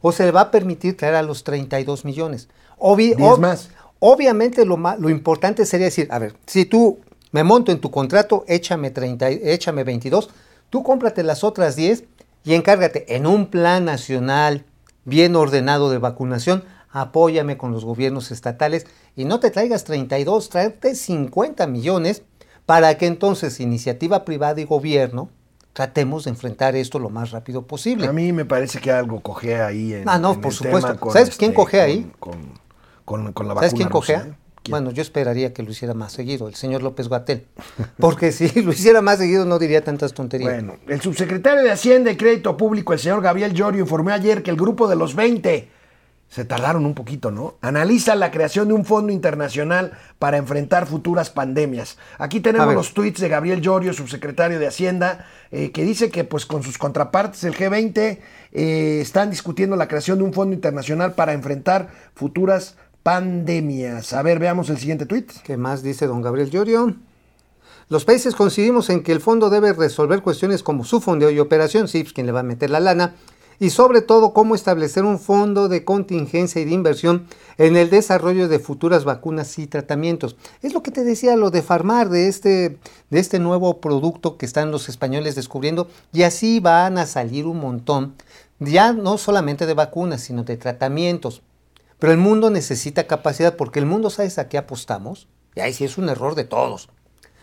o 0.00 0.12
se 0.12 0.24
le 0.24 0.30
va 0.32 0.40
a 0.42 0.50
permitir 0.50 0.96
traer 0.96 1.14
a 1.16 1.22
los 1.22 1.44
32 1.44 2.04
millones. 2.04 2.48
Obvi- 2.78 3.14
ob- 3.16 3.38
más. 3.38 3.68
Obviamente 4.00 4.64
lo, 4.64 4.76
lo 4.98 5.10
importante 5.10 5.64
sería 5.66 5.86
decir, 5.86 6.08
a 6.10 6.18
ver, 6.18 6.34
si 6.46 6.64
tú 6.64 6.98
me 7.30 7.44
monto 7.44 7.70
en 7.70 7.80
tu 7.80 7.90
contrato, 7.90 8.44
échame, 8.48 8.90
30, 8.90 9.30
y- 9.30 9.40
échame 9.44 9.84
22, 9.84 10.30
tú 10.70 10.82
cómprate 10.82 11.22
las 11.22 11.44
otras 11.44 11.76
10 11.76 12.04
y 12.44 12.54
encárgate 12.54 13.14
en 13.14 13.26
un 13.26 13.46
plan 13.46 13.84
nacional 13.84 14.64
bien 15.04 15.36
ordenado 15.36 15.90
de 15.90 15.98
vacunación, 15.98 16.64
apóyame 16.92 17.56
con 17.56 17.72
los 17.72 17.84
gobiernos 17.84 18.30
estatales 18.30 18.86
y 19.16 19.24
no 19.24 19.40
te 19.40 19.50
traigas 19.50 19.84
32, 19.84 20.48
tráete 20.50 20.94
50 20.94 21.66
millones 21.66 22.22
para 22.66 22.96
que 22.96 23.06
entonces 23.06 23.58
iniciativa 23.60 24.24
privada 24.24 24.60
y 24.60 24.64
gobierno 24.64 25.28
tratemos 25.72 26.24
de 26.24 26.30
enfrentar 26.30 26.76
esto 26.76 26.98
lo 26.98 27.08
más 27.10 27.30
rápido 27.30 27.62
posible. 27.66 28.06
A 28.06 28.12
mí 28.12 28.32
me 28.32 28.44
parece 28.44 28.78
que 28.78 28.92
algo 28.92 29.20
cojea 29.20 29.66
ahí 29.66 29.94
en, 29.94 30.08
Ah, 30.08 30.18
no, 30.18 30.34
en 30.34 30.40
por 30.40 30.52
el 30.52 30.56
supuesto. 30.58 30.94
tema 30.94 31.12
¿Sabes 31.12 31.28
este, 31.30 31.38
quién 31.38 31.52
cojea 31.54 31.82
con- 31.84 31.90
ahí? 31.90 32.12
Con, 32.20 32.32
con- 33.04 33.32
con 33.32 33.48
la 33.48 33.54
¿Sabes 33.54 33.72
vacuna 33.72 33.76
quién 33.78 33.88
rusa, 33.88 34.12
cojea? 34.14 34.18
¿eh? 34.32 34.36
¿Quién? 34.62 34.70
Bueno, 34.70 34.90
yo 34.92 35.02
esperaría 35.02 35.52
que 35.52 35.62
lo 35.64 35.70
hiciera 35.72 35.92
más 35.94 36.12
seguido, 36.12 36.46
el 36.46 36.54
señor 36.54 36.82
López 36.84 37.08
Gatel. 37.08 37.46
Porque 37.98 38.30
si 38.30 38.60
lo 38.62 38.70
hiciera 38.72 39.00
más 39.02 39.18
seguido 39.18 39.44
no 39.44 39.58
diría 39.58 39.82
tantas 39.82 40.12
tonterías. 40.12 40.52
Bueno, 40.52 40.76
el 40.86 41.00
subsecretario 41.00 41.64
de 41.64 41.70
Hacienda 41.72 42.12
y 42.12 42.16
Crédito 42.16 42.56
Público, 42.56 42.92
el 42.92 42.98
señor 43.00 43.22
Gabriel 43.22 43.54
Llorio, 43.54 43.80
informó 43.80 44.10
ayer 44.10 44.42
que 44.44 44.50
el 44.50 44.56
grupo 44.56 44.86
de 44.86 44.94
los 44.94 45.16
20, 45.16 45.68
se 46.32 46.46
tardaron 46.46 46.86
un 46.86 46.94
poquito, 46.94 47.30
¿no? 47.30 47.56
Analiza 47.60 48.14
la 48.14 48.30
creación 48.30 48.68
de 48.68 48.72
un 48.72 48.86
fondo 48.86 49.12
internacional 49.12 49.92
para 50.18 50.38
enfrentar 50.38 50.86
futuras 50.86 51.28
pandemias. 51.28 51.98
Aquí 52.16 52.40
tenemos 52.40 52.72
los 52.72 52.94
tweets 52.94 53.20
de 53.20 53.28
Gabriel 53.28 53.60
Llorio, 53.60 53.92
subsecretario 53.92 54.58
de 54.58 54.66
Hacienda, 54.66 55.26
eh, 55.50 55.72
que 55.72 55.84
dice 55.84 56.10
que 56.10 56.24
pues 56.24 56.46
con 56.46 56.62
sus 56.62 56.78
contrapartes 56.78 57.42
del 57.42 57.54
G20 57.54 58.18
eh, 58.52 58.98
están 59.02 59.28
discutiendo 59.28 59.76
la 59.76 59.88
creación 59.88 60.20
de 60.20 60.24
un 60.24 60.32
fondo 60.32 60.54
internacional 60.54 61.12
para 61.12 61.34
enfrentar 61.34 61.90
futuras 62.14 62.76
pandemias. 63.02 64.14
A 64.14 64.22
ver, 64.22 64.38
veamos 64.38 64.70
el 64.70 64.78
siguiente 64.78 65.04
tweet. 65.04 65.26
¿Qué 65.44 65.58
más 65.58 65.82
dice 65.82 66.06
don 66.06 66.22
Gabriel 66.22 66.48
Llorio? 66.48 66.96
Los 67.90 68.06
países 68.06 68.34
coincidimos 68.34 68.88
en 68.88 69.02
que 69.02 69.12
el 69.12 69.20
fondo 69.20 69.50
debe 69.50 69.74
resolver 69.74 70.22
cuestiones 70.22 70.62
como 70.62 70.84
su 70.84 71.02
fondeo 71.02 71.30
y 71.30 71.40
operación, 71.40 71.88
sí, 71.88 72.04
pues, 72.04 72.14
quién 72.14 72.24
le 72.24 72.32
va 72.32 72.40
a 72.40 72.42
meter 72.42 72.70
la 72.70 72.80
lana, 72.80 73.16
y 73.58 73.70
sobre 73.70 74.02
todo 74.02 74.32
cómo 74.32 74.54
establecer 74.54 75.04
un 75.04 75.18
fondo 75.18 75.68
de 75.68 75.84
contingencia 75.84 76.60
y 76.60 76.64
de 76.64 76.72
inversión 76.72 77.26
en 77.58 77.76
el 77.76 77.90
desarrollo 77.90 78.48
de 78.48 78.58
futuras 78.58 79.04
vacunas 79.04 79.58
y 79.58 79.66
tratamientos. 79.66 80.36
Es 80.62 80.74
lo 80.74 80.82
que 80.82 80.90
te 80.90 81.04
decía 81.04 81.36
lo 81.36 81.50
de 81.50 81.62
Farmar, 81.62 82.08
de 82.08 82.28
este, 82.28 82.78
de 83.10 83.18
este 83.18 83.38
nuevo 83.38 83.80
producto 83.80 84.36
que 84.36 84.46
están 84.46 84.70
los 84.70 84.88
españoles 84.88 85.34
descubriendo, 85.34 85.88
y 86.12 86.22
así 86.22 86.60
van 86.60 86.98
a 86.98 87.06
salir 87.06 87.46
un 87.46 87.60
montón, 87.60 88.14
ya 88.58 88.92
no 88.92 89.18
solamente 89.18 89.66
de 89.66 89.74
vacunas, 89.74 90.20
sino 90.22 90.44
de 90.44 90.56
tratamientos. 90.56 91.42
Pero 91.98 92.12
el 92.12 92.18
mundo 92.18 92.50
necesita 92.50 93.06
capacidad 93.06 93.56
porque 93.56 93.78
el 93.78 93.86
mundo, 93.86 94.10
¿sabes 94.10 94.38
a 94.38 94.48
qué 94.48 94.58
apostamos? 94.58 95.28
Y 95.54 95.60
ahí 95.60 95.72
sí 95.72 95.84
es 95.84 95.98
un 95.98 96.08
error 96.08 96.34
de 96.34 96.44
todos. 96.44 96.88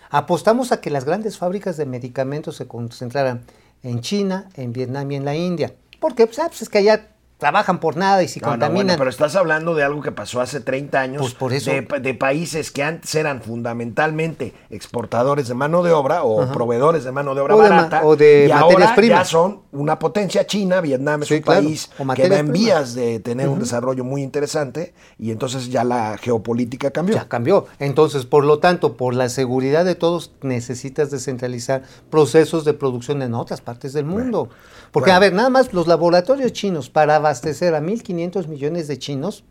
Apostamos 0.10 0.72
a 0.72 0.82
que 0.82 0.90
las 0.90 1.06
grandes 1.06 1.38
fábricas 1.38 1.78
de 1.78 1.86
medicamentos 1.86 2.56
se 2.56 2.68
concentraran 2.68 3.46
en 3.84 4.02
China, 4.02 4.50
en 4.56 4.74
Vietnam 4.74 5.12
y 5.12 5.16
en 5.16 5.26
la 5.26 5.36
India. 5.36 5.74
Porque 6.00 6.26
pues, 6.28 6.40
ah, 6.40 6.48
pues, 6.48 6.62
es 6.64 6.70
que 6.70 6.78
allá 6.80 7.08
trabajan 7.38 7.80
por 7.80 7.96
nada 7.96 8.22
y 8.22 8.28
si 8.28 8.42
No, 8.42 8.48
no, 8.48 8.52
contaminan. 8.54 8.86
bueno, 8.88 8.98
pero 8.98 9.10
estás 9.10 9.34
hablando 9.38 9.74
de 9.74 9.82
algo 9.84 10.02
que 10.02 10.12
pasó 10.12 10.42
hace 10.42 10.60
30 10.60 11.00
años, 11.00 11.22
Pues 11.22 11.34
por 11.36 11.54
eso- 11.54 11.72
de, 11.72 11.82
de 12.02 12.14
países 12.14 12.70
que 12.70 12.84
antes 12.84 13.16
eran 13.16 13.42
fundamentalmente 13.42 14.54
exportadores 14.70 15.48
de 15.48 15.54
mano 15.54 15.82
de 15.82 15.94
obra 15.94 16.24
o 16.24 16.42
Ajá. 16.42 16.52
proveedores 16.52 17.06
de 17.06 17.14
mano 17.14 17.34
de 17.34 17.40
obra 17.40 17.56
O 17.56 17.62
de 17.64 17.70
ma- 17.70 17.76
barata, 17.78 18.02
o 18.06 18.18
de 18.18 18.48
y 18.48 18.50
materias 18.50 18.62
ahora 18.82 18.96
primas. 18.96 19.20
ya 19.20 19.26
son 19.26 19.62
una 19.72 19.98
potencia 20.00 20.46
china, 20.46 20.82
Vietnam 20.82 21.22
es 21.22 21.30
Sí, 21.30 21.36
un 21.36 21.42
claro, 21.42 21.62
país 21.64 21.90
que 22.16 22.28
va 22.30 22.36
en 22.40 22.52
vías 22.52 22.94
de 22.94 23.22
tener 23.22 23.48
un 23.48 23.60
desarrollo 23.60 24.04
muy 24.04 24.22
interesante 24.22 24.94
y 25.18 25.32
entonces 25.32 25.70
ya 25.70 25.86
la 25.86 26.18
geopolítica 26.18 26.92
cambió. 26.92 27.16
Ya 27.16 27.30
cambió. 27.30 27.68
Entonces, 27.80 28.26
por 28.26 28.44
lo 28.44 28.60
tanto, 28.60 28.98
por 28.98 29.14
la 29.16 29.30
seguridad 29.30 29.86
de 29.86 29.96
todos, 29.96 30.34
necesitas 30.42 31.10
descentralizar 31.10 31.84
procesos 32.10 32.66
de 32.66 32.74
producción 32.74 33.22
en 33.22 33.34
otras 33.34 33.62
partes 33.62 33.94
del 33.94 34.04
mundo. 34.04 34.50
Porque, 34.92 35.10
bueno. 35.12 35.18
a 35.18 35.20
ver, 35.20 35.34
nada 35.34 35.50
más 35.50 35.74
los 35.74 35.88
laboratorios 35.88 36.52
chinos 36.54 36.90
para 36.90 37.16
abastecer 37.16 37.76
a 37.76 37.82
1.500 37.82 38.48
millones 38.48 38.88
de 38.88 38.98
chinos 39.00 39.44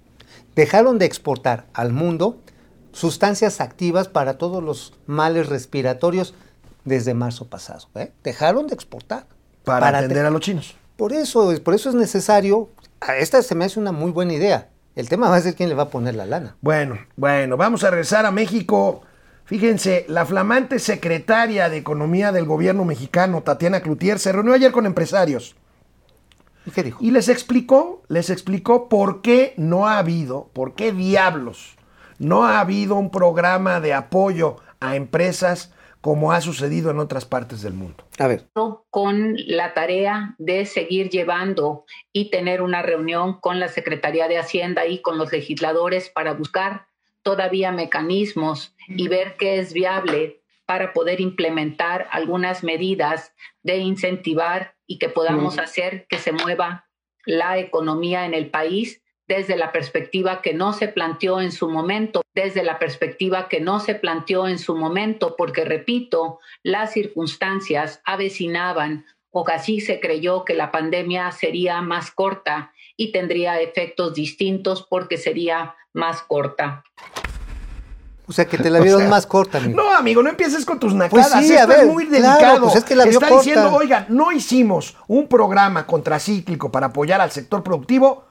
dejaron 0.54 0.98
de 0.98 1.06
exportar 1.06 1.66
al 1.74 1.92
mundo 1.92 2.38
sustancias 2.92 3.60
activas 3.60 4.08
para 4.08 4.38
todos 4.38 4.62
los 4.62 4.94
males 5.06 5.48
respiratorios 5.48 6.34
desde 6.84 7.14
marzo 7.14 7.46
pasado. 7.48 7.86
¿eh? 7.94 8.12
Dejaron 8.24 8.66
de 8.66 8.74
exportar. 8.74 9.26
para, 9.64 9.90
te- 9.90 9.96
atender 10.04 10.24
a 10.26 10.30
los 10.30 10.40
chinos. 10.40 10.74
Por 10.96 11.12
eso, 11.12 11.52
por 11.62 11.74
eso 11.74 11.88
es 11.90 11.94
necesario. 11.94 12.70
Esta 13.18 13.42
se 13.42 13.54
me 13.54 13.64
hace 13.66 13.78
una 13.78 13.92
muy 13.92 14.10
buena 14.10 14.32
idea. 14.32 14.68
El 14.96 15.08
tema 15.08 15.28
va 15.28 15.36
a 15.36 15.40
ser 15.40 15.54
quién 15.54 15.68
le 15.68 15.76
va 15.76 15.84
a 15.84 15.88
poner 15.90 16.16
la 16.16 16.26
lana. 16.26 16.56
Bueno, 16.60 16.98
bueno, 17.14 17.56
vamos 17.56 17.84
a 17.84 17.90
regresar 17.90 18.26
a 18.26 18.32
México. 18.32 19.02
Fíjense, 19.48 20.04
la 20.08 20.26
flamante 20.26 20.78
secretaria 20.78 21.70
de 21.70 21.78
Economía 21.78 22.32
del 22.32 22.44
gobierno 22.44 22.84
mexicano, 22.84 23.42
Tatiana 23.42 23.80
Cloutier, 23.80 24.18
se 24.18 24.30
reunió 24.30 24.52
ayer 24.52 24.72
con 24.72 24.84
empresarios 24.84 25.56
¿Y 26.66 26.70
qué 26.70 26.82
dijo? 26.82 26.98
y 27.00 27.12
les 27.12 27.30
explicó, 27.30 28.02
les 28.08 28.28
explicó 28.28 28.90
por 28.90 29.22
qué 29.22 29.54
no 29.56 29.88
ha 29.88 29.98
habido, 29.98 30.50
por 30.52 30.74
qué 30.74 30.92
diablos 30.92 31.76
no 32.18 32.44
ha 32.44 32.60
habido 32.60 32.96
un 32.96 33.10
programa 33.10 33.80
de 33.80 33.94
apoyo 33.94 34.56
a 34.80 34.96
empresas 34.96 35.72
como 36.02 36.32
ha 36.32 36.42
sucedido 36.42 36.90
en 36.90 36.98
otras 36.98 37.24
partes 37.24 37.62
del 37.62 37.72
mundo. 37.72 38.04
A 38.18 38.26
ver. 38.26 38.48
con 38.90 39.34
la 39.46 39.72
tarea 39.72 40.34
de 40.38 40.66
seguir 40.66 41.08
llevando 41.08 41.86
y 42.12 42.30
tener 42.30 42.60
una 42.60 42.82
reunión 42.82 43.40
con 43.40 43.60
la 43.60 43.68
Secretaría 43.68 44.28
de 44.28 44.38
Hacienda 44.38 44.86
y 44.86 45.00
con 45.00 45.16
los 45.16 45.32
legisladores 45.32 46.10
para 46.10 46.34
buscar 46.34 46.86
todavía 47.22 47.72
mecanismos 47.72 48.74
y 48.88 49.08
ver 49.08 49.36
qué 49.36 49.58
es 49.58 49.72
viable 49.72 50.42
para 50.66 50.92
poder 50.92 51.20
implementar 51.20 52.08
algunas 52.10 52.62
medidas 52.62 53.34
de 53.62 53.78
incentivar 53.78 54.76
y 54.86 54.98
que 54.98 55.08
podamos 55.08 55.58
hacer 55.58 56.06
que 56.08 56.18
se 56.18 56.32
mueva 56.32 56.88
la 57.24 57.58
economía 57.58 58.26
en 58.26 58.34
el 58.34 58.50
país 58.50 59.02
desde 59.26 59.56
la 59.56 59.72
perspectiva 59.72 60.40
que 60.40 60.54
no 60.54 60.72
se 60.72 60.88
planteó 60.88 61.40
en 61.40 61.52
su 61.52 61.68
momento, 61.68 62.22
desde 62.34 62.62
la 62.62 62.78
perspectiva 62.78 63.48
que 63.48 63.60
no 63.60 63.78
se 63.78 63.94
planteó 63.94 64.48
en 64.48 64.58
su 64.58 64.74
momento, 64.74 65.36
porque 65.36 65.66
repito, 65.66 66.40
las 66.62 66.92
circunstancias 66.92 68.00
avecinaban 68.04 69.04
o 69.30 69.44
casi 69.44 69.80
se 69.80 70.00
creyó 70.00 70.44
que 70.44 70.54
la 70.54 70.70
pandemia 70.70 71.30
sería 71.32 71.82
más 71.82 72.10
corta 72.10 72.72
y 72.98 73.12
tendría 73.12 73.58
efectos 73.62 74.12
distintos 74.12 74.86
porque 74.90 75.16
sería 75.16 75.74
más 75.94 76.20
corta. 76.20 76.84
O 78.26 78.32
sea, 78.32 78.44
que 78.44 78.58
te 78.58 78.68
la 78.68 78.80
vieron 78.80 79.08
más 79.08 79.24
corta, 79.26 79.56
amigo. 79.58 79.76
No, 79.80 79.90
amigo, 79.96 80.22
no 80.22 80.28
empieces 80.28 80.66
con 80.66 80.78
tus 80.78 80.92
nacadas. 80.92 81.30
Pues 81.32 81.46
sí, 81.46 81.52
Esto 81.54 81.62
a 81.64 81.66
ver, 81.66 81.80
es 81.80 81.86
muy 81.86 82.06
claro, 82.08 82.22
delicado. 82.38 82.62
pues 82.64 82.76
es 82.76 82.84
que 82.84 82.94
la 82.96 83.04
vio 83.04 83.12
Está 83.14 83.28
corta. 83.30 83.42
diciendo, 83.44 83.72
oigan, 83.74 84.06
no 84.10 84.32
hicimos 84.32 84.96
un 85.06 85.28
programa 85.28 85.86
contracíclico 85.86 86.70
para 86.70 86.88
apoyar 86.88 87.20
al 87.22 87.30
sector 87.30 87.62
productivo, 87.62 88.24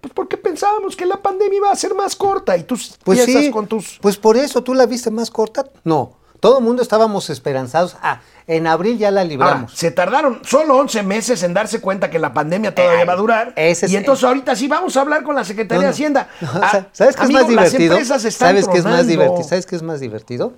pues 0.00 0.12
porque 0.12 0.36
pensábamos 0.38 0.96
que 0.96 1.06
la 1.06 1.22
pandemia 1.22 1.58
iba 1.58 1.70
a 1.70 1.76
ser 1.76 1.94
más 1.94 2.16
corta 2.16 2.56
y 2.56 2.64
tú 2.64 2.76
Pues 3.04 3.20
piensas 3.20 3.44
sí, 3.44 3.50
con 3.50 3.66
tus... 3.68 3.98
pues 4.00 4.16
por 4.16 4.36
eso 4.36 4.62
tú 4.64 4.74
la 4.74 4.86
viste 4.86 5.10
más 5.10 5.30
corta. 5.30 5.66
No, 5.84 6.16
todo 6.40 6.58
el 6.58 6.64
mundo 6.64 6.82
estábamos 6.82 7.30
esperanzados. 7.30 7.96
Ah, 8.02 8.20
en 8.46 8.66
abril 8.66 8.98
ya 8.98 9.10
la 9.10 9.20
Ahora, 9.22 9.28
libramos. 9.30 9.72
se 9.72 9.90
tardaron 9.90 10.40
solo 10.44 10.76
11 10.76 11.02
meses 11.02 11.42
en 11.42 11.54
darse 11.54 11.80
cuenta 11.80 12.10
que 12.10 12.18
la 12.18 12.32
pandemia 12.34 12.74
todavía 12.74 13.00
Ay, 13.00 13.06
va 13.06 13.12
a 13.14 13.16
durar. 13.16 13.52
ese 13.56 13.86
es- 13.86 13.92
y 13.92 13.96
entonces 13.96 14.24
ahorita 14.24 14.54
sí 14.54 14.68
vamos 14.68 14.96
a 14.96 15.00
hablar 15.00 15.22
con 15.22 15.34
la 15.34 15.44
Secretaría 15.44 15.80
No, 15.82 15.86
de. 15.86 15.90
Hacienda. 15.90 16.28
No, 16.40 16.50
Ah, 16.62 16.86
¿Sabes 16.92 17.16
qué 17.16 17.24
es 17.24 17.30
más 17.30 17.48
divertido? 17.48 17.54
Las 17.62 17.74
empresas 17.74 18.24
están 18.26 18.48
¿Sabes 18.50 18.68
qué 18.68 18.78
es 18.78 18.84
más 18.84 19.06
divertido? 19.06 19.42
¿Sabes 19.48 19.66
qué 19.66 19.76
es 19.76 19.82
más 19.82 20.00
divertido? 20.00 20.52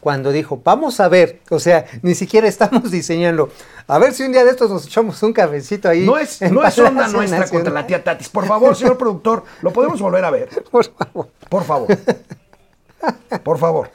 Cuando 0.00 0.32
dijo, 0.32 0.60
vamos 0.64 0.98
a 1.00 1.08
ver, 1.08 1.40
o 1.50 1.58
sea, 1.60 1.84
ni 2.02 2.14
siquiera 2.14 2.48
estamos 2.48 2.90
diseñando. 2.90 3.50
A 3.86 3.98
ver 3.98 4.14
si 4.14 4.22
un 4.22 4.32
día 4.32 4.44
de 4.44 4.50
estos 4.50 4.70
nos 4.70 4.86
echamos 4.86 5.22
un 5.22 5.32
cafecito 5.34 5.88
ahí. 5.90 6.06
No 6.06 6.16
es, 6.16 6.40
no 6.42 6.64
es 6.66 6.78
onda 6.78 7.06
nuestra 7.08 7.40
Nacional. 7.40 7.50
contra 7.50 7.72
la 7.72 7.86
tía 7.86 8.02
Tatis. 8.02 8.28
Por 8.30 8.46
favor, 8.46 8.74
señor 8.76 8.96
productor, 8.96 9.44
lo 9.62 9.72
podemos 9.72 10.00
volver 10.00 10.24
a 10.24 10.30
ver. 10.30 10.48
Por 10.70 10.84
favor. 10.84 11.28
Por 11.50 11.64
favor. 11.64 11.88
Por 13.42 13.58
favor. 13.58 13.90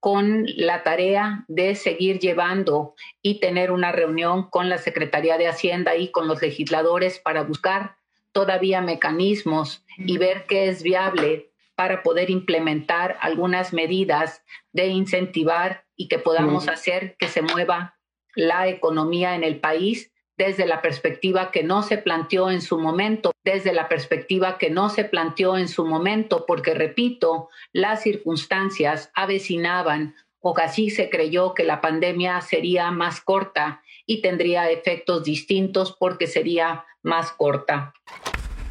Con 0.00 0.44
la 0.56 0.82
tarea 0.82 1.44
de 1.48 1.74
seguir 1.74 2.18
llevando 2.18 2.94
y 3.22 3.40
tener 3.40 3.70
una 3.70 3.92
reunión 3.92 4.50
con 4.50 4.68
la 4.68 4.78
Secretaría 4.78 5.38
de 5.38 5.48
Hacienda 5.48 5.96
y 5.96 6.10
con 6.10 6.28
los 6.28 6.42
legisladores 6.42 7.18
para 7.18 7.42
buscar 7.42 7.96
todavía 8.32 8.80
mecanismos 8.80 9.84
y 9.96 10.18
ver 10.18 10.46
qué 10.46 10.68
es 10.68 10.82
viable 10.82 11.50
para 11.74 12.02
poder 12.02 12.30
implementar 12.30 13.16
algunas 13.20 13.72
medidas 13.72 14.44
de 14.72 14.88
incentivar 14.88 15.84
y 15.96 16.08
que 16.08 16.18
podamos 16.18 16.68
hacer 16.68 17.16
que 17.18 17.28
se 17.28 17.42
mueva 17.42 17.96
la 18.34 18.68
economía 18.68 19.34
en 19.34 19.44
el 19.44 19.60
país 19.60 20.12
desde 20.36 20.66
la 20.66 20.82
perspectiva 20.82 21.50
que 21.50 21.62
no 21.62 21.82
se 21.82 21.98
planteó 21.98 22.50
en 22.50 22.60
su 22.60 22.78
momento, 22.78 23.32
desde 23.44 23.72
la 23.72 23.88
perspectiva 23.88 24.58
que 24.58 24.70
no 24.70 24.90
se 24.90 25.04
planteó 25.04 25.56
en 25.56 25.68
su 25.68 25.84
momento, 25.84 26.44
porque 26.46 26.74
repito, 26.74 27.48
las 27.72 28.02
circunstancias 28.02 29.10
avecinaban 29.14 30.14
o 30.40 30.52
casi 30.52 30.90
se 30.90 31.08
creyó 31.08 31.54
que 31.54 31.64
la 31.64 31.80
pandemia 31.80 32.40
sería 32.40 32.90
más 32.90 33.20
corta 33.20 33.82
y 34.06 34.20
tendría 34.20 34.70
efectos 34.70 35.24
distintos 35.24 35.96
porque 35.98 36.26
sería 36.26 36.84
más 37.02 37.30
corta. 37.30 37.94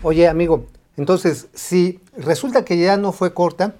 Oye, 0.03 0.28
amigo, 0.28 0.68
entonces, 0.97 1.47
si 1.53 1.99
resulta 2.16 2.66
que 2.66 2.78
ya 2.78 2.97
no 2.97 3.11
fue 3.11 3.34
corta, 3.34 3.76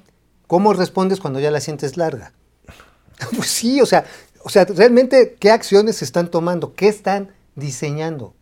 ¿cómo 0.48 0.74
respondes 0.74 1.20
cuando 1.20 1.40
ya 1.40 1.52
la 1.52 1.60
sientes 1.60 1.98
larga? 1.98 2.34
Pues 3.36 3.48
sí, 3.48 3.80
o 3.80 3.86
sea, 3.86 4.06
o 4.44 4.50
sea, 4.50 4.66
realmente, 4.66 5.38
¿qué 5.40 5.52
acciones 5.52 5.98
se 5.98 6.06
están 6.06 6.30
tomando? 6.30 6.74
¿Qué 6.74 6.88
están 6.88 7.30
diseñando? 7.56 8.36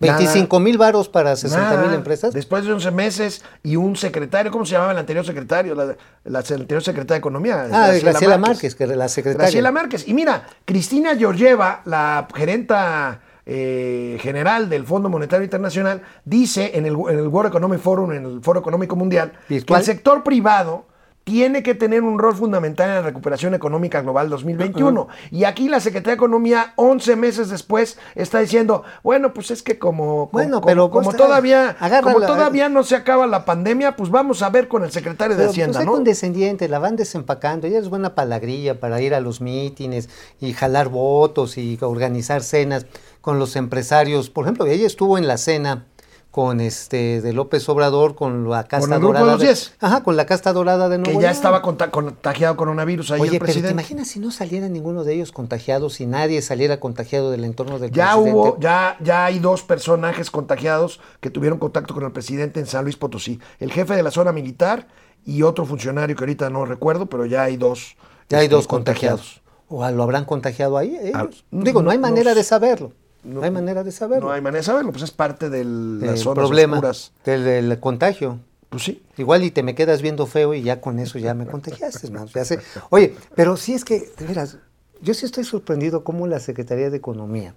Nada. 0.00 0.18
25 0.18 0.60
mil 0.60 0.78
varos 0.78 1.08
para 1.08 1.34
60 1.34 1.82
mil 1.82 1.92
empresas. 1.92 2.32
Después 2.32 2.64
de 2.64 2.72
11 2.72 2.90
meses 2.92 3.42
y 3.64 3.74
un 3.74 3.96
secretario, 3.96 4.52
¿cómo 4.52 4.64
se 4.64 4.72
llamaba 4.72 4.92
el 4.92 4.98
anterior 4.98 5.26
secretario? 5.26 5.74
La, 5.74 5.96
la 6.24 6.38
anterior 6.38 6.82
secretaria 6.82 7.16
de 7.16 7.18
Economía. 7.18 7.68
Ah, 7.72 7.92
Graciela, 8.00 8.38
Márquez, 8.38 8.76
que 8.76 8.86
la 8.86 9.08
secretaria. 9.08 9.46
Graciela 9.46 9.72
Márquez. 9.72 10.06
Y 10.06 10.14
mira, 10.14 10.46
Cristina 10.64 11.16
Georgieva, 11.16 11.82
la 11.84 12.28
gerenta 12.32 13.22
eh, 13.44 14.18
general 14.20 14.68
del 14.68 14.84
Fondo 14.84 15.08
Monetario 15.08 15.42
Internacional, 15.42 16.02
dice 16.24 16.72
en 16.74 16.86
el, 16.86 16.92
en 16.92 17.18
el 17.18 17.26
World 17.26 17.48
Economic 17.48 17.80
Forum, 17.80 18.12
en 18.12 18.24
el 18.24 18.40
Foro 18.40 18.60
Económico 18.60 18.94
Mundial, 18.94 19.32
¿Virtual? 19.48 19.78
que 19.78 19.90
el 19.90 19.96
sector 19.96 20.22
privado 20.22 20.84
tiene 21.28 21.62
que 21.62 21.74
tener 21.74 22.02
un 22.04 22.18
rol 22.18 22.34
fundamental 22.34 22.88
en 22.88 22.94
la 22.94 23.02
recuperación 23.02 23.52
económica 23.52 24.00
global 24.00 24.30
2021. 24.30 25.08
Y 25.30 25.44
aquí 25.44 25.68
la 25.68 25.78
Secretaría 25.78 26.12
de 26.12 26.16
Economía, 26.16 26.72
11 26.76 27.16
meses 27.16 27.50
después, 27.50 27.98
está 28.14 28.38
diciendo, 28.38 28.82
bueno, 29.02 29.34
pues 29.34 29.50
es 29.50 29.62
que 29.62 29.78
como, 29.78 30.30
Bueno, 30.32 30.56
como, 30.62 30.66
pero 30.66 30.90
como 30.90 31.04
pues, 31.04 31.18
todavía, 31.18 31.76
como 32.02 32.20
la- 32.20 32.26
todavía 32.26 32.70
no 32.70 32.82
se 32.82 32.96
acaba 32.96 33.26
la 33.26 33.44
pandemia, 33.44 33.94
pues 33.94 34.08
vamos 34.10 34.40
a 34.40 34.48
ver 34.48 34.68
con 34.68 34.84
el 34.84 34.90
secretario 34.90 35.36
de 35.36 35.42
Pero, 35.42 35.50
Hacienda, 35.50 35.78
pues, 35.80 35.84
¿no? 35.86 35.92
condescendiente, 35.92 36.66
la 36.66 36.78
van 36.78 36.96
desempacando. 36.96 37.66
Ella 37.66 37.78
es 37.78 37.90
buena 37.90 38.14
palagrilla 38.14 38.80
para 38.80 39.02
ir 39.02 39.12
a 39.14 39.20
los 39.20 39.42
mítines 39.42 40.08
y 40.40 40.54
jalar 40.54 40.88
votos 40.88 41.58
y 41.58 41.76
organizar 41.82 42.42
cenas 42.42 42.86
con 43.20 43.38
los 43.38 43.54
empresarios. 43.54 44.30
Por 44.30 44.46
ejemplo, 44.46 44.64
ella 44.64 44.86
estuvo 44.86 45.18
en 45.18 45.26
la 45.26 45.36
cena 45.36 45.84
con 46.30 46.60
este 46.60 47.20
de 47.22 47.32
López 47.32 47.66
Obrador 47.68 48.14
con 48.14 48.48
la 48.50 48.64
casta 48.64 48.94
de 48.96 49.00
dorada 49.00 49.32
los 49.32 49.40
10. 49.40 49.74
Ajá, 49.80 50.02
con 50.02 50.16
la 50.16 50.26
casta 50.26 50.52
dorada 50.52 50.88
de 50.88 50.96
que 50.96 51.02
Nuevo 51.02 51.20
ya 51.20 51.28
León. 51.28 51.32
estaba 51.36 51.62
conta- 51.62 51.90
contagiado 51.90 52.56
coronavirus 52.56 53.12
ahí 53.12 53.20
Oye, 53.22 53.30
el 53.30 53.32
pero 53.38 53.40
te 53.40 53.44
presidente. 53.46 53.72
imaginas 53.72 54.08
si 54.08 54.20
no 54.20 54.30
saliera 54.30 54.68
ninguno 54.68 55.04
de 55.04 55.14
ellos 55.14 55.32
contagiados, 55.32 55.94
si 55.94 56.06
nadie 56.06 56.42
saliera 56.42 56.78
contagiado 56.80 57.30
del 57.30 57.44
entorno 57.44 57.78
del 57.78 57.90
Ya 57.92 58.12
presidente. 58.12 58.32
hubo, 58.38 58.58
ya, 58.60 58.96
ya 59.00 59.24
hay 59.24 59.38
dos 59.38 59.62
personajes 59.62 60.30
contagiados 60.30 61.00
que 61.20 61.30
tuvieron 61.30 61.58
contacto 61.58 61.94
con 61.94 62.04
el 62.04 62.12
presidente 62.12 62.60
en 62.60 62.66
San 62.66 62.84
Luis 62.84 62.96
Potosí. 62.96 63.40
El 63.58 63.72
jefe 63.72 63.96
de 63.96 64.02
la 64.02 64.10
zona 64.10 64.30
militar 64.30 64.86
y 65.24 65.42
otro 65.42 65.64
funcionario 65.64 66.14
que 66.14 66.22
ahorita 66.22 66.50
no 66.50 66.66
recuerdo, 66.66 67.06
pero 67.06 67.24
ya 67.26 67.42
hay 67.44 67.56
dos. 67.56 67.96
Ya 68.28 68.38
hay 68.38 68.44
este, 68.44 68.54
dos 68.54 68.66
contagiados. 68.68 69.40
O 69.68 69.88
lo 69.90 70.02
habrán 70.02 70.24
contagiado 70.24 70.76
ahí 70.78 70.96
ellos. 71.02 71.12
Ah, 71.14 71.26
Digo, 71.50 71.82
no 71.82 71.90
hay 71.90 71.98
manera 71.98 72.34
de 72.34 72.44
saberlo. 72.44 72.92
No, 73.28 73.42
hay 73.42 73.50
manera 73.50 73.84
de 73.84 73.92
saberlo. 73.92 74.28
No 74.28 74.32
hay 74.32 74.40
manera 74.40 74.58
de 74.60 74.64
saberlo, 74.64 74.90
pues 74.90 75.04
es 75.04 75.10
parte 75.10 75.50
de 75.50 75.64
las 75.64 76.10
el 76.10 76.18
zonas 76.18 76.38
problema 76.38 76.76
oscuras. 76.76 77.12
del, 77.24 77.44
del 77.44 77.80
contagio. 77.80 78.38
Pues 78.70 78.82
sí. 78.82 79.02
Igual 79.16 79.44
y 79.44 79.50
te 79.50 79.62
me 79.62 79.74
quedas 79.74 80.02
viendo 80.02 80.26
feo 80.26 80.52
y 80.54 80.62
ya 80.62 80.80
con 80.80 80.98
eso 80.98 81.18
ya 81.18 81.34
me 81.34 81.46
contagiaste, 81.46 82.10
man. 82.10 82.26
Ya 82.34 82.44
sé. 82.44 82.60
Oye, 82.90 83.14
pero 83.34 83.56
sí 83.56 83.72
es 83.74 83.84
que, 83.84 84.10
de 84.18 84.26
veras, 84.26 84.58
yo 85.00 85.14
sí 85.14 85.24
estoy 85.24 85.44
sorprendido 85.44 86.04
cómo 86.04 86.26
la 86.26 86.40
Secretaría 86.40 86.90
de 86.90 86.96
Economía 86.96 87.54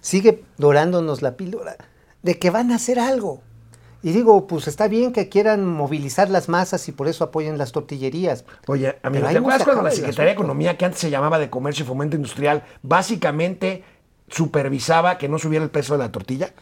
sigue 0.00 0.42
dorándonos 0.58 1.22
la 1.22 1.36
píldora 1.36 1.76
de 2.22 2.38
que 2.38 2.50
van 2.50 2.72
a 2.72 2.76
hacer 2.76 2.98
algo. 2.98 3.40
Y 4.04 4.10
digo, 4.10 4.48
pues 4.48 4.66
está 4.66 4.88
bien 4.88 5.12
que 5.12 5.28
quieran 5.28 5.64
movilizar 5.64 6.28
las 6.28 6.48
masas 6.48 6.88
y 6.88 6.92
por 6.92 7.06
eso 7.06 7.22
apoyen 7.22 7.56
las 7.56 7.70
tortillerías. 7.70 8.44
Oye, 8.66 8.98
amigo, 9.04 9.28
¿te 9.28 9.38
acuerdas 9.38 9.62
cuando 9.62 9.82
la 9.82 9.92
Secretaría 9.92 10.30
de. 10.30 10.32
Economía, 10.32 10.76
que 10.76 10.84
antes 10.84 11.00
se 11.00 11.08
llamaba 11.08 11.38
de 11.38 11.50
Comercio 11.50 11.84
y 11.84 11.86
Fomento 11.86 12.16
Industrial, 12.16 12.64
básicamente 12.82 13.84
supervisaba 14.32 15.18
que 15.18 15.28
no 15.28 15.38
subiera 15.38 15.64
el 15.64 15.70
precio 15.70 15.96
de 15.96 16.02
la 16.02 16.10
tortilla? 16.10 16.52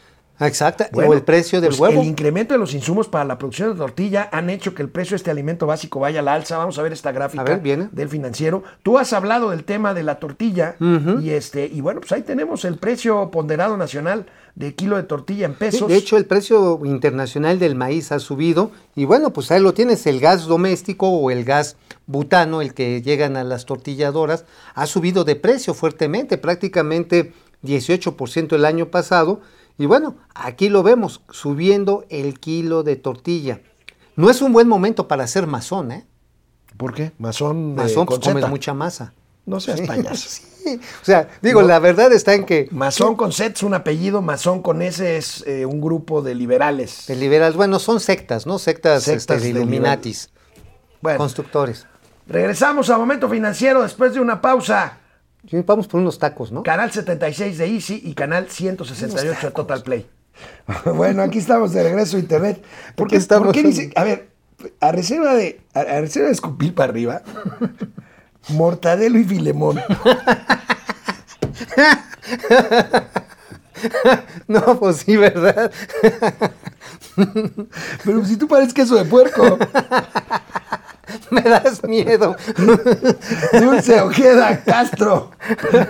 Ah, 0.40 0.48
Exacto. 0.48 0.84
Bueno, 0.92 1.10
o 1.10 1.14
el 1.14 1.20
precio 1.20 1.60
del 1.60 1.68
pues 1.68 1.80
huevo. 1.80 2.00
El 2.00 2.08
incremento 2.08 2.54
de 2.54 2.58
los 2.58 2.72
insumos 2.72 3.08
para 3.08 3.26
la 3.26 3.36
producción 3.36 3.72
de 3.72 3.76
tortilla 3.78 4.30
han 4.32 4.48
hecho 4.48 4.74
que 4.74 4.80
el 4.80 4.88
precio 4.88 5.10
de 5.10 5.16
este 5.16 5.30
alimento 5.30 5.66
básico 5.66 6.00
vaya 6.00 6.20
al 6.20 6.28
alza. 6.28 6.56
Vamos 6.56 6.78
a 6.78 6.82
ver 6.82 6.94
esta 6.94 7.12
gráfica 7.12 7.42
A 7.42 7.44
ver, 7.44 7.60
viene. 7.60 7.90
del 7.92 8.08
financiero. 8.08 8.62
Tú 8.82 8.96
has 8.96 9.12
hablado 9.12 9.50
del 9.50 9.64
tema 9.64 9.92
de 9.92 10.02
la 10.02 10.18
tortilla 10.18 10.76
y 11.20 11.30
este 11.30 11.66
y 11.66 11.82
bueno, 11.82 12.00
pues 12.00 12.12
ahí 12.12 12.22
tenemos 12.22 12.64
el 12.64 12.78
precio 12.78 13.30
ponderado 13.30 13.76
nacional 13.76 14.24
de 14.54 14.74
kilo 14.74 14.96
de 14.96 15.02
tortilla 15.02 15.44
en 15.44 15.54
pesos. 15.54 15.86
de 15.88 15.96
hecho, 15.96 16.16
el 16.16 16.24
precio 16.24 16.80
internacional 16.84 17.58
del 17.58 17.74
maíz 17.74 18.10
ha 18.10 18.18
subido 18.18 18.70
y 18.96 19.04
bueno, 19.04 19.34
pues 19.34 19.50
ahí 19.50 19.60
lo 19.60 19.74
tienes, 19.74 20.06
el 20.06 20.20
gas 20.20 20.46
doméstico 20.46 21.08
o 21.08 21.30
el 21.30 21.44
gas 21.44 21.76
butano, 22.06 22.62
el 22.62 22.72
que 22.72 23.02
llegan 23.02 23.36
a 23.36 23.44
las 23.44 23.66
tortilladoras, 23.66 24.46
ha 24.74 24.86
subido 24.86 25.24
de 25.24 25.36
precio 25.36 25.74
fuertemente, 25.74 26.38
prácticamente 26.38 27.32
18% 27.62 28.54
el 28.54 28.64
año 28.64 28.86
pasado. 28.90 29.40
Y 29.78 29.86
bueno, 29.86 30.16
aquí 30.34 30.68
lo 30.68 30.82
vemos, 30.82 31.22
subiendo 31.30 32.04
el 32.10 32.38
kilo 32.38 32.82
de 32.82 32.96
tortilla. 32.96 33.60
No 34.16 34.28
es 34.30 34.42
un 34.42 34.52
buen 34.52 34.68
momento 34.68 35.08
para 35.08 35.26
ser 35.26 35.46
masón, 35.46 35.92
¿eh? 35.92 36.06
¿Por 36.76 36.92
qué? 36.94 37.12
Masón, 37.18 37.76
de- 37.76 37.82
Masón, 37.82 38.06
pues 38.06 38.20
comes 38.20 38.48
mucha 38.48 38.74
masa. 38.74 39.12
No 39.46 39.58
seas 39.58 39.80
Sí, 39.80 39.86
payaso. 39.86 40.28
sí. 40.64 40.78
O 41.00 41.04
sea, 41.04 41.28
digo, 41.40 41.62
No. 41.62 41.68
la 41.68 41.78
verdad 41.78 42.12
está 42.12 42.34
en 42.34 42.44
que 42.44 42.68
Masón 42.70 43.16
con 43.16 43.32
Z 43.32 43.54
es 43.54 43.62
un 43.62 43.72
apellido, 43.74 44.20
masón 44.20 44.60
con 44.62 44.82
S 44.82 45.16
es 45.16 45.42
eh, 45.46 45.64
un 45.64 45.80
grupo 45.80 46.20
de 46.20 46.34
liberales. 46.34 47.08
el 47.08 47.18
liberal, 47.18 47.54
bueno, 47.54 47.78
son 47.78 47.98
sectas, 48.00 48.46
¿no? 48.46 48.58
Sectas, 48.58 49.04
Sectas 49.04 49.20
este, 49.22 49.34
de 49.38 49.40
de 49.40 49.48
Illuminatis, 49.60 50.28
Bueno, 51.00 51.16
constructores. 51.18 51.86
regresamos 52.26 52.90
a 52.90 52.98
Momento 52.98 53.28
Financiero 53.30 53.82
después 53.82 54.12
de 54.12 54.20
una 54.20 54.40
pausa. 54.42 54.98
Sí, 55.48 55.62
Vamos 55.66 55.86
por 55.88 56.00
unos 56.00 56.18
tacos, 56.18 56.52
¿no? 56.52 56.62
Canal 56.62 56.90
76 56.92 57.58
de 57.58 57.66
Easy 57.66 58.00
y 58.04 58.14
canal 58.14 58.48
168 58.48 59.46
de 59.46 59.52
Total 59.52 59.82
Play. 59.82 60.06
bueno, 60.94 61.22
aquí 61.22 61.38
estamos 61.38 61.72
de 61.72 61.82
regreso 61.82 62.16
a 62.16 62.20
internet. 62.20 62.62
¿Por 62.94 63.06
Aquí 63.06 63.12
qué, 63.14 63.18
estamos 63.18 63.46
por 63.46 63.54
qué 63.54 63.62
dice- 63.62 63.90
a 63.96 64.04
ver, 64.04 64.28
a 64.80 64.92
reserva 64.92 65.34
de 65.34 65.60
a, 65.74 65.80
a 65.80 66.00
reserva 66.00 66.26
de 66.28 66.32
escupir 66.34 66.74
para 66.74 66.90
arriba, 66.90 67.22
Mortadelo 68.50 69.18
y 69.18 69.24
Filemón. 69.24 69.80
No, 74.46 74.78
pues 74.78 74.98
sí, 74.98 75.16
¿verdad? 75.16 75.70
Pero 78.04 78.24
si 78.26 78.36
tú 78.36 78.46
pareces 78.46 78.74
queso 78.74 78.94
de 78.96 79.04
puerco. 79.06 79.58
Me 81.30 81.42
das 81.42 81.82
miedo. 81.84 82.36
Dulce 83.52 84.00
Ojeda 84.00 84.62
Castro. 84.64 85.30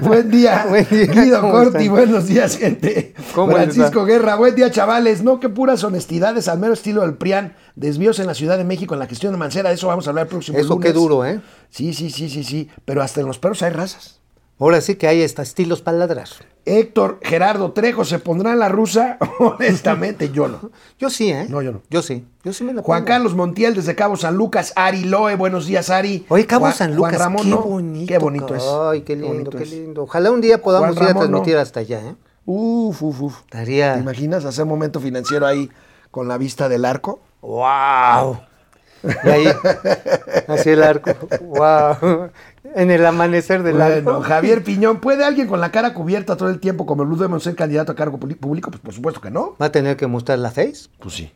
Buen 0.01 0.31
día. 0.31 0.67
Buen 0.69 0.87
día, 0.89 1.07
Guido 1.07 1.41
¿cómo 1.41 1.53
Corti, 1.53 1.79
están? 1.79 1.91
buenos 1.91 2.27
días, 2.27 2.57
gente. 2.57 3.15
¿Cómo 3.35 3.57
les 3.57 3.75
Francisco? 3.75 4.05
Guerra, 4.05 4.37
buen 4.37 4.55
día, 4.55 4.71
chavales. 4.71 5.23
No, 5.23 5.41
qué 5.41 5.49
puras 5.49 5.83
honestidades, 5.85 6.49
al 6.49 6.59
mero 6.59 6.73
estilo 6.75 7.03
del 7.03 7.15
PRIAN. 7.15 7.55
Desvíos 7.75 8.19
en 8.19 8.27
la 8.27 8.35
Ciudad 8.35 8.59
de 8.59 8.65
México 8.65 8.95
en 8.95 9.01
la 9.01 9.07
gestión 9.07 9.33
de 9.33 9.39
Mancera. 9.39 9.69
De 9.71 9.75
eso 9.77 9.89
vamos 9.89 10.07
a 10.07 10.11
hablar 10.11 10.25
el 10.27 10.31
próximo 10.31 10.59
Eso 10.59 10.75
lunes. 10.75 10.87
qué 10.87 10.93
duro, 10.93 11.25
¿eh? 11.25 11.41
Sí, 11.71 11.95
sí, 11.95 12.11
sí, 12.11 12.29
sí, 12.29 12.45
sí. 12.45 12.69
Pero 12.85 13.03
hasta 13.03 13.21
en 13.21 13.27
los 13.27 13.39
perros 13.39 13.63
hay 13.63 13.71
razas. 13.71 14.20
Ahora 14.61 14.83
sí 14.83 14.97
que 14.97 15.09
hay 15.09 15.25
hasta 15.25 15.41
estilos 15.41 15.81
para 15.81 15.97
ladrar. 15.97 16.29
Héctor 16.67 17.19
Gerardo 17.23 17.73
Trejo 17.73 18.05
se 18.05 18.19
pondrá 18.19 18.53
en 18.53 18.59
la 18.59 18.69
rusa. 18.69 19.17
Honestamente, 19.39 20.31
yo 20.31 20.49
no. 20.49 20.71
Yo 20.99 21.09
sí, 21.09 21.31
¿eh? 21.33 21.47
No, 21.49 21.63
yo 21.63 21.73
no. 21.73 21.81
Yo 21.89 22.03
sí. 22.03 22.27
Yo 22.45 22.53
sí 22.53 22.65
me 22.65 22.75
la 22.75 22.83
Juan. 22.83 23.05
Carlos 23.05 23.35
Montiel 23.35 23.75
desde 23.75 23.95
Cabo 23.95 24.17
San 24.17 24.37
Lucas, 24.37 24.75
Ari 24.77 25.05
Loe, 25.05 25.35
buenos 25.37 25.65
días, 25.65 25.89
Ari. 25.89 26.27
Oye, 26.29 26.47
Cabo 26.47 26.67
Juan- 26.67 26.75
San 26.75 26.89
Juan 26.95 27.13
Lucas, 27.13 27.19
Ramón, 27.19 27.47
qué 27.47 27.55
bonito. 27.55 28.07
Qué 28.07 28.19
bonito 28.19 28.55
es. 28.55 28.63
Ay, 28.63 29.01
qué 29.01 29.17
lindo, 29.17 29.51
qué 29.51 29.65
lindo. 29.65 30.03
Ojalá 30.03 30.31
un 30.31 30.43
día 30.43 30.61
podamos 30.61 30.95
ir 30.95 31.05
a 31.05 31.15
transmitir 31.15 31.55
¿no? 31.55 31.61
hasta 31.61 31.81
allá, 31.81 32.01
¿eh? 32.01 32.15
Uf, 32.45 33.03
uf, 33.03 33.23
uf. 33.23 33.41
Estaría... 33.41 33.95
¿Te 33.95 34.01
imaginas 34.01 34.45
hacer 34.45 34.67
momento 34.67 35.01
financiero 35.01 35.47
ahí 35.47 35.71
con 36.11 36.29
la 36.29 36.37
vista 36.37 36.69
del 36.69 36.85
arco? 36.85 37.21
¡Wow! 37.41 38.41
Y 39.25 39.29
ahí, 39.29 39.47
así 40.49 40.71
el 40.71 40.83
arco. 40.83 41.11
¡Wow! 41.43 42.31
En 42.75 42.91
el 42.91 43.05
amanecer 43.07 43.63
del 43.63 43.77
Bueno, 43.77 44.11
arco. 44.11 44.23
Javier 44.23 44.63
Piñón, 44.63 45.01
¿puede 45.01 45.25
alguien 45.25 45.47
con 45.49 45.61
la 45.61 45.71
cara 45.73 45.95
cubierta 45.95 46.37
todo 46.37 46.49
el 46.51 46.61
tiempo 46.61 46.87
como 46.87 47.05
Luz 47.05 47.19
debemos 47.19 47.43
ser 47.43 47.55
candidato 47.55 47.93
a 47.93 47.97
cargo 47.97 48.19
público? 48.19 48.71
Pues 48.71 48.81
por 48.83 48.95
supuesto 48.95 49.21
que 49.21 49.31
no. 49.31 49.57
¿Va 49.61 49.67
a 49.67 49.73
tener 49.73 49.97
que 49.97 50.07
mostrar 50.07 50.39
la 50.39 50.51
face? 50.51 50.89
Pues 50.99 51.15
sí. 51.15 51.33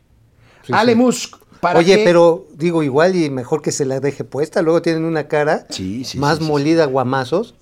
Sí, 0.63 0.73
Ale 0.73 0.93
sí. 0.93 0.97
Musk, 0.97 1.35
¿para 1.59 1.79
Oye, 1.79 1.97
qué? 1.97 2.03
pero 2.03 2.47
digo 2.53 2.83
igual 2.83 3.15
y 3.15 3.29
mejor 3.29 3.61
que 3.61 3.71
se 3.71 3.85
la 3.85 3.99
deje 3.99 4.23
puesta. 4.23 4.61
Luego 4.61 4.81
tienen 4.81 5.03
una 5.05 5.27
cara 5.27 5.65
Sí, 5.69 6.03
sí, 6.05 6.17
más 6.19 6.39
molida 6.41 6.85
guamazos 6.85 7.55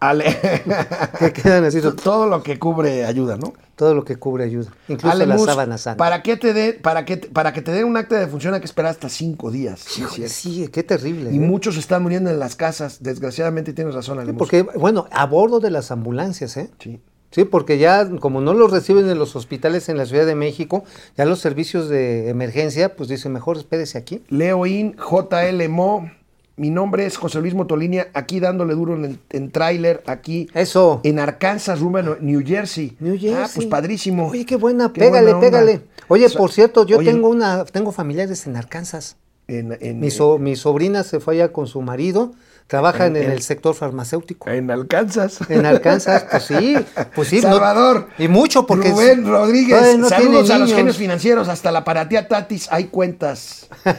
Ale... 0.00 0.24
que 1.18 1.32
quedan 1.32 1.64
así. 1.64 1.80
todo 1.80 2.26
lo 2.26 2.42
que 2.42 2.58
cubre 2.58 3.04
ayuda, 3.04 3.36
¿no? 3.36 3.54
Todo 3.76 3.94
lo 3.94 4.04
que 4.04 4.16
cubre 4.16 4.44
ayuda. 4.44 4.70
Incluso 4.88 5.14
Ale 5.14 5.26
la 5.26 5.36
Musk, 5.36 5.48
sábana 5.48 5.78
santa. 5.78 5.96
¿para 5.96 6.22
qué 6.22 6.36
te 6.36 6.52
dé, 6.52 6.72
para 6.72 7.04
que 7.04 7.16
para 7.16 7.52
que 7.52 7.62
te 7.62 7.72
den 7.72 7.84
un 7.84 7.96
acta 7.96 8.18
de 8.18 8.26
función 8.26 8.54
hay 8.54 8.60
que 8.60 8.66
esperar 8.66 8.90
hasta 8.90 9.08
cinco 9.08 9.50
días? 9.50 9.80
Sí, 9.80 10.04
cierto. 10.10 10.32
sí, 10.32 10.68
qué 10.68 10.82
terrible. 10.82 11.32
Y 11.32 11.36
¿eh? 11.36 11.40
muchos 11.40 11.76
están 11.76 12.02
muriendo 12.02 12.30
en 12.30 12.38
las 12.38 12.56
casas, 12.56 13.02
desgraciadamente 13.02 13.72
tienes 13.72 13.94
razón, 13.94 14.18
Ale 14.18 14.32
Sí, 14.32 14.36
porque, 14.38 14.62
bueno, 14.62 15.06
a 15.10 15.26
bordo 15.26 15.60
de 15.60 15.70
las 15.70 15.90
ambulancias, 15.90 16.56
¿eh? 16.56 16.70
Sí. 16.78 17.00
Sí, 17.30 17.44
porque 17.44 17.76
ya 17.76 18.08
como 18.20 18.40
no 18.40 18.54
los 18.54 18.70
reciben 18.70 19.10
en 19.10 19.18
los 19.18 19.36
hospitales 19.36 19.88
en 19.88 19.98
la 19.98 20.06
Ciudad 20.06 20.24
de 20.24 20.34
México, 20.34 20.84
ya 21.18 21.26
los 21.26 21.38
servicios 21.40 21.88
de 21.88 22.30
emergencia, 22.30 22.96
pues 22.96 23.08
dicen, 23.08 23.32
mejor 23.32 23.58
espérese 23.58 23.98
aquí. 23.98 24.22
Leoín, 24.28 24.96
JL 24.96 25.68
Mo. 25.68 26.10
Mi 26.58 26.70
nombre 26.70 27.04
es 27.04 27.18
José 27.18 27.40
Luis 27.40 27.54
Motolinia, 27.54 28.08
aquí 28.14 28.40
dándole 28.40 28.74
duro 28.74 28.94
en, 28.94 29.18
en 29.30 29.50
tráiler, 29.50 30.02
aquí 30.06 30.48
Eso. 30.54 31.00
en 31.04 31.18
Arkansas, 31.18 31.80
rumbo 31.80 31.98
a 31.98 32.16
New 32.20 32.42
Jersey. 32.46 32.96
New 32.98 33.12
Jersey. 33.18 33.34
Ah, 33.36 33.50
pues 33.54 33.66
padrísimo. 33.66 34.28
Oye, 34.28 34.46
qué 34.46 34.56
buena, 34.56 34.90
Qué 34.90 35.00
pégale, 35.00 35.34
buena 35.34 35.40
pégale. 35.40 35.80
Oye, 36.08 36.24
O 36.24 36.28
sea, 36.30 36.38
por 36.38 36.50
cierto, 36.52 36.86
yo 36.86 36.96
oye, 36.98 37.12
tengo 37.12 37.28
una, 37.28 37.66
tengo 37.66 37.92
familiares 37.92 38.46
en 38.46 38.56
Arkansas. 38.56 39.16
En, 39.48 39.76
en- 39.80 40.00
Mi, 40.00 40.10
so- 40.10 40.38
mi 40.38 40.56
sobrina 40.56 41.02
se 41.02 41.20
fue 41.20 41.34
allá 41.34 41.52
con 41.52 41.66
su 41.66 41.82
marido, 41.82 42.32
trabajan 42.66 43.16
en, 43.16 43.16
En- 43.16 43.22
en- 43.28 43.30
el 43.32 43.42
sector 43.42 43.74
farmacéutico. 43.74 44.48
en 44.50 44.70
Arkansas. 44.70 45.38
En 45.48 45.64
Arkansas, 45.66 46.26
pues 46.30 46.42
sí, 46.44 46.76
pues 47.14 47.28
sí. 47.28 47.36
no- 47.36 47.42
Salvador. 47.50 48.08
y 48.18 48.28
mucho 48.28 48.66
porque... 48.66 48.90
Rubén 48.90 49.26
Rodríguez, 49.26 49.98
no 49.98 50.08
saludos 50.08 50.50
a 50.50 50.58
los 50.58 50.72
genios 50.72 50.96
financieros, 50.96 51.48
hasta 51.48 51.70
la 51.72 51.84
paratía 51.84 52.28
Tatis, 52.28 52.68
hay 52.70 52.84
cuentas. 52.84 53.68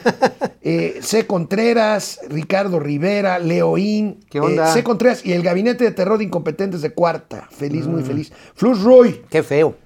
Eh, 0.70 0.98
C. 1.00 1.26
Contreras, 1.26 2.20
Ricardo 2.28 2.78
Rivera, 2.78 3.38
Leoín, 3.38 4.20
¿Qué 4.28 4.38
onda? 4.40 4.68
eh, 4.68 4.72
C. 4.74 4.82
Contreras 4.84 5.24
y 5.24 5.32
el 5.32 5.42
gabinete 5.42 5.84
de 5.84 5.92
terror 5.92 6.18
de 6.18 6.24
incompetentes 6.24 6.82
de 6.82 6.90
cuarta. 6.90 7.48
Feliz, 7.50 7.86
muy 7.86 8.02
feliz. 8.02 8.32
Flus 8.54 8.82
Roy. 8.82 9.22
Qué 9.30 9.42
feo. 9.42 9.76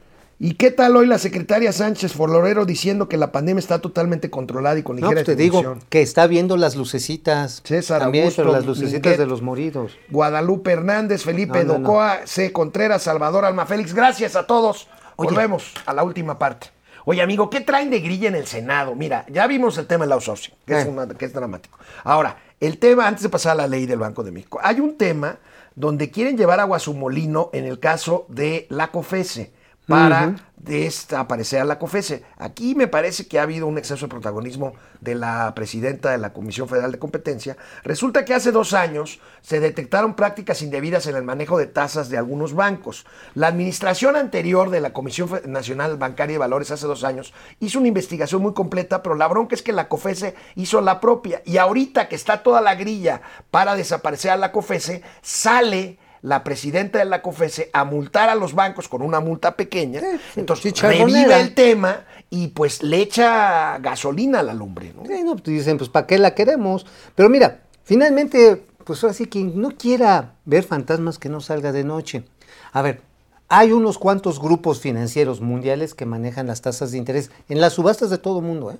¿Y 0.45 0.55
qué 0.55 0.73
tal 0.73 0.97
hoy 0.97 1.07
la 1.07 1.19
secretaria 1.19 1.71
Sánchez 1.71 2.15
Forlorero 2.15 2.67
diciendo 2.67 3.09
que 3.09 3.17
la 3.17 3.31
pandemia 3.31 3.61
está 3.61 3.81
totalmente 3.81 4.29
controlada 4.29 4.77
y 4.77 4.83
con 4.83 4.97
No, 4.97 5.03
ligera 5.07 5.21
pues 5.25 5.27
te 5.27 5.37
digo 5.41 5.77
que 5.89 6.03
está 6.03 6.27
viendo 6.27 6.57
las 6.57 6.75
lucecitas. 6.75 7.63
César 7.65 8.01
También, 8.01 8.25
Augusto 8.25 8.43
pero 8.43 8.53
las 8.53 8.67
lucecitas 8.67 8.95
Minguet. 9.03 9.19
de 9.19 9.27
los 9.27 9.41
moridos. 9.41 9.93
Guadalupe 10.11 10.73
Hernández, 10.73 11.23
Felipe 11.23 11.63
No, 11.65 11.75
no, 11.75 11.79
no. 11.79 11.89
Docoa, 11.89 12.21
C. 12.27 12.51
Contreras, 12.51 13.03
Salvador 13.05 13.45
Alma 13.45 13.67
Félix. 13.67 13.95
Gracias 13.95 14.35
a 14.35 14.45
todos. 14.49 14.89
Oye. 15.15 15.31
Volvemos 15.31 15.75
a 15.87 15.93
la 15.95 16.03
última 16.03 16.41
parte. 16.41 16.71
Oye, 17.05 17.23
amigo, 17.23 17.49
¿qué 17.49 17.61
traen 17.61 17.91
de 17.91 18.01
grilla 18.01 18.27
en 18.27 18.35
el 18.35 18.49
Senado? 18.49 18.97
Mira, 18.97 19.25
ya 19.29 19.47
vimos 19.47 19.79
el 19.79 19.87
tema 19.87 20.07
del 20.07 20.13
outsourcing, 20.13 20.55
que, 20.67 20.81
es, 20.81 20.87
Eh. 20.87 20.89
una- 20.89 21.07
que 21.07 21.25
es 21.25 21.33
dramático. 21.33 21.79
Ahora, 22.03 22.37
el 22.59 22.79
tema, 22.79 23.07
antes 23.07 23.23
de 23.23 23.29
pasar 23.29 23.53
a 23.53 23.55
la 23.55 23.69
ley 23.69 23.87
del 23.87 24.01
Banco 24.01 24.25
de 24.25 24.33
México, 24.33 24.59
hay 24.61 24.81
un 24.81 24.97
tema 24.99 25.39
donde 25.77 26.11
quieren 26.11 26.37
llevar 26.37 26.59
agua 26.59 26.79
a 26.79 26.81
su 26.81 26.95
molino 26.95 27.49
en 27.53 27.65
el 27.65 27.79
caso 27.79 28.27
de 28.29 28.67
la 28.71 28.89
COFESE 28.91 29.53
para 29.87 30.37
desaparecer 30.57 31.61
a 31.61 31.65
la 31.65 31.79
COFESE. 31.79 32.23
Aquí 32.39 32.77
me 32.77 32.87
parece 32.87 33.27
que 33.27 33.41
ha 33.41 33.43
habido 33.43 33.67
un 33.67 33.79
exceso 33.79 34.07
de 34.07 34.11
protagonismo 34.11 34.75
de 35.01 35.17
la 35.17 35.53
presidenta 35.57 36.13
de 36.13 36.19
la 36.19 36.33
Comisión 36.33 36.69
Federal 36.69 36.93
de 36.93 37.01
Competencia. 37.01 37.57
Resulta 37.83 38.25
que 38.25 38.33
hace 38.33 38.53
dos 38.53 38.73
años 38.73 39.19
se 39.41 39.59
detectaron 39.59 40.15
prácticas 40.15 40.63
indebidas 40.63 41.09
en 41.09 41.17
el 41.17 41.25
manejo 41.25 41.59
de 41.59 41.67
tasas 41.67 42.09
de 42.11 42.19
algunos 42.19 42.55
bancos. 42.55 43.05
La 43.35 43.49
administración 43.49 44.15
anterior 44.15 44.71
de 44.71 44.81
la 44.81 44.93
Comisión 44.93 45.29
Nacional 45.47 45.97
Bancaria 45.97 46.37
y 46.37 46.39
Valores 46.39 46.71
hace 46.71 46.87
dos 46.87 47.03
años 47.03 47.35
hizo 47.59 47.81
una 47.81 47.89
investigación 47.89 48.41
muy 48.41 48.55
completa, 48.55 49.03
pero 49.03 49.17
la 49.17 49.27
bronca 49.27 49.57
es 49.57 49.63
que 49.63 49.73
la 49.73 49.89
COFESE 49.89 50.37
hizo 50.55 50.81
la 50.81 51.01
propia. 51.01 51.43
Y 51.45 51.57
ahorita 51.57 52.09
que 52.09 52.15
está 52.15 52.45
toda 52.45 52.61
la 52.61 52.77
grilla 52.77 53.21
para 53.51 53.75
desaparecer 53.75 54.31
a 54.31 54.37
la 54.37 54.53
COFESE, 54.53 55.03
sale 55.23 55.99
la 56.23 56.45
presidenta 56.45 56.99
de 57.01 57.05
la 57.05 57.21
COFESE 57.21 57.71
a 57.73 57.85
multar 57.85 58.29
a 58.29 58.35
los 58.35 58.55
bancos 58.55 58.89
con 58.89 59.03
una 59.03 59.21
multa 59.21 59.57
pequeña. 59.57 60.01
Entonces 60.37 60.81
revive 60.81 61.41
el 61.41 61.55
tema 61.55 62.05
y 62.31 62.49
pues 62.49 62.83
le 62.83 62.99
echa 62.99 63.79
gasolina 63.79 64.41
a 64.41 64.43
la 64.43 64.55
lumbre. 64.55 64.95
¿no? 64.95 65.05
Sí, 65.05 65.23
no, 65.25 65.33
pues 65.33 65.45
dicen, 65.45 65.79
pues 65.79 65.91
¿para 65.91 66.07
qué 66.07 66.19
la 66.19 66.35
queremos? 66.35 66.87
Pero 67.15 67.29
mira, 67.29 67.63
finalmente, 67.83 68.65
pues 68.85 69.03
ahora 69.03 69.15
sí, 69.15 69.27
quien 69.27 69.61
no 69.61 69.73
quiera 69.77 70.37
ver 70.45 70.63
fantasmas 70.63 71.19
que 71.19 71.29
no 71.29 71.41
salga 71.41 71.73
de 71.73 71.85
noche. 71.85 72.25
A 72.73 72.83
ver, 72.83 73.03
hay 73.49 73.73
unos 73.73 73.99
cuantos 73.99 74.41
grupos 74.41 74.81
financieros 74.81 75.41
mundiales 75.41 75.93
que 75.95 76.07
manejan 76.07 76.47
las 76.47 76.63
tasas 76.63 76.93
de 76.93 76.99
interés 76.99 77.31
en 77.49 77.61
las 77.61 77.75
subastas 77.75 78.11
de 78.11 78.19
todo 78.19 78.39
el 78.39 78.47
mundo, 78.47 78.71
¿eh? 78.71 78.79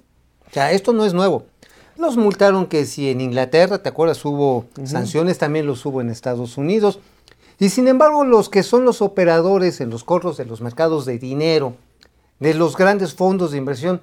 O 0.49 0.55
sea, 0.55 0.73
esto 0.73 0.93
no 0.93 1.05
es 1.05 1.13
nuevo. 1.13 1.47
Los 1.97 2.17
multaron 2.17 2.67
que 2.67 2.87
si 2.87 3.11
en 3.11 3.21
Inglaterra, 3.21 3.83
¿te 3.83 3.89
acuerdas? 3.89 4.25
Hubo 4.25 4.67
sanciones, 4.85 5.39
también 5.39 5.67
los 5.67 5.85
hubo 5.85 6.01
en 6.01 6.09
Estados 6.09 6.57
Unidos. 6.57 7.01
Y 7.59 7.69
sin 7.69 7.89
embargo, 7.89 8.25
los 8.25 8.49
que 8.49 8.63
son 8.63 8.85
los 8.85 9.03
operadores 9.03 9.81
en 9.81 9.91
los 9.91 10.05
corros 10.05 10.37
de 10.37 10.45
los 10.47 10.61
mercados 10.61 11.05
de 11.07 11.19
dinero, 11.19 11.75
de 12.41 12.55
los 12.55 12.77
grandes 12.77 13.15
fondos 13.15 13.53
de 13.53 13.59
inversión, 13.59 14.01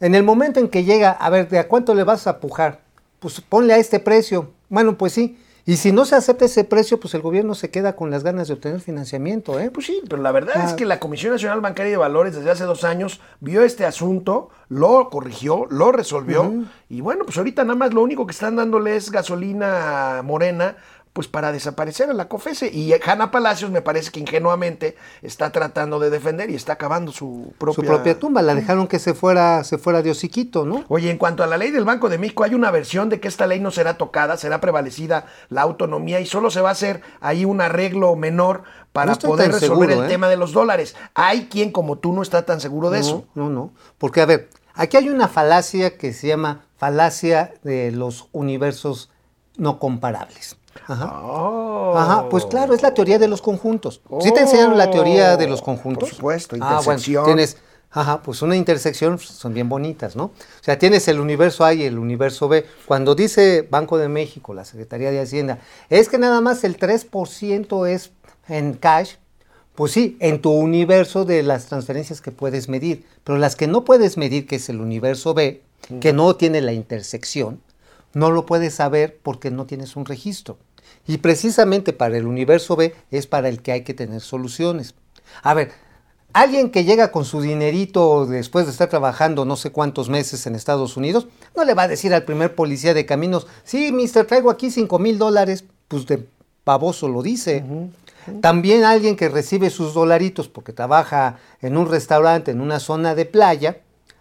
en 0.00 0.14
el 0.14 0.22
momento 0.22 0.60
en 0.60 0.68
que 0.68 0.84
llega, 0.84 1.10
a 1.12 1.30
ver, 1.30 1.48
¿de 1.48 1.58
a 1.58 1.68
cuánto 1.68 1.94
le 1.94 2.04
vas 2.04 2.26
a 2.26 2.40
pujar? 2.40 2.80
Pues 3.20 3.40
ponle 3.40 3.74
a 3.74 3.78
este 3.78 4.00
precio. 4.00 4.50
Bueno, 4.68 4.96
pues 4.96 5.12
sí. 5.12 5.38
Y 5.66 5.76
si 5.76 5.92
no 5.92 6.06
se 6.06 6.16
acepta 6.16 6.46
ese 6.46 6.64
precio, 6.64 6.98
pues 6.98 7.12
el 7.14 7.20
gobierno 7.20 7.54
se 7.54 7.70
queda 7.70 7.94
con 7.94 8.10
las 8.10 8.24
ganas 8.24 8.48
de 8.48 8.54
obtener 8.54 8.80
financiamiento, 8.80 9.60
¿eh? 9.60 9.70
Pues 9.70 9.86
sí, 9.86 10.00
pero 10.08 10.20
la 10.22 10.32
verdad 10.32 10.54
Ah. 10.56 10.64
es 10.64 10.72
que 10.72 10.86
la 10.86 10.98
Comisión 10.98 11.32
Nacional 11.34 11.60
Bancaria 11.60 11.92
de 11.92 11.96
Valores 11.98 12.34
desde 12.34 12.50
hace 12.50 12.64
dos 12.64 12.82
años 12.82 13.20
vio 13.40 13.62
este 13.62 13.84
asunto, 13.84 14.48
lo 14.70 15.10
corrigió, 15.10 15.66
lo 15.70 15.92
resolvió 15.92 16.50
y 16.88 17.02
bueno, 17.02 17.24
pues 17.26 17.36
ahorita 17.36 17.62
nada 17.64 17.76
más 17.76 17.92
lo 17.92 18.02
único 18.02 18.26
que 18.26 18.32
están 18.32 18.56
dándole 18.56 18.96
es 18.96 19.10
gasolina 19.10 20.22
morena 20.24 20.76
pues 21.12 21.26
para 21.26 21.50
desaparecer 21.50 22.08
a 22.08 22.12
la 22.12 22.28
COFESE 22.28 22.68
y 22.72 22.92
Hanna 23.04 23.30
Palacios 23.30 23.70
me 23.70 23.82
parece 23.82 24.10
que 24.10 24.20
ingenuamente 24.20 24.96
está 25.22 25.50
tratando 25.50 25.98
de 25.98 26.08
defender 26.08 26.50
y 26.50 26.54
está 26.54 26.74
acabando 26.74 27.10
su 27.10 27.52
propia, 27.58 27.74
Su 27.74 27.82
propia 27.82 28.18
tumba, 28.18 28.42
la 28.42 28.54
dejaron 28.54 28.86
que 28.86 29.00
se 29.00 29.14
fuera, 29.14 29.64
se 29.64 29.76
fuera 29.78 30.02
de 30.02 30.12
hociquito, 30.12 30.64
¿no? 30.64 30.84
Oye, 30.88 31.10
en 31.10 31.18
cuanto 31.18 31.42
a 31.42 31.48
la 31.48 31.56
ley 31.56 31.72
del 31.72 31.84
Banco 31.84 32.08
de 32.08 32.18
México, 32.18 32.44
hay 32.44 32.54
una 32.54 32.70
versión 32.70 33.08
de 33.08 33.18
que 33.18 33.26
esta 33.26 33.46
ley 33.46 33.58
no 33.58 33.72
será 33.72 33.94
tocada, 33.94 34.36
será 34.36 34.60
prevalecida 34.60 35.26
la 35.48 35.62
autonomía 35.62 36.20
y 36.20 36.26
solo 36.26 36.50
se 36.50 36.60
va 36.60 36.68
a 36.68 36.72
hacer 36.72 37.02
ahí 37.20 37.44
un 37.44 37.60
arreglo 37.60 38.14
menor 38.14 38.62
para 38.92 39.12
No 39.12 39.18
poder 39.18 39.52
resolver 39.52 39.88
seguro, 39.88 39.92
el 39.92 40.04
¿eh? 40.04 40.08
tema 40.08 40.28
de 40.28 40.36
los 40.36 40.52
dólares. 40.52 40.94
Hay 41.14 41.46
quien 41.46 41.72
como 41.72 41.98
tú 41.98 42.12
no 42.12 42.22
está 42.22 42.44
tan 42.46 42.60
seguro 42.60 42.90
de 42.90 43.00
no, 43.00 43.04
eso. 43.04 43.24
No, 43.34 43.50
no. 43.50 43.72
Porque, 43.98 44.20
a 44.20 44.26
ver, 44.26 44.48
aquí 44.74 44.96
hay 44.96 45.08
una 45.08 45.28
falacia 45.28 45.96
que 45.96 46.12
se 46.12 46.28
llama 46.28 46.66
falacia 46.76 47.54
de 47.62 47.90
los 47.90 48.28
universos 48.32 49.10
no 49.56 49.78
comparables. 49.78 50.56
Ajá. 50.86 51.20
Oh. 51.22 51.94
Ajá, 51.96 52.28
pues 52.28 52.46
claro, 52.46 52.74
es 52.74 52.82
la 52.82 52.94
teoría 52.94 53.18
de 53.18 53.28
los 53.28 53.42
conjuntos. 53.42 54.00
¿Sí 54.20 54.32
te 54.32 54.40
enseñaron 54.40 54.78
la 54.78 54.90
teoría 54.90 55.36
de 55.36 55.46
los 55.48 55.60
Oh, 55.60 55.64
conjuntos? 55.64 56.08
por 56.10 56.16
supuesto, 56.16 56.56
Ah, 56.60 56.80
bueno, 56.84 56.92
intersección. 56.98 57.24
tienes, 57.24 57.56
ajá, 57.90 58.22
pues 58.22 58.40
una 58.42 58.56
intersección 58.56 59.18
son 59.18 59.52
bien 59.54 59.68
bonitas, 59.68 60.14
¿no? 60.16 60.24
O 60.26 60.32
sea, 60.62 60.78
tienes 60.78 61.08
el 61.08 61.18
universo 61.20 61.64
A 61.64 61.74
y 61.74 61.82
el 61.84 61.98
universo 61.98 62.48
B. 62.48 62.64
Cuando 62.86 63.14
dice 63.14 63.66
Banco 63.68 63.98
de 63.98 64.08
México, 64.08 64.54
la 64.54 64.64
Secretaría 64.64 65.10
de 65.10 65.20
Hacienda, 65.20 65.58
es 65.88 66.08
que 66.08 66.18
nada 66.18 66.40
más 66.40 66.62
el 66.64 66.76
3% 66.78 67.86
es 67.88 68.12
en 68.48 68.74
cash, 68.74 69.14
pues 69.74 69.92
sí, 69.92 70.16
en 70.20 70.40
tu 70.42 70.50
universo 70.52 71.24
de 71.24 71.42
las 71.42 71.66
transferencias 71.66 72.20
que 72.20 72.32
puedes 72.32 72.68
medir, 72.68 73.06
pero 73.24 73.38
las 73.38 73.56
que 73.56 73.66
no 73.66 73.84
puedes 73.84 74.16
medir, 74.16 74.46
que 74.46 74.56
es 74.56 74.68
el 74.68 74.80
universo 74.80 75.34
B, 75.34 75.62
que 76.00 76.12
no 76.12 76.36
tiene 76.36 76.60
la 76.60 76.72
intersección, 76.72 77.60
no 78.12 78.30
lo 78.30 78.46
puedes 78.46 78.74
saber 78.74 79.18
porque 79.22 79.50
no 79.50 79.66
tienes 79.66 79.96
un 79.96 80.04
registro. 80.04 80.58
Y 81.06 81.18
precisamente 81.18 81.92
para 81.92 82.16
el 82.16 82.26
universo 82.26 82.76
B 82.76 82.94
es 83.10 83.26
para 83.26 83.48
el 83.48 83.62
que 83.62 83.72
hay 83.72 83.82
que 83.84 83.94
tener 83.94 84.20
soluciones. 84.20 84.94
A 85.42 85.54
ver, 85.54 85.72
alguien 86.32 86.70
que 86.70 86.84
llega 86.84 87.12
con 87.12 87.24
su 87.24 87.40
dinerito 87.40 88.26
después 88.26 88.66
de 88.66 88.72
estar 88.72 88.88
trabajando 88.88 89.44
no 89.44 89.56
sé 89.56 89.70
cuántos 89.70 90.08
meses 90.08 90.46
en 90.46 90.54
Estados 90.54 90.96
Unidos, 90.96 91.28
no 91.56 91.64
le 91.64 91.74
va 91.74 91.84
a 91.84 91.88
decir 91.88 92.12
al 92.14 92.24
primer 92.24 92.54
policía 92.54 92.94
de 92.94 93.06
caminos, 93.06 93.46
sí, 93.64 93.92
mister, 93.92 94.26
traigo 94.26 94.50
aquí 94.50 94.70
5 94.70 94.98
mil 94.98 95.18
dólares, 95.18 95.64
pues 95.88 96.06
de 96.06 96.26
pavoso 96.64 97.08
lo 97.08 97.22
dice. 97.22 97.64
También 98.42 98.84
alguien 98.84 99.16
que 99.16 99.28
recibe 99.28 99.70
sus 99.70 99.94
dolaritos 99.94 100.48
porque 100.48 100.72
trabaja 100.72 101.38
en 101.62 101.76
un 101.76 101.88
restaurante, 101.90 102.50
en 102.50 102.60
una 102.60 102.78
zona 102.78 103.14
de 103.14 103.24
playa, 103.24 103.78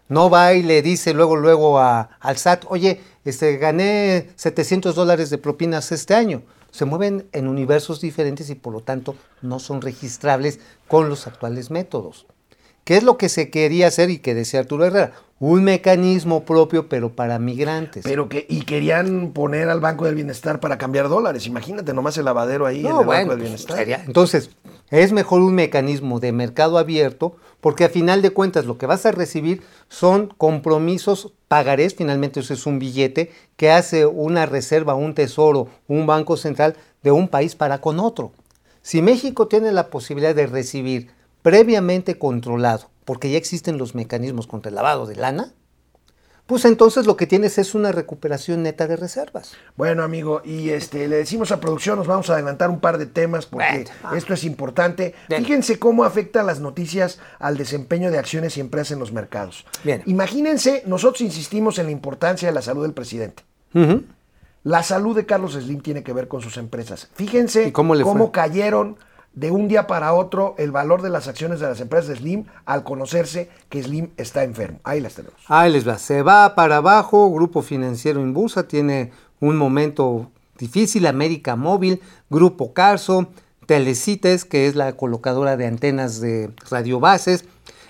no 0.08 0.30
va 0.30 0.54
y 0.54 0.64
le 0.64 0.82
dice 0.82 1.14
luego, 1.14 1.36
luego 1.36 1.80
a- 1.80 2.10
al 2.20 2.38
SAT, 2.38 2.66
oye, 2.70 3.02
este, 3.26 3.57
gané 3.57 4.30
700 4.36 4.95
dólares 4.95 5.30
de 5.30 5.38
propinas 5.38 5.91
este 5.91 6.13
año. 6.15 6.41
Se 6.72 6.86
mueven 6.86 7.28
en 7.32 7.47
universos 7.47 7.99
diferentes 8.01 8.49
y 8.49 8.55
por 8.55 8.74
lo 8.74 8.82
tanto 8.82 9.15
no 9.41 9.59
son 9.59 9.82
registrables 9.82 10.59
con 10.88 11.09
los 11.09 11.26
actuales 11.28 11.72
métodos. 11.72 12.28
¿Qué 12.84 12.97
es 12.97 13.03
lo 13.03 13.17
que 13.17 13.30
se 13.30 13.49
quería 13.51 13.88
hacer 13.88 14.09
y 14.09 14.17
que 14.20 14.34
decía 14.34 14.59
Arturo 14.61 14.86
Herrera? 14.86 15.11
Un 15.39 15.63
mecanismo 15.63 16.43
propio 16.43 16.89
pero 16.89 17.11
para 17.15 17.38
migrantes. 17.39 18.03
Pero 18.03 18.30
que, 18.30 18.45
y 18.49 18.61
querían 18.61 19.32
poner 19.32 19.70
al 19.70 19.80
Banco 19.80 20.05
del 20.05 20.15
Bienestar 20.15 20.59
para 20.59 20.78
cambiar 20.78 21.07
dólares. 21.07 21.45
Imagínate 21.45 21.93
nomás 21.93 22.17
el 22.17 22.26
lavadero 22.26 22.65
ahí 22.65 22.82
No, 22.82 22.89
en 22.89 22.99
el 23.01 23.05
bueno, 23.05 23.07
Banco 23.07 23.30
del 23.32 23.39
pues, 23.39 23.41
Bienestar. 23.49 23.78
sería- 23.78 24.03
Entonces, 24.05 24.49
es 24.89 25.11
mejor 25.11 25.41
un 25.41 25.53
mecanismo 25.55 26.20
de 26.20 26.32
mercado 26.32 26.78
abierto 26.78 27.36
porque 27.61 27.84
a 27.86 27.89
final 27.89 28.22
de 28.22 28.32
cuentas 28.32 28.65
lo 28.65 28.78
que 28.78 28.86
vas 28.88 29.05
a 29.05 29.11
recibir 29.11 29.61
son 29.88 30.28
compromisos, 30.38 31.34
pagarés, 31.50 31.95
finalmente 31.95 32.39
eso 32.39 32.54
es 32.54 32.66
un 32.66 32.80
billete 32.80 33.32
que 33.58 33.72
hace 33.72 34.06
una 34.06 34.45
reserva, 34.45 34.95
un 34.95 35.14
tesoro, 35.16 35.68
un 35.88 36.06
banco 36.06 36.38
central 36.38 36.78
de 37.04 37.12
un 37.12 37.28
país 37.28 37.56
para 37.56 37.82
con 37.82 38.00
otro. 38.00 38.32
Si 38.82 39.02
México 39.02 39.47
tiene 39.47 39.74
la 39.74 39.89
posibilidad 39.89 40.34
de 40.34 40.47
recibir 40.47 41.10
previamente 41.41 42.18
controlado, 42.18 42.89
porque 43.04 43.32
ya 43.32 43.38
existen 43.38 43.78
los 43.78 43.95
mecanismos 43.95 44.47
contra 44.47 44.70
el 44.70 44.76
lavado 44.76 45.08
de 45.08 45.16
lana, 45.16 45.54
pues 46.50 46.66
entonces 46.66 47.06
lo 47.06 47.16
que 47.16 47.28
tienes 47.28 47.60
es 47.60 47.76
una 47.76 47.91
recuperación 47.91 48.64
neta 48.64 48.88
de 48.88 48.95
reservas. 48.95 49.54
Bueno, 49.78 50.02
amigo, 50.02 50.41
y 50.43 50.72
este 50.72 51.08
le 51.08 51.18
decimos 51.18 51.52
a 51.52 51.60
producción, 51.60 52.00
nos 52.00 52.08
vamos 52.08 52.28
a 52.32 52.34
adelantar 52.34 52.72
un 52.72 52.80
par 52.80 52.97
de 52.97 53.06
temas 53.06 53.45
porque 53.45 53.86
esto 54.16 54.34
es 54.34 54.43
importante. 54.43 55.14
Bien. 55.30 55.45
Fíjense 55.45 55.78
cómo 55.78 56.06
afectan 56.06 56.47
las 56.47 56.60
noticias 56.60 57.20
al 57.38 57.56
desempeño 57.56 58.10
de 58.10 58.18
acciones 58.18 58.58
y 58.58 58.62
empresas 58.62 58.93
en 58.93 59.00
los 59.00 59.12
mercados. 59.12 59.64
Bien. 59.84 60.02
Imagínense, 60.08 60.82
nosotros 60.88 61.22
insistimos 61.22 61.78
en 61.78 61.86
la 61.86 61.91
importancia 61.91 62.47
de 62.47 62.56
la 62.56 62.64
salud 62.64 62.82
del 62.82 62.93
presidente. 62.93 63.43
La 64.64 64.82
salud 64.82 65.16
de 65.16 65.28
Carlos 65.28 65.54
Slim 65.54 65.82
tiene 65.82 66.02
que 66.02 66.14
ver 66.14 66.28
con 66.28 66.41
sus 66.41 66.58
empresas. 66.58 67.10
Fíjense 67.14 67.68
¿Y 67.68 67.72
cómo 67.72 68.32
cayeron 68.32 68.97
de 69.34 69.52
un 69.52 69.68
día 69.68 69.88
para 69.88 70.14
otro 70.14 70.56
el 70.58 70.72
valor 70.72 71.02
de 71.02 71.10
las 71.10 71.28
acciones 71.28 71.60
de 71.60 71.68
las 71.68 71.80
empresas 71.80 72.08
de 72.08 72.16
Slim 72.18 72.46
al 72.66 72.84
conocerse 72.84 73.50
que 73.70 73.82
Slim 73.84 74.10
está 74.18 74.44
enfermo. 74.44 74.80
Ahí 74.84 75.00
las 75.00 75.14
tenemos. 75.16 75.38
Ahí 75.48 75.72
les 75.72 75.88
va. 75.88 75.98
Se 75.98 76.22
va 76.24 76.56
para 76.56 76.78
abajo. 76.78 77.32
Grupo 77.32 77.62
Financiero 77.62 78.20
Inbursa 78.22 78.68
tiene 78.68 79.12
un 79.40 79.56
momento 79.56 80.32
difícil. 80.58 81.08
América 81.08 81.56
Móvil, 81.56 82.02
Grupo 82.30 82.74
Carso, 82.74 83.30
Telecites, 83.66 84.46
que 84.46 84.68
es 84.68 84.76
la 84.76 84.94
colocadora 84.94 85.56
de 85.56 85.68
antenas 85.68 86.20
de 86.20 86.50
radiobases. 86.70 87.46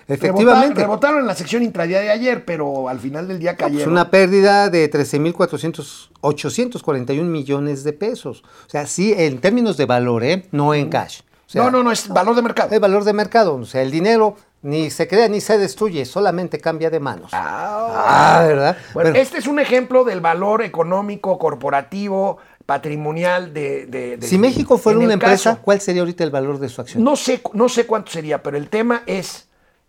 Efectivamente. 0.07 0.69
Rebota- 0.73 0.81
rebotaron 0.81 1.19
en 1.21 1.27
la 1.27 1.35
sección 1.35 1.61
intradía 1.63 1.99
de 2.01 2.09
ayer, 2.09 2.43
pero 2.43 2.89
al 2.89 2.99
final 2.99 3.27
del 3.27 3.37
día 3.39 3.55
pues 3.55 3.69
cayeron. 3.71 3.91
una 3.91 4.09
pérdida 4.09 4.69
de 4.69 4.89
13.400, 4.91 6.09
841 6.21 7.29
millones 7.29 7.83
de 7.83 7.93
pesos. 7.93 8.43
O 8.65 8.69
sea, 8.69 8.87
sí, 8.87 9.13
en 9.15 9.39
términos 9.39 9.77
de 9.77 9.85
valor, 9.85 10.23
¿eh? 10.23 10.47
No 10.51 10.73
en 10.73 10.89
cash. 10.89 11.21
O 11.49 11.51
sea, 11.51 11.63
no, 11.63 11.71
no, 11.71 11.83
no, 11.83 11.91
es 11.91 12.07
valor 12.07 12.35
de 12.35 12.43
mercado. 12.43 12.69
Es 12.75 12.79
valor 12.79 13.03
de 13.03 13.11
mercado. 13.13 13.55
O 13.55 13.65
sea, 13.65 13.81
el 13.81 13.89
dinero 13.89 14.35
ni 14.61 14.91
se 14.91 15.07
crea 15.07 15.27
ni 15.27 15.41
se 15.41 15.57
destruye, 15.57 16.05
solamente 16.05 16.59
cambia 16.59 16.91
de 16.91 16.99
manos. 16.99 17.31
Ah, 17.33 18.43
¿verdad? 18.47 18.77
Bueno, 18.93 19.09
Pero- 19.13 19.21
este 19.23 19.39
es 19.39 19.47
un 19.47 19.59
ejemplo 19.59 20.03
del 20.03 20.21
valor 20.21 20.61
económico, 20.61 21.39
corporativo, 21.39 22.37
patrimonial 22.67 23.51
de... 23.53 23.87
de- 23.87 24.17
de 24.17 24.27
Si. 24.27 24.37
México 24.37 24.77
fuera 24.77 24.99
una 24.99 25.13
empresa, 25.13 25.51
caso- 25.51 25.61
¿cuál 25.63 25.81
sería 25.81 26.03
ahorita 26.03 26.23
el 26.23 26.29
valor 26.29 26.59
de 26.59 26.69
su 26.69 26.81
acción? 26.81 27.03
no, 27.03 27.15
sé, 27.15 27.41
no 27.53 27.67
sé 27.67 27.87
cuánto 27.87 28.11
sería, 28.11 28.43
pero 28.43 28.55
el 28.57 28.69
tema 28.69 29.01
es 29.07 29.47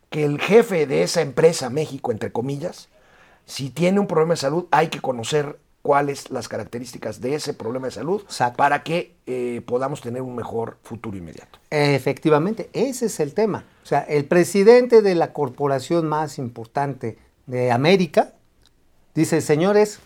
que 0.08 0.24
el 0.24 0.40
jefe 0.40 0.86
de 0.86 1.02
esa 1.02 1.20
empresa, 1.20 1.68
México, 1.68 2.10
entre 2.10 2.32
comillas, 2.32 2.88
si 3.44 3.68
tiene 3.68 4.00
un 4.00 4.06
problema 4.06 4.32
de 4.32 4.38
salud, 4.38 4.64
hay 4.70 4.88
que 4.88 5.00
conocer 5.00 5.58
cuáles 5.82 6.30
las 6.30 6.48
características 6.48 7.20
de 7.20 7.34
ese 7.34 7.54
problema 7.54 7.86
de 7.86 7.92
salud 7.92 8.22
Exacto. 8.22 8.56
para 8.58 8.82
que 8.82 9.16
eh, 9.26 9.62
podamos 9.66 10.00
tener 10.00 10.22
un 10.22 10.34
mejor 10.36 10.76
futuro 10.82 11.16
inmediato. 11.16 11.58
Efectivamente, 11.70 12.68
ese 12.72 13.06
es 13.06 13.18
el 13.20 13.32
tema. 13.34 13.64
O 13.82 13.86
sea, 13.86 14.00
el 14.00 14.24
presidente 14.26 15.00
de 15.02 15.14
la 15.14 15.32
corporación 15.32 16.06
más 16.06 16.38
importante 16.38 17.18
de 17.46 17.72
América 17.72 18.32
dice, 19.14 19.40
señores, 19.40 20.00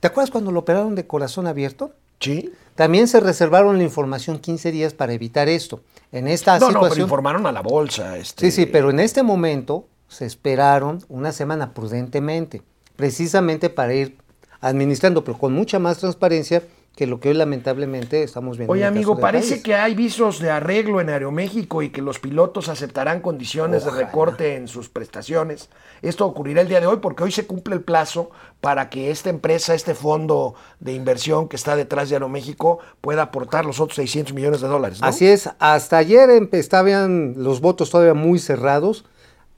¿te 0.00 0.08
acuerdas 0.08 0.30
cuando 0.30 0.50
lo 0.50 0.60
operaron 0.60 0.94
de 0.94 1.06
corazón 1.06 1.46
abierto? 1.46 1.92
¿Sí? 2.20 2.52
También 2.74 3.06
se 3.06 3.20
reservaron 3.20 3.76
la 3.78 3.84
información 3.84 4.38
15 4.38 4.72
días 4.72 4.94
para 4.94 5.12
evitar 5.12 5.48
esto. 5.48 5.82
En 6.10 6.26
esta 6.26 6.54
No, 6.58 6.66
no, 6.66 6.66
pero 6.68 6.80
situación... 6.84 7.04
informaron 7.06 7.46
a 7.46 7.52
la 7.52 7.60
bolsa. 7.60 8.16
Este, 8.16 8.46
Sí, 8.50 8.62
sí, 8.62 8.66
pero 8.66 8.90
en 8.90 8.98
este 9.00 9.22
momento 9.22 9.86
se 10.08 10.24
esperaron 10.24 11.04
una 11.08 11.32
semana 11.32 11.74
prudentemente, 11.74 12.62
precisamente 12.96 13.68
para 13.68 13.92
ir 13.94 14.16
administrando, 14.60 15.24
pero 15.24 15.38
con 15.38 15.52
mucha 15.52 15.78
más 15.78 15.98
transparencia 15.98 16.62
que 16.98 17.06
lo 17.06 17.20
que 17.20 17.28
hoy 17.28 17.36
lamentablemente 17.36 18.24
estamos 18.24 18.58
viendo. 18.58 18.72
Oye, 18.72 18.82
en 18.82 18.88
el 18.88 18.92
amigo, 18.92 19.12
caso 19.12 19.22
parece 19.22 19.50
país. 19.50 19.62
que 19.62 19.76
hay 19.76 19.94
visos 19.94 20.40
de 20.40 20.50
arreglo 20.50 21.00
en 21.00 21.08
Aeroméxico 21.10 21.80
y 21.82 21.90
que 21.90 22.02
los 22.02 22.18
pilotos 22.18 22.68
aceptarán 22.68 23.20
condiciones 23.20 23.84
de 23.84 23.92
recorte 23.92 24.56
en 24.56 24.66
sus 24.66 24.88
prestaciones. 24.88 25.68
Esto 26.02 26.26
ocurrirá 26.26 26.60
el 26.60 26.66
día 26.66 26.80
de 26.80 26.88
hoy 26.88 26.96
porque 27.00 27.22
hoy 27.22 27.30
se 27.30 27.46
cumple 27.46 27.76
el 27.76 27.82
plazo 27.82 28.32
para 28.60 28.90
que 28.90 29.12
esta 29.12 29.30
empresa, 29.30 29.74
este 29.74 29.94
fondo 29.94 30.56
de 30.80 30.92
inversión 30.92 31.46
que 31.46 31.54
está 31.54 31.76
detrás 31.76 32.08
de 32.08 32.16
Aeroméxico, 32.16 32.80
pueda 33.00 33.22
aportar 33.22 33.64
los 33.64 33.78
otros 33.78 33.94
600 33.94 34.34
millones 34.34 34.60
de 34.60 34.66
dólares. 34.66 35.00
¿no? 35.00 35.06
Así 35.06 35.28
es, 35.28 35.48
hasta 35.60 35.98
ayer 35.98 36.48
estaban 36.50 37.34
los 37.36 37.60
votos 37.60 37.90
todavía 37.90 38.14
muy 38.14 38.40
cerrados. 38.40 39.04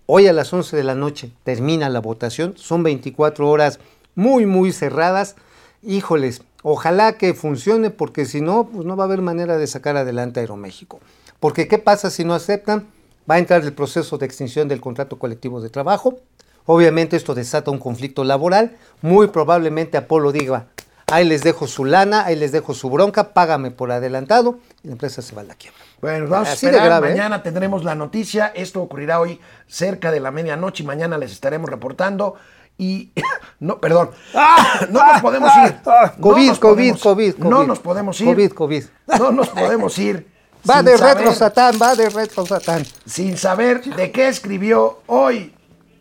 Hoy 0.04 0.26
a 0.26 0.34
las 0.34 0.52
11 0.52 0.76
de 0.76 0.84
la 0.84 0.94
noche 0.94 1.32
termina 1.42 1.88
la 1.88 2.00
votación. 2.00 2.52
Son 2.58 2.82
24 2.82 3.48
horas 3.48 3.80
muy, 4.20 4.44
muy 4.44 4.70
cerradas. 4.70 5.34
Híjoles, 5.82 6.42
ojalá 6.62 7.14
que 7.14 7.32
funcione 7.32 7.88
porque 7.88 8.26
si 8.26 8.42
no, 8.42 8.68
pues 8.68 8.84
no 8.84 8.94
va 8.94 9.04
a 9.04 9.06
haber 9.06 9.22
manera 9.22 9.56
de 9.56 9.66
sacar 9.66 9.96
adelante 9.96 10.40
Aeroméxico. 10.40 11.00
Porque 11.40 11.68
¿qué 11.68 11.78
pasa 11.78 12.10
si 12.10 12.22
no 12.22 12.34
aceptan? 12.34 12.86
Va 13.28 13.36
a 13.36 13.38
entrar 13.38 13.62
el 13.62 13.72
proceso 13.72 14.18
de 14.18 14.26
extinción 14.26 14.68
del 14.68 14.82
contrato 14.82 15.18
colectivo 15.18 15.62
de 15.62 15.70
trabajo. 15.70 16.18
Obviamente 16.66 17.16
esto 17.16 17.34
desata 17.34 17.70
un 17.70 17.78
conflicto 17.78 18.22
laboral. 18.22 18.76
Muy 19.00 19.28
probablemente 19.28 19.96
Apolo 19.96 20.32
diga, 20.32 20.66
ahí 21.10 21.26
les 21.26 21.42
dejo 21.42 21.66
su 21.66 21.86
lana, 21.86 22.26
ahí 22.26 22.36
les 22.36 22.52
dejo 22.52 22.74
su 22.74 22.90
bronca, 22.90 23.32
págame 23.32 23.70
por 23.70 23.90
adelantado. 23.90 24.58
Y 24.84 24.88
la 24.88 24.92
empresa 24.92 25.22
se 25.22 25.34
va 25.34 25.40
a 25.40 25.44
la 25.44 25.54
quiebra. 25.54 25.80
Bueno, 26.02 26.28
vamos 26.28 26.50
Así 26.50 26.66
a 26.66 26.70
de 26.72 26.76
esperar. 26.76 27.04
¿eh? 27.04 27.08
mañana 27.08 27.42
tendremos 27.42 27.84
la 27.84 27.94
noticia. 27.94 28.48
Esto 28.54 28.82
ocurrirá 28.82 29.18
hoy 29.18 29.40
cerca 29.66 30.10
de 30.10 30.20
la 30.20 30.30
medianoche 30.30 30.82
y 30.82 30.86
mañana 30.86 31.16
les 31.16 31.32
estaremos 31.32 31.70
reportando. 31.70 32.36
Y 32.80 33.12
no, 33.60 33.78
perdón, 33.78 34.10
no 34.90 35.12
nos 35.12 35.20
podemos 35.20 35.50
ir. 35.66 35.76
Ah, 35.84 36.14
No 36.16 36.22
COVID, 36.22 36.56
COVID, 36.56 36.96
COVID, 36.96 37.36
No 37.36 37.64
nos 37.64 37.78
podemos 37.78 38.18
ir. 38.20 38.26
COVID, 38.28 38.52
COVID. 38.52 38.84
No 39.18 39.32
nos 39.32 39.48
podemos 39.50 39.98
ir. 39.98 40.26
Va 40.68 40.82
de 40.82 40.96
saber- 40.96 41.16
retro 41.18 41.32
satán, 41.34 41.74
va 41.80 41.94
de 41.94 42.08
retro 42.10 42.44
satán. 42.46 42.84
Sin 43.06 43.36
saber 43.36 43.82
de 43.82 44.10
qué 44.12 44.28
escribió 44.28 45.00
hoy, 45.06 45.54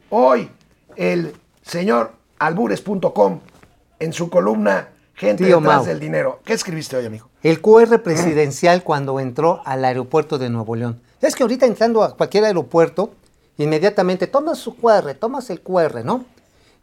hoy, 0.09 0.49
el 0.97 1.34
señor 1.61 2.13
albures.com 2.39 3.39
en 3.99 4.13
su 4.13 4.30
columna 4.30 4.89
Gente 5.15 5.45
Tío 5.45 5.57
detrás 5.59 5.77
Mau. 5.77 5.86
del 5.86 5.99
dinero. 5.99 6.39
¿Qué 6.45 6.53
escribiste 6.53 6.95
hoy, 6.95 7.05
amigo? 7.05 7.30
El 7.43 7.59
QR 7.61 8.01
presidencial 8.01 8.84
cuando 8.84 9.19
entró 9.19 9.61
al 9.65 9.84
aeropuerto 9.84 10.38
de 10.38 10.49
Nuevo 10.49 10.75
León. 10.77 11.01
Es 11.21 11.36
que 11.36 11.43
ahorita 11.43 11.65
entrando 11.65 12.03
a 12.03 12.15
cualquier 12.15 12.45
aeropuerto, 12.45 13.11
inmediatamente 13.57 14.27
tomas 14.27 14.57
su 14.59 14.75
QR, 14.77 15.13
tomas 15.15 15.49
el 15.49 15.59
QR, 15.61 16.05
¿no? 16.05 16.23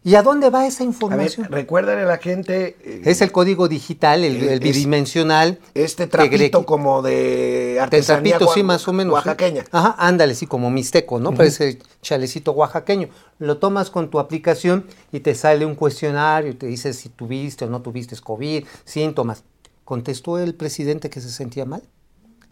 ¿Y 0.04 0.14
a 0.14 0.22
dónde 0.22 0.50
va 0.50 0.66
esa 0.68 0.84
A 0.84 0.86
ver, 0.86 0.94
información? 0.94 1.48
recuérdale 1.50 2.02
a 2.02 2.04
la 2.04 2.18
gente 2.18 2.76
eh, 2.84 3.02
es 3.04 3.20
el 3.22 3.32
código 3.32 3.66
digital, 3.66 4.22
el, 4.22 4.36
el 4.36 4.48
Es- 4.52 4.60
bidimensional. 4.60 5.58
este 5.74 6.06
trapito 6.06 6.64
como 6.64 7.02
de 7.02 7.78
artesanía 7.80 8.38
trapito, 8.38 8.54
sí, 8.54 8.62
más 8.62 8.86
o 8.86 8.92
menos. 8.92 9.12
¿eh? 9.12 9.14
Oaxaqueña. 9.14 9.64
Ajá, 9.72 9.96
ándale, 9.98 10.36
sí, 10.36 10.46
como 10.46 10.70
mixteco, 10.70 11.18
¿no? 11.18 11.32
Parece 11.34 11.80
chalecito 12.02 12.52
oaxaqueño. 12.52 13.08
Lo 13.40 13.58
tomas 13.58 13.90
con 13.90 14.08
tu 14.08 14.20
aplicación 14.20 14.86
y 15.10 15.20
te 15.20 15.34
sale 15.34 15.66
un 15.66 15.74
cuestionario, 15.74 16.52
y 16.52 16.54
te 16.54 16.66
dice 16.66 16.92
si 16.92 17.08
tuviste 17.08 17.64
o 17.64 17.68
no 17.68 17.82
tuviste 17.82 18.16
COVID, 18.16 18.64
síntomas. 18.84 19.42
¿Contestó 19.84 20.38
el 20.38 20.54
presidente 20.54 21.10
que 21.10 21.20
se 21.20 21.30
sentía 21.30 21.64
mal? 21.64 21.82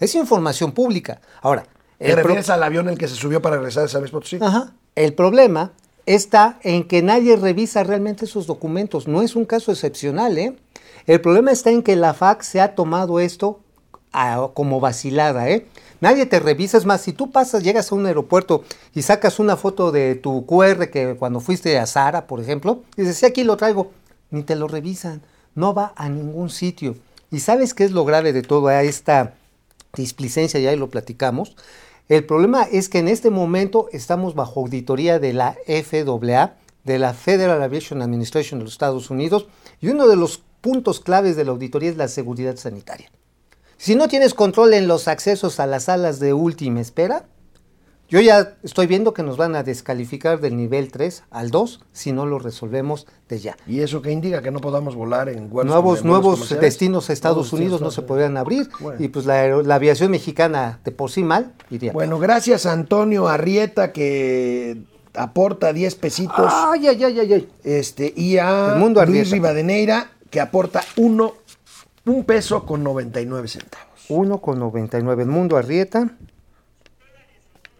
Es 0.00 0.14
información 0.16 0.72
pública. 0.72 1.20
Ahora, 1.40 1.66
¿Te 1.98 2.14
refieres 2.16 2.50
al 2.50 2.62
avión 2.64 2.86
en 2.88 2.94
el 2.94 2.98
que 2.98 3.06
se 3.06 3.14
subió 3.14 3.40
para 3.40 3.56
regresar 3.56 3.84
a 3.84 3.88
San 3.88 4.00
Luis 4.00 4.10
Potosí? 4.10 4.38
Ajá. 4.40 4.72
El 4.96 5.14
problema 5.14 5.70
está 6.06 6.58
en 6.62 6.84
que 6.84 7.02
nadie 7.02 7.36
revisa 7.36 7.82
realmente 7.84 8.24
esos 8.24 8.46
documentos. 8.46 9.08
No 9.08 9.22
es 9.22 9.36
un 9.36 9.44
caso 9.44 9.72
excepcional, 9.72 10.36
¿eh? 10.38 10.56
El 11.06 11.20
problema 11.20 11.52
está 11.52 11.70
en 11.70 11.82
que 11.82 11.96
la 11.96 12.14
FAC 12.14 12.42
se 12.42 12.60
ha 12.60 12.74
tomado 12.74 13.20
esto 13.20 13.60
a- 14.12 14.50
como 14.54 14.80
vacilada, 14.80 15.48
¿eh? 15.50 15.66
Nadie 16.00 16.26
te 16.26 16.38
revisa. 16.40 16.76
Es 16.78 16.84
más, 16.86 17.00
si 17.00 17.12
tú 17.12 17.30
pasas, 17.30 17.62
llegas 17.62 17.90
a 17.90 17.94
un 17.94 18.06
aeropuerto 18.06 18.64
y 18.94 19.02
sacas 19.02 19.38
una 19.38 19.56
foto 19.56 19.92
de 19.92 20.14
tu 20.14 20.44
QR 20.46 20.90
que 20.90 21.16
cuando 21.16 21.40
fuiste 21.40 21.78
a 21.78 21.86
Sara, 21.86 22.26
por 22.26 22.40
ejemplo, 22.40 22.82
y 22.96 23.02
dices, 23.02 23.24
aquí 23.24 23.42
lo 23.44 23.56
traigo, 23.56 23.90
ni 24.30 24.42
te 24.42 24.56
lo 24.56 24.68
revisan. 24.68 25.22
No 25.54 25.72
va 25.74 25.92
a 25.96 26.08
ningún 26.08 26.50
sitio. 26.50 26.96
¿Y 27.30 27.40
sabes 27.40 27.74
qué 27.74 27.84
es 27.84 27.92
lo 27.92 28.04
grave 28.04 28.32
de 28.32 28.42
toda 28.42 28.82
esta 28.82 29.34
displicencia? 29.96 30.60
Ya 30.60 30.70
ahí 30.70 30.76
lo 30.76 30.90
platicamos. 30.90 31.56
El 32.08 32.26
problema 32.26 32.64
es 32.64 32.90
que 32.90 32.98
en 32.98 33.08
este 33.08 33.30
momento 33.30 33.88
estamos 33.90 34.34
bajo 34.34 34.60
auditoría 34.60 35.18
de 35.18 35.32
la 35.32 35.56
FAA, 35.66 36.56
de 36.84 36.98
la 36.98 37.14
Federal 37.14 37.62
Aviation 37.62 38.02
Administration 38.02 38.58
de 38.58 38.64
los 38.64 38.74
Estados 38.74 39.08
Unidos, 39.08 39.46
y 39.80 39.88
uno 39.88 40.06
de 40.06 40.16
los 40.16 40.42
puntos 40.60 41.00
claves 41.00 41.34
de 41.36 41.44
la 41.44 41.52
auditoría 41.52 41.88
es 41.88 41.96
la 41.96 42.08
seguridad 42.08 42.56
sanitaria. 42.56 43.10
Si 43.78 43.94
no 43.94 44.08
tienes 44.08 44.34
control 44.34 44.74
en 44.74 44.86
los 44.86 45.08
accesos 45.08 45.60
a 45.60 45.66
las 45.66 45.84
salas 45.84 46.20
de 46.20 46.34
última 46.34 46.80
espera, 46.80 47.26
yo 48.08 48.20
ya 48.20 48.56
estoy 48.62 48.86
viendo 48.86 49.14
que 49.14 49.22
nos 49.22 49.36
van 49.36 49.56
a 49.56 49.62
descalificar 49.62 50.40
del 50.40 50.56
nivel 50.56 50.92
3 50.92 51.24
al 51.30 51.50
2 51.50 51.80
si 51.92 52.12
no 52.12 52.26
lo 52.26 52.38
resolvemos 52.38 53.06
de 53.28 53.38
ya. 53.38 53.56
¿Y 53.66 53.80
eso 53.80 54.02
qué 54.02 54.12
indica? 54.12 54.42
Que 54.42 54.50
no 54.50 54.60
podamos 54.60 54.94
volar 54.94 55.28
en 55.28 55.48
vuelos 55.48 55.72
Nuevos, 55.72 56.04
nuevos 56.04 56.60
destinos 56.60 57.08
a 57.08 57.12
Estados 57.12 57.52
Nuevos 57.52 57.52
Unidos 57.52 57.80
no 57.80 57.90
se 57.90 58.02
podrían 58.02 58.36
abrir 58.36 58.68
Bueno. 58.78 59.02
y 59.02 59.08
pues 59.08 59.24
la, 59.26 59.44
aviación 59.74 60.10
mexicana 60.10 60.80
de 60.84 60.92
por 60.92 61.10
sí 61.10 61.24
mal 61.24 61.54
iría. 61.70 61.92
Bueno, 61.92 62.18
gracias 62.18 62.66
a 62.66 62.72
Antonio 62.72 63.26
Arrieta 63.26 63.92
que 63.92 64.82
aporta 65.14 65.72
10 65.72 65.94
pesitos. 65.94 66.52
Ay, 66.52 66.88
ay, 66.88 67.04
ay, 67.04 67.20
ay, 67.20 67.32
ay. 67.32 67.48
Este, 67.64 68.12
y 68.14 68.36
a 68.36 68.74
El 68.74 68.80
mundo 68.80 69.04
Luis. 69.04 69.30
Rivadeneira 69.30 70.10
que 70.30 70.40
aporta 70.40 70.82
uno, 70.96 71.34
un 72.04 72.24
peso 72.24 72.66
con 72.66 72.84
99 72.84 73.48
centavos. 73.48 74.04
1 74.08 74.38
con 74.38 74.58
99. 74.58 75.22
El 75.22 75.28
mundo 75.28 75.56
Arrieta. 75.56 76.10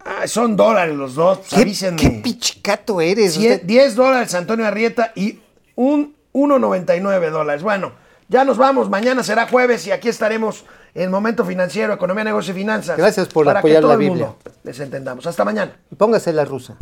Ah, 0.04 0.26
son 0.26 0.56
dólares 0.56 0.94
los 0.94 1.14
dos, 1.14 1.38
pues 1.38 1.50
¿Qué, 1.54 1.60
avísenme. 1.62 1.98
qué 2.00 2.10
pichicato 2.10 3.00
eres? 3.00 3.36
Cien- 3.38 3.54
usted? 3.54 3.62
10 3.62 3.94
dólares 3.94 4.34
Antonio 4.34 4.66
Arrieta 4.66 5.12
y 5.14 5.40
un 5.76 6.14
1.99 6.32 7.30
dólares. 7.30 7.62
Bueno, 7.62 7.92
ya 8.28 8.44
nos 8.44 8.58
vamos. 8.58 8.90
Mañana 8.90 9.22
será 9.22 9.46
jueves 9.48 9.86
y 9.86 9.92
aquí 9.92 10.08
estaremos 10.08 10.64
en 10.94 11.10
Momento 11.10 11.44
Financiero, 11.44 11.92
Economía, 11.94 12.24
Negocio 12.24 12.52
y 12.52 12.56
Finanzas. 12.58 12.96
Gracias 12.98 13.28
por 13.28 13.46
para 13.46 13.60
apoyar 13.60 13.78
que 13.78 13.80
todo 13.82 13.88
la 13.88 13.94
el 13.94 14.00
Biblia. 14.00 14.26
mundo 14.26 14.38
les 14.62 14.78
entendamos. 14.80 15.26
Hasta 15.26 15.44
mañana. 15.44 15.76
Póngase 15.96 16.32
la 16.32 16.44
rusa. 16.44 16.76